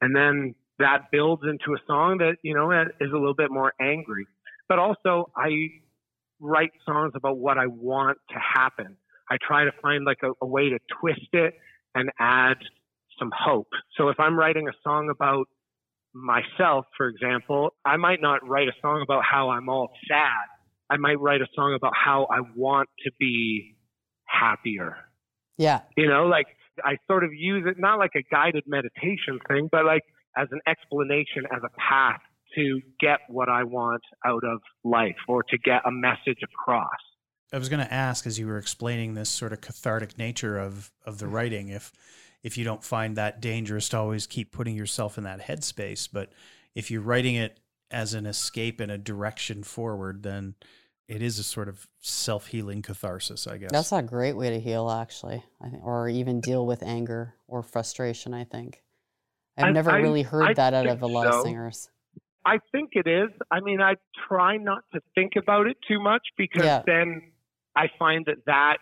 And 0.00 0.14
then 0.14 0.54
that 0.78 1.10
builds 1.10 1.42
into 1.44 1.74
a 1.74 1.80
song 1.86 2.18
that, 2.18 2.36
you 2.42 2.54
know, 2.54 2.70
is 2.70 3.10
a 3.12 3.16
little 3.16 3.34
bit 3.34 3.50
more 3.50 3.72
angry. 3.80 4.26
But 4.68 4.78
also, 4.78 5.30
I 5.36 5.50
write 6.40 6.72
songs 6.86 7.12
about 7.14 7.38
what 7.38 7.58
I 7.58 7.66
want 7.66 8.18
to 8.30 8.36
happen. 8.38 8.96
I 9.30 9.36
try 9.46 9.64
to 9.64 9.72
find 9.80 10.04
like 10.04 10.18
a, 10.22 10.30
a 10.40 10.46
way 10.46 10.70
to 10.70 10.78
twist 11.00 11.28
it 11.32 11.54
and 11.94 12.10
add 12.18 12.56
some 13.18 13.30
hope. 13.36 13.68
So 13.96 14.08
if 14.08 14.18
I'm 14.18 14.38
writing 14.38 14.68
a 14.68 14.72
song 14.82 15.10
about 15.10 15.46
myself, 16.14 16.86
for 16.96 17.08
example, 17.08 17.74
I 17.84 17.96
might 17.96 18.20
not 18.20 18.46
write 18.46 18.68
a 18.68 18.72
song 18.80 19.02
about 19.02 19.22
how 19.24 19.50
I'm 19.50 19.68
all 19.68 19.90
sad. 20.08 20.46
I 20.90 20.96
might 20.96 21.20
write 21.20 21.40
a 21.40 21.46
song 21.54 21.74
about 21.74 21.92
how 21.94 22.26
I 22.30 22.40
want 22.54 22.88
to 23.04 23.10
be 23.18 23.76
happier. 24.26 24.96
Yeah. 25.56 25.80
You 25.96 26.08
know, 26.08 26.26
like 26.26 26.46
I 26.84 26.96
sort 27.06 27.24
of 27.24 27.32
use 27.32 27.64
it 27.66 27.78
not 27.78 27.98
like 27.98 28.12
a 28.16 28.22
guided 28.30 28.64
meditation 28.66 29.38
thing, 29.48 29.68
but 29.70 29.84
like 29.84 30.02
as 30.36 30.48
an 30.50 30.60
explanation, 30.66 31.44
as 31.54 31.62
a 31.64 31.70
path 31.80 32.20
to 32.56 32.80
get 33.00 33.20
what 33.28 33.48
I 33.48 33.64
want 33.64 34.02
out 34.24 34.44
of 34.44 34.60
life 34.84 35.16
or 35.28 35.42
to 35.44 35.58
get 35.58 35.82
a 35.86 35.90
message 35.90 36.38
across. 36.42 36.90
I 37.52 37.58
was 37.58 37.68
going 37.68 37.84
to 37.84 37.92
ask 37.92 38.26
as 38.26 38.38
you 38.38 38.46
were 38.46 38.58
explaining 38.58 39.14
this 39.14 39.28
sort 39.28 39.52
of 39.52 39.60
cathartic 39.60 40.16
nature 40.16 40.58
of 40.58 40.90
of 41.04 41.18
the 41.18 41.26
writing 41.26 41.68
if 41.68 41.92
if 42.42 42.58
you 42.58 42.64
don't 42.64 42.82
find 42.84 43.16
that 43.16 43.40
dangerous 43.40 43.88
to 43.90 43.98
always 43.98 44.26
keep 44.26 44.52
putting 44.52 44.76
yourself 44.76 45.16
in 45.18 45.24
that 45.24 45.40
headspace, 45.40 46.08
but 46.12 46.32
if 46.74 46.90
you're 46.90 47.02
writing 47.02 47.34
it 47.36 47.60
as 47.90 48.14
an 48.14 48.26
escape 48.26 48.80
and 48.80 48.90
a 48.90 48.98
direction 48.98 49.62
forward, 49.62 50.22
then 50.22 50.54
it 51.08 51.20
is 51.22 51.38
a 51.38 51.44
sort 51.44 51.68
of 51.68 51.86
self-healing 52.00 52.80
catharsis, 52.82 53.46
I 53.46 53.58
guess. 53.58 53.70
That's 53.70 53.92
a 53.92 54.02
great 54.02 54.32
way 54.36 54.50
to 54.50 54.58
heal, 54.60 54.90
actually, 54.90 55.44
I 55.60 55.68
think, 55.68 55.84
or 55.84 56.08
even 56.08 56.40
deal 56.40 56.66
with 56.66 56.82
anger 56.82 57.34
or 57.46 57.62
frustration. 57.62 58.32
I 58.32 58.44
think 58.44 58.82
I've 59.58 59.66
I- 59.66 59.70
never 59.72 59.90
I- 59.90 59.98
really 60.00 60.22
heard 60.22 60.44
I 60.44 60.54
that 60.54 60.74
out 60.74 60.86
of 60.86 61.02
a 61.02 61.06
lot 61.06 61.26
of 61.26 61.42
singers. 61.42 61.90
I 62.44 62.58
think 62.72 62.90
it 62.94 63.06
is. 63.06 63.30
I 63.52 63.60
mean, 63.60 63.80
I 63.80 63.94
try 64.26 64.56
not 64.56 64.82
to 64.94 65.00
think 65.14 65.34
about 65.36 65.68
it 65.68 65.76
too 65.86 66.00
much 66.00 66.22
because 66.36 66.64
Yeah. 66.64 66.82
then 66.84 67.30
I 67.76 67.88
find 67.98 68.24
that 68.26 68.44
that 68.46 68.78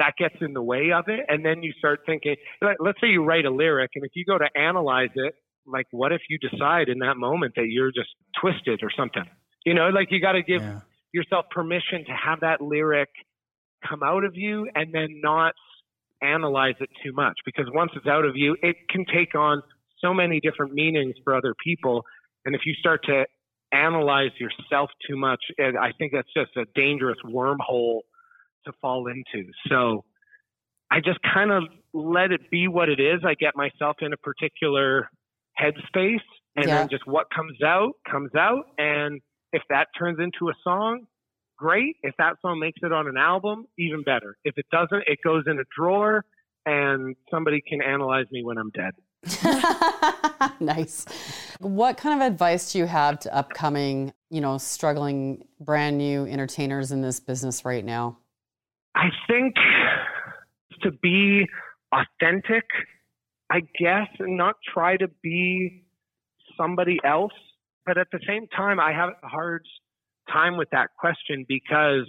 that 0.00 0.14
gets 0.18 0.34
in 0.40 0.54
the 0.54 0.62
way 0.62 0.90
of 0.92 1.04
it, 1.08 1.20
and 1.28 1.44
then 1.44 1.62
you 1.62 1.72
start 1.78 2.00
thinking. 2.06 2.36
Let's 2.60 3.00
say 3.00 3.08
you 3.08 3.22
write 3.22 3.44
a 3.44 3.50
lyric, 3.50 3.90
and 3.94 4.04
if 4.04 4.12
you 4.14 4.24
go 4.24 4.38
to 4.38 4.48
analyze 4.58 5.10
it, 5.14 5.34
like, 5.66 5.86
what 5.92 6.10
if 6.10 6.22
you 6.28 6.38
decide 6.38 6.88
in 6.88 7.00
that 7.00 7.16
moment 7.16 7.52
that 7.56 7.66
you're 7.68 7.92
just 7.92 8.08
twisted 8.40 8.80
or 8.82 8.90
something? 8.96 9.24
You 9.64 9.74
know, 9.74 9.90
like 9.90 10.08
you 10.10 10.20
got 10.20 10.32
to 10.32 10.42
give 10.42 10.62
yeah. 10.62 10.80
yourself 11.12 11.46
permission 11.50 12.04
to 12.06 12.12
have 12.12 12.40
that 12.40 12.60
lyric 12.60 13.10
come 13.86 14.02
out 14.02 14.24
of 14.24 14.32
you 14.34 14.68
and 14.74 14.92
then 14.92 15.20
not 15.22 15.54
analyze 16.22 16.74
it 16.80 16.88
too 17.04 17.12
much 17.12 17.34
because 17.44 17.66
once 17.72 17.90
it's 17.94 18.06
out 18.06 18.24
of 18.24 18.36
you, 18.36 18.56
it 18.62 18.76
can 18.88 19.04
take 19.06 19.34
on 19.34 19.62
so 20.00 20.14
many 20.14 20.40
different 20.40 20.72
meanings 20.72 21.14
for 21.24 21.34
other 21.34 21.54
people. 21.62 22.04
And 22.44 22.54
if 22.54 22.62
you 22.64 22.74
start 22.74 23.04
to 23.04 23.24
analyze 23.72 24.30
yourself 24.38 24.90
too 25.08 25.16
much, 25.16 25.40
and 25.58 25.78
I 25.78 25.92
think 25.98 26.12
that's 26.12 26.32
just 26.34 26.56
a 26.56 26.64
dangerous 26.74 27.18
wormhole 27.24 28.00
to 28.66 28.72
fall 28.80 29.06
into. 29.08 29.48
So 29.68 30.04
I 30.90 31.00
just 31.00 31.18
kind 31.22 31.50
of 31.50 31.64
let 31.92 32.32
it 32.32 32.50
be 32.50 32.68
what 32.68 32.88
it 32.88 33.00
is. 33.00 33.20
I 33.24 33.34
get 33.34 33.54
myself 33.56 33.96
in 34.00 34.12
a 34.12 34.16
particular 34.16 35.08
headspace 35.60 36.18
and 36.56 36.66
Yeah. 36.68 36.78
then 36.80 36.88
just 36.88 37.06
what 37.06 37.26
comes 37.34 37.62
out 37.62 37.92
comes 38.10 38.34
out. 38.34 38.64
And 38.78 39.20
if 39.52 39.62
that 39.70 39.88
turns 39.98 40.18
into 40.18 40.48
a 40.48 40.54
song, 40.64 41.06
great. 41.56 41.96
If 42.02 42.14
that 42.18 42.36
song 42.42 42.58
makes 42.58 42.80
it 42.82 42.92
on 42.92 43.06
an 43.08 43.16
album, 43.16 43.66
even 43.78 44.02
better. 44.02 44.36
If 44.44 44.58
it 44.58 44.66
doesn't, 44.72 45.04
it 45.06 45.18
goes 45.24 45.44
in 45.46 45.58
a 45.58 45.64
drawer 45.76 46.24
and 46.66 47.16
somebody 47.30 47.60
can 47.66 47.82
analyze 47.82 48.26
me 48.30 48.42
when 48.42 48.58
I'm 48.58 48.70
dead. 48.70 48.92
nice. 50.60 51.04
What 51.60 51.96
kind 51.98 52.20
of 52.20 52.26
advice 52.26 52.72
do 52.72 52.78
you 52.78 52.86
have 52.86 53.18
to 53.20 53.34
upcoming, 53.34 54.12
you 54.30 54.40
know, 54.40 54.56
struggling 54.58 55.46
brand 55.60 55.98
new 55.98 56.24
entertainers 56.26 56.90
in 56.92 57.02
this 57.02 57.20
business 57.20 57.64
right 57.64 57.84
now? 57.84 58.18
I 58.94 59.08
think 59.28 59.54
to 60.82 60.90
be 60.90 61.46
authentic, 61.92 62.64
I 63.50 63.60
guess, 63.78 64.08
and 64.18 64.36
not 64.36 64.56
try 64.72 64.96
to 64.96 65.08
be 65.22 65.84
somebody 66.56 66.98
else. 67.04 67.32
But 67.86 67.98
at 67.98 68.08
the 68.12 68.20
same 68.26 68.46
time, 68.48 68.78
I 68.78 68.92
have 68.92 69.10
a 69.22 69.28
hard 69.28 69.64
time 70.30 70.56
with 70.56 70.68
that 70.70 70.88
question 70.98 71.44
because 71.48 72.06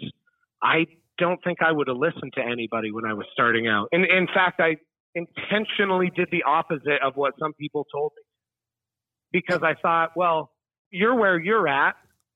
I 0.61 0.85
don't 1.17 1.41
think 1.43 1.59
I 1.61 1.71
would 1.71 1.87
have 1.87 1.97
listened 1.97 2.33
to 2.35 2.41
anybody 2.41 2.91
when 2.91 3.05
I 3.05 3.13
was 3.13 3.25
starting 3.33 3.67
out. 3.67 3.87
And 3.91 4.05
in 4.05 4.27
fact, 4.27 4.59
I 4.59 4.77
intentionally 5.15 6.11
did 6.15 6.29
the 6.31 6.43
opposite 6.43 7.01
of 7.03 7.15
what 7.15 7.33
some 7.39 7.53
people 7.53 7.85
told 7.91 8.11
me 8.15 8.23
because 9.31 9.61
I 9.63 9.75
thought, 9.81 10.11
well, 10.15 10.51
you're 10.89 11.15
where 11.15 11.39
you're 11.39 11.67
at 11.67 11.95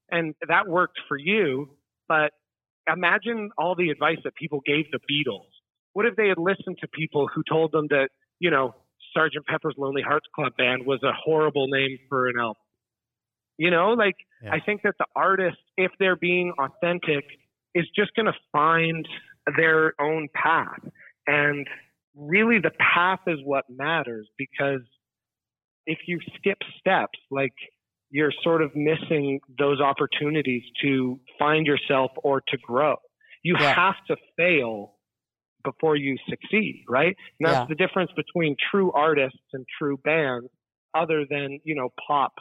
and 0.09 0.33
that 0.47 0.67
worked 0.67 0.99
for 1.07 1.17
you, 1.17 1.69
but 2.07 2.31
imagine 2.91 3.49
all 3.57 3.75
the 3.75 3.89
advice 3.89 4.17
that 4.23 4.35
people 4.35 4.61
gave 4.65 4.85
the 4.91 4.99
Beatles. 4.99 5.49
What 5.93 6.05
if 6.05 6.15
they 6.15 6.27
had 6.27 6.37
listened 6.37 6.77
to 6.81 6.87
people 6.87 7.27
who 7.33 7.41
told 7.49 7.71
them 7.71 7.87
that, 7.89 8.09
you 8.39 8.51
know, 8.51 8.75
Sergeant 9.13 9.45
Pepper's 9.45 9.75
Lonely 9.77 10.01
Hearts 10.01 10.25
Club 10.35 10.53
Band 10.57 10.85
was 10.85 11.01
a 11.03 11.11
horrible 11.13 11.67
name 11.67 11.97
for 12.09 12.27
an 12.27 12.35
album? 12.39 12.61
You 13.57 13.71
know, 13.71 13.93
like 13.93 14.15
Yeah. 14.43 14.53
I 14.53 14.59
think 14.59 14.81
that 14.83 14.95
the 14.99 15.05
artist, 15.15 15.57
if 15.77 15.91
they're 15.99 16.17
being 16.17 16.53
authentic, 16.59 17.23
is 17.73 17.85
just 17.95 18.13
going 18.15 18.25
to 18.25 18.37
find 18.51 19.07
their 19.57 19.93
own 19.99 20.27
path. 20.33 20.79
And 21.27 21.67
really, 22.15 22.59
the 22.59 22.71
path 22.71 23.19
is 23.27 23.39
what 23.43 23.65
matters 23.69 24.27
because 24.37 24.81
if 25.85 25.99
you 26.07 26.19
skip 26.37 26.57
steps, 26.79 27.19
like 27.31 27.53
you're 28.09 28.31
sort 28.43 28.61
of 28.61 28.75
missing 28.75 29.39
those 29.57 29.81
opportunities 29.81 30.63
to 30.81 31.19
find 31.39 31.65
yourself 31.65 32.11
or 32.23 32.41
to 32.47 32.57
grow. 32.57 32.95
You 33.43 33.55
Yeah. 33.59 33.73
have 33.73 34.05
to 34.07 34.17
fail 34.37 34.95
before 35.63 35.95
you 35.95 36.17
succeed, 36.29 36.83
right? 36.87 37.15
And 37.39 37.47
that's 37.47 37.61
Yeah. 37.61 37.65
the 37.69 37.75
difference 37.75 38.11
between 38.13 38.55
true 38.71 38.91
artists 38.91 39.39
and 39.53 39.65
true 39.77 39.97
bands, 39.97 40.49
other 40.93 41.25
than, 41.25 41.59
you 41.63 41.75
know, 41.75 41.89
pop 42.07 42.33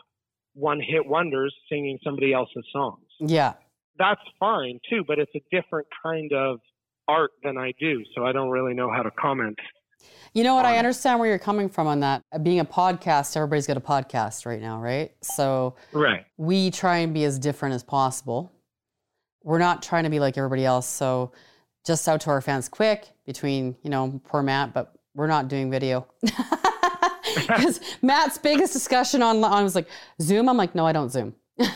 one 0.55 0.81
hit 0.81 1.05
wonders 1.05 1.55
singing 1.68 1.98
somebody 2.05 2.33
else's 2.33 2.64
songs. 2.70 3.09
Yeah. 3.18 3.55
That's 3.96 4.20
fine 4.38 4.79
too, 4.88 5.03
but 5.05 5.18
it's 5.18 5.35
a 5.35 5.40
different 5.50 5.88
kind 6.03 6.33
of 6.33 6.61
art 7.09 7.33
than 7.42 7.59
I 7.59 7.72
do. 7.79 8.05
So 8.14 8.24
I 8.24 8.33
don't 8.33 8.50
really 8.50 8.74
know 8.74 8.90
how 8.90 9.03
to 9.03 9.11
comment. 9.11 9.59
You 10.32 10.42
know 10.42 10.54
what? 10.56 10.64
I 10.64 10.78
understand 10.78 11.20
where 11.20 11.28
you're 11.28 11.38
coming 11.38 11.68
from 11.68 11.86
on 11.86 12.00
that. 12.00 12.22
Uh, 12.32 12.38
being 12.38 12.60
a 12.60 12.64
podcast, 12.64 13.36
everybody's 13.36 13.66
got 13.66 13.76
a 13.76 13.80
podcast 13.80 14.46
right 14.46 14.60
now, 14.60 14.80
right? 14.80 15.12
So 15.22 15.76
Right. 15.92 16.26
we 16.36 16.70
try 16.70 16.98
and 16.98 17.14
be 17.14 17.24
as 17.24 17.38
different 17.38 17.74
as 17.76 17.84
possible. 17.84 18.50
We're 19.44 19.58
not 19.58 19.82
trying 19.82 20.04
to 20.04 20.10
be 20.10 20.18
like 20.20 20.36
everybody 20.36 20.64
else. 20.64 20.86
So 20.86 21.32
just 21.86 22.08
out 22.08 22.20
to 22.22 22.30
our 22.30 22.40
fans 22.40 22.68
quick 22.68 23.06
between, 23.26 23.76
you 23.82 23.90
know, 23.90 24.20
poor 24.24 24.42
Matt, 24.42 24.74
but 24.74 24.94
we're 25.14 25.26
not 25.28 25.48
doing 25.48 25.70
video. 25.70 26.06
Because 27.34 27.80
Matt's 28.00 28.38
biggest 28.38 28.72
discussion 28.72 29.20
on, 29.20 29.42
on 29.42 29.64
was 29.64 29.74
like 29.74 29.88
Zoom. 30.22 30.48
I'm 30.48 30.56
like, 30.56 30.74
no, 30.76 30.86
I 30.86 30.92
don't 30.92 31.10
Zoom. 31.10 31.34
and 31.58 31.68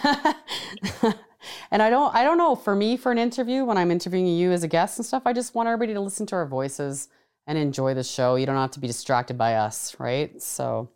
I 1.82 1.90
don't 1.90 2.14
I 2.14 2.22
don't 2.22 2.38
know, 2.38 2.54
for 2.54 2.74
me, 2.76 2.96
for 2.96 3.10
an 3.12 3.18
interview, 3.18 3.64
when 3.64 3.76
I'm 3.76 3.90
interviewing 3.90 4.26
you 4.26 4.52
as 4.52 4.62
a 4.62 4.68
guest 4.68 4.98
and 4.98 5.06
stuff, 5.06 5.22
I 5.26 5.32
just 5.32 5.54
want 5.54 5.68
everybody 5.68 5.94
to 5.94 6.00
listen 6.00 6.26
to 6.26 6.36
our 6.36 6.46
voices 6.46 7.08
and 7.48 7.58
enjoy 7.58 7.94
the 7.94 8.04
show. 8.04 8.36
You 8.36 8.46
don't 8.46 8.54
have 8.56 8.70
to 8.72 8.80
be 8.80 8.86
distracted 8.86 9.36
by 9.36 9.54
us, 9.54 9.96
right? 9.98 10.40
So 10.40 10.90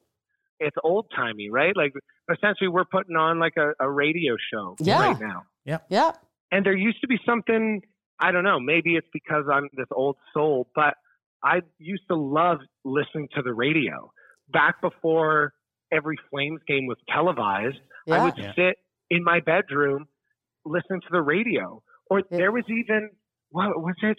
It's 0.60 0.76
old 0.84 1.06
timey, 1.16 1.50
right? 1.50 1.74
Like 1.76 1.92
essentially 2.32 2.68
we're 2.68 2.84
putting 2.84 3.16
on 3.16 3.40
like 3.40 3.54
a, 3.56 3.72
a 3.80 3.90
radio 3.90 4.36
show 4.52 4.76
Yeah. 4.78 5.00
right 5.00 5.18
now. 5.20 5.42
yeah. 5.64 5.78
Yeah. 5.88 6.12
And 6.52 6.64
there 6.64 6.76
used 6.76 7.00
to 7.00 7.08
be 7.08 7.18
something, 7.26 7.80
I 8.20 8.30
don't 8.30 8.44
know, 8.44 8.60
maybe 8.60 8.94
it's 8.96 9.08
because 9.12 9.46
I'm 9.52 9.68
this 9.76 9.86
old 9.90 10.16
soul, 10.34 10.68
but 10.74 10.94
I 11.42 11.62
used 11.78 12.04
to 12.08 12.14
love 12.16 12.58
listening 12.84 13.28
to 13.34 13.42
the 13.42 13.54
radio. 13.54 14.12
Back 14.52 14.80
before 14.82 15.54
every 15.90 16.18
Flames 16.30 16.60
game 16.68 16.86
was 16.86 16.98
televised, 17.08 17.78
yeah. 18.06 18.14
I 18.20 18.24
would 18.24 18.36
Yeah. 18.36 18.52
sit 18.54 18.76
in 19.10 19.24
my 19.24 19.40
bedroom 19.40 20.06
listening 20.66 21.00
to 21.00 21.08
the 21.10 21.22
radio. 21.22 21.82
Or 22.10 22.18
Yeah. 22.20 22.36
there 22.38 22.52
was 22.52 22.64
even, 22.68 23.10
what 23.50 23.80
was 23.80 23.94
it? 24.02 24.18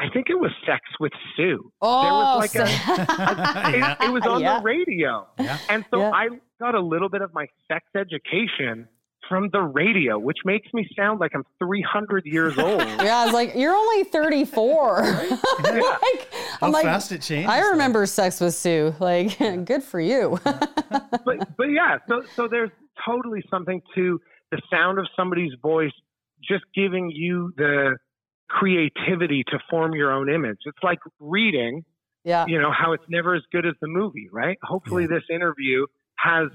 I 0.00 0.08
think 0.12 0.30
it 0.30 0.38
was 0.40 0.50
Sex 0.66 0.80
with 0.98 1.12
Sue. 1.36 1.70
Oh, 1.82 2.36
like 2.40 2.54
a- 2.54 2.58
Yeah. 2.60 3.96
It, 4.00 4.06
it 4.08 4.12
was 4.12 4.22
on 4.26 4.40
Yeah. 4.40 4.58
the 4.58 4.64
radio. 4.64 5.26
Yeah. 5.38 5.58
And 5.68 5.84
so 5.90 5.98
Yeah. 6.00 6.10
I 6.12 6.28
got 6.58 6.74
a 6.74 6.80
little 6.80 7.08
bit 7.10 7.20
of 7.22 7.32
my 7.34 7.46
sex 7.68 7.84
education 7.94 8.88
from 9.28 9.48
the 9.52 9.60
radio, 9.60 10.18
which 10.18 10.38
makes 10.44 10.72
me 10.72 10.88
sound 10.96 11.20
like 11.20 11.32
I'm 11.34 11.44
300 11.58 12.24
years 12.26 12.58
old. 12.66 12.80
Yeah, 12.80 13.18
I 13.18 13.24
was 13.26 13.34
like, 13.34 13.52
you're 13.54 13.74
only 13.74 14.04
34. 14.04 15.02
like, 15.62 16.32
How 16.58 16.66
I'm 16.66 16.72
like, 16.72 16.84
fast 16.84 17.12
it 17.12 17.20
changes. 17.22 17.48
I 17.50 17.60
though. 17.60 17.70
remember 17.70 18.06
sex 18.06 18.40
with 18.40 18.54
Sue. 18.54 18.94
Like, 18.98 19.38
good 19.66 19.82
for 19.82 20.00
you. 20.00 20.38
but 20.44 21.56
but 21.56 21.64
yeah, 21.70 21.98
so 22.08 22.22
so 22.34 22.48
there's 22.48 22.70
totally 23.06 23.42
something 23.50 23.80
to 23.94 24.20
the 24.50 24.60
sound 24.72 24.98
of 24.98 25.06
somebody's 25.14 25.52
voice 25.62 25.92
just 26.42 26.64
giving 26.74 27.10
you 27.10 27.52
the 27.56 27.96
creativity 28.50 29.44
to 29.48 29.58
form 29.70 29.94
your 29.94 30.12
own 30.12 30.28
image. 30.28 30.58
It's 30.66 30.82
like 30.82 30.98
reading, 31.20 31.84
yeah. 32.24 32.44
you 32.48 32.60
know, 32.60 32.72
how 32.72 32.92
it's 32.92 33.04
never 33.08 33.34
as 33.34 33.42
good 33.52 33.64
as 33.64 33.74
the 33.80 33.86
movie, 33.88 34.28
right? 34.32 34.58
Hopefully 34.62 35.06
this 35.06 35.22
interview 35.32 35.86
has 36.18 36.48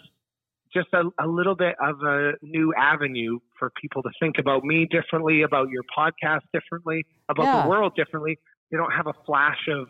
just 0.74 0.88
a, 0.94 1.04
a 1.24 1.28
little 1.28 1.56
bit 1.56 1.76
of 1.82 1.96
a 2.04 2.34
new 2.42 2.74
avenue 2.78 3.40
for 3.58 3.72
people 3.82 4.04
to 4.04 4.10
think 4.20 4.36
about 4.40 4.64
me 4.64 4.88
differently, 4.92 5.42
about 5.44 5.70
your 5.70 5.84
podcast 5.98 6.42
differently, 6.54 7.06
about 7.30 7.46
Yeah. 7.46 7.64
the 7.64 7.70
world 7.70 7.94
differently. 7.96 8.38
They 8.72 8.78
don't 8.78 8.92
have 8.92 9.08
a 9.08 9.14
flash 9.26 9.70
of 9.70 9.88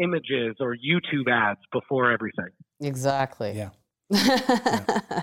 images 0.00 0.56
or 0.60 0.76
YouTube 0.76 1.28
ads 1.28 1.60
before 1.72 2.12
everything. 2.12 2.50
Exactly. 2.80 3.52
Yeah. 3.56 3.70
Yeah. 4.10 5.22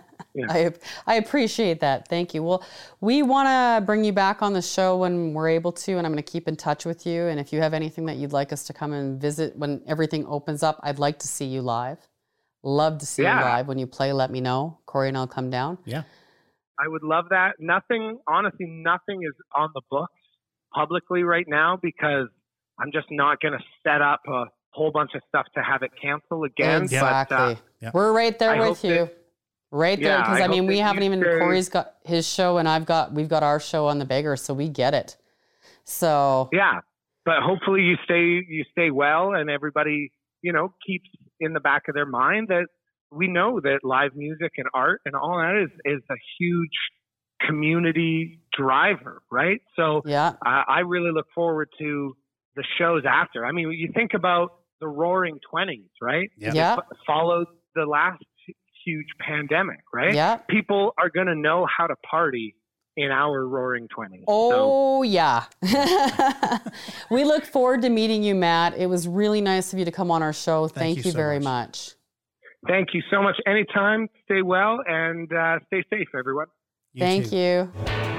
I 0.49 0.71
I 1.07 1.15
appreciate 1.15 1.79
that. 1.79 2.07
Thank 2.07 2.33
you. 2.33 2.43
Well, 2.43 2.63
we 3.01 3.23
want 3.23 3.47
to 3.47 3.85
bring 3.85 4.03
you 4.03 4.11
back 4.13 4.41
on 4.41 4.53
the 4.53 4.61
show 4.61 4.97
when 4.97 5.33
we're 5.33 5.49
able 5.49 5.71
to, 5.71 5.93
and 5.97 6.05
I'm 6.05 6.11
going 6.13 6.23
to 6.23 6.31
keep 6.31 6.47
in 6.47 6.55
touch 6.55 6.85
with 6.85 7.05
you. 7.05 7.23
And 7.27 7.39
if 7.39 7.53
you 7.53 7.61
have 7.61 7.73
anything 7.73 8.05
that 8.07 8.17
you'd 8.17 8.33
like 8.33 8.51
us 8.53 8.63
to 8.65 8.73
come 8.73 8.93
and 8.93 9.19
visit 9.21 9.55
when 9.57 9.81
everything 9.87 10.25
opens 10.27 10.61
up, 10.63 10.79
I'd 10.83 10.99
like 10.99 11.19
to 11.19 11.27
see 11.27 11.45
you 11.45 11.61
live. 11.61 11.97
Love 12.63 12.97
to 12.99 13.05
see 13.05 13.23
Yeah. 13.23 13.39
you 13.39 13.45
live 13.45 13.67
when 13.67 13.77
you 13.77 13.87
play. 13.87 14.11
Let 14.11 14.31
me 14.31 14.41
know. 14.41 14.79
Corey 14.85 15.07
and 15.09 15.17
I'll 15.17 15.27
come 15.27 15.49
down. 15.49 15.77
Yeah. 15.85 16.03
I 16.79 16.87
would 16.87 17.03
love 17.03 17.25
that. 17.29 17.53
Nothing, 17.59 18.19
honestly, 18.27 18.65
nothing 18.65 19.21
is 19.23 19.33
on 19.55 19.69
the 19.73 19.81
books 19.89 20.11
publicly 20.73 21.23
right 21.23 21.45
now 21.47 21.77
because 21.81 22.27
I'm 22.79 22.91
just 22.91 23.07
not 23.11 23.39
going 23.39 23.53
to 23.53 23.63
set 23.83 24.01
up 24.01 24.19
a 24.27 24.45
whole 24.71 24.91
bunch 24.91 25.11
of 25.15 25.21
stuff 25.29 25.45
to 25.55 25.63
have 25.63 25.83
it 25.83 25.91
cancel 26.01 26.43
again. 26.43 26.81
Exactly. 26.83 27.37
But 27.37 27.41
uh, 27.51 27.55
Yeah. 27.79 27.91
We're 27.93 28.11
right 28.11 28.37
there 28.37 28.49
I 28.61 28.67
with 28.69 28.83
you. 28.83 28.95
that- 28.95 29.17
right 29.75 29.99
there, 29.99 30.17
Yeah, 30.17 30.21
because 30.23 30.41
I 30.41 30.45
I, 30.45 30.47
mean, 30.47 30.65
we 30.67 30.77
haven't 30.79 31.03
even. 31.03 31.19
stay- 31.21 31.39
Corey's 31.39 31.69
got 31.69 31.95
his 32.03 32.27
show, 32.27 32.57
and 32.57 32.67
I've 32.67 32.85
got 32.85 33.13
we've 33.13 33.29
got 33.29 33.43
our 33.43 33.59
show 33.59 33.87
on 33.87 33.99
the 33.99 34.05
beggar, 34.05 34.35
so 34.35 34.53
we 34.53 34.69
get 34.69 34.93
it. 34.93 35.17
So 35.83 36.49
yeah, 36.51 36.79
but 37.25 37.35
hopefully 37.43 37.81
you 37.81 37.95
stay 38.05 38.43
you 38.47 38.63
stay 38.71 38.89
well, 38.91 39.33
and 39.33 39.49
everybody 39.49 40.11
you 40.41 40.53
know 40.53 40.73
keeps 40.85 41.09
in 41.39 41.53
the 41.53 41.59
back 41.59 41.83
of 41.87 41.95
their 41.95 42.05
mind 42.05 42.47
that 42.47 42.67
we 43.11 43.27
know 43.27 43.59
that 43.59 43.79
live 43.83 44.15
music 44.15 44.53
and 44.57 44.67
art 44.73 45.01
and 45.05 45.15
all 45.15 45.37
that 45.37 45.61
is 45.63 45.69
is 45.85 46.01
a 46.09 46.15
huge 46.39 46.77
community 47.45 48.39
driver, 48.57 49.21
right? 49.31 49.61
So 49.75 50.01
yeah, 50.05 50.33
I, 50.43 50.63
I 50.67 50.79
really 50.79 51.11
look 51.11 51.27
forward 51.35 51.69
to 51.79 52.15
the 52.55 52.63
shows 52.77 53.03
after. 53.07 53.45
I 53.45 53.51
mean, 53.51 53.71
you 53.71 53.91
think 53.93 54.13
about 54.13 54.53
the 54.81 54.87
Roaring 54.87 55.39
Twenties, 55.49 55.89
right? 56.01 56.29
Yeah. 56.37 56.53
yeah, 56.53 56.75
followed 57.05 57.47
the 57.75 57.85
last 57.85 58.23
huge 58.85 59.07
pandemic, 59.19 59.79
right? 59.93 60.13
yeah. 60.13 60.37
People 60.49 60.93
are 60.97 61.09
going 61.09 61.27
to 61.27 61.35
know 61.35 61.65
how 61.65 61.87
to 61.87 61.95
party 62.09 62.55
in 62.97 63.11
our 63.11 63.45
Roaring 63.45 63.87
Twenties. 63.89 64.21
So, 64.21 64.25
Oh, 64.29 65.03
yeah. 65.03 65.45
we 67.11 67.23
look 67.25 67.45
forward 67.45 67.81
to 67.81 67.89
meeting 67.89 68.23
you, 68.23 68.35
Matt. 68.35 68.77
It 68.77 68.87
was 68.87 69.07
really 69.07 69.41
nice 69.41 69.73
of 69.73 69.79
you 69.79 69.85
to 69.85 69.91
come 69.91 70.11
on 70.11 70.23
our 70.23 70.31
show. 70.33 70.67
Thank, 70.67 70.97
you 70.97 71.03
you, 71.03 71.11
so 71.11 71.17
very 71.17 71.39
much. 71.39 71.43
much. 71.43 71.95
thank 72.67 72.93
you 72.93 73.01
so 73.11 73.21
much. 73.21 73.35
Anytime, 73.45 74.07
stay 74.23 74.41
well 74.41 74.79
and 74.87 75.31
uh, 75.33 75.59
stay 75.67 75.83
safe, 75.89 76.07
everyone. 76.17 76.47
Thank 76.97 77.29
too. 77.31 77.35
you. 77.35 78.14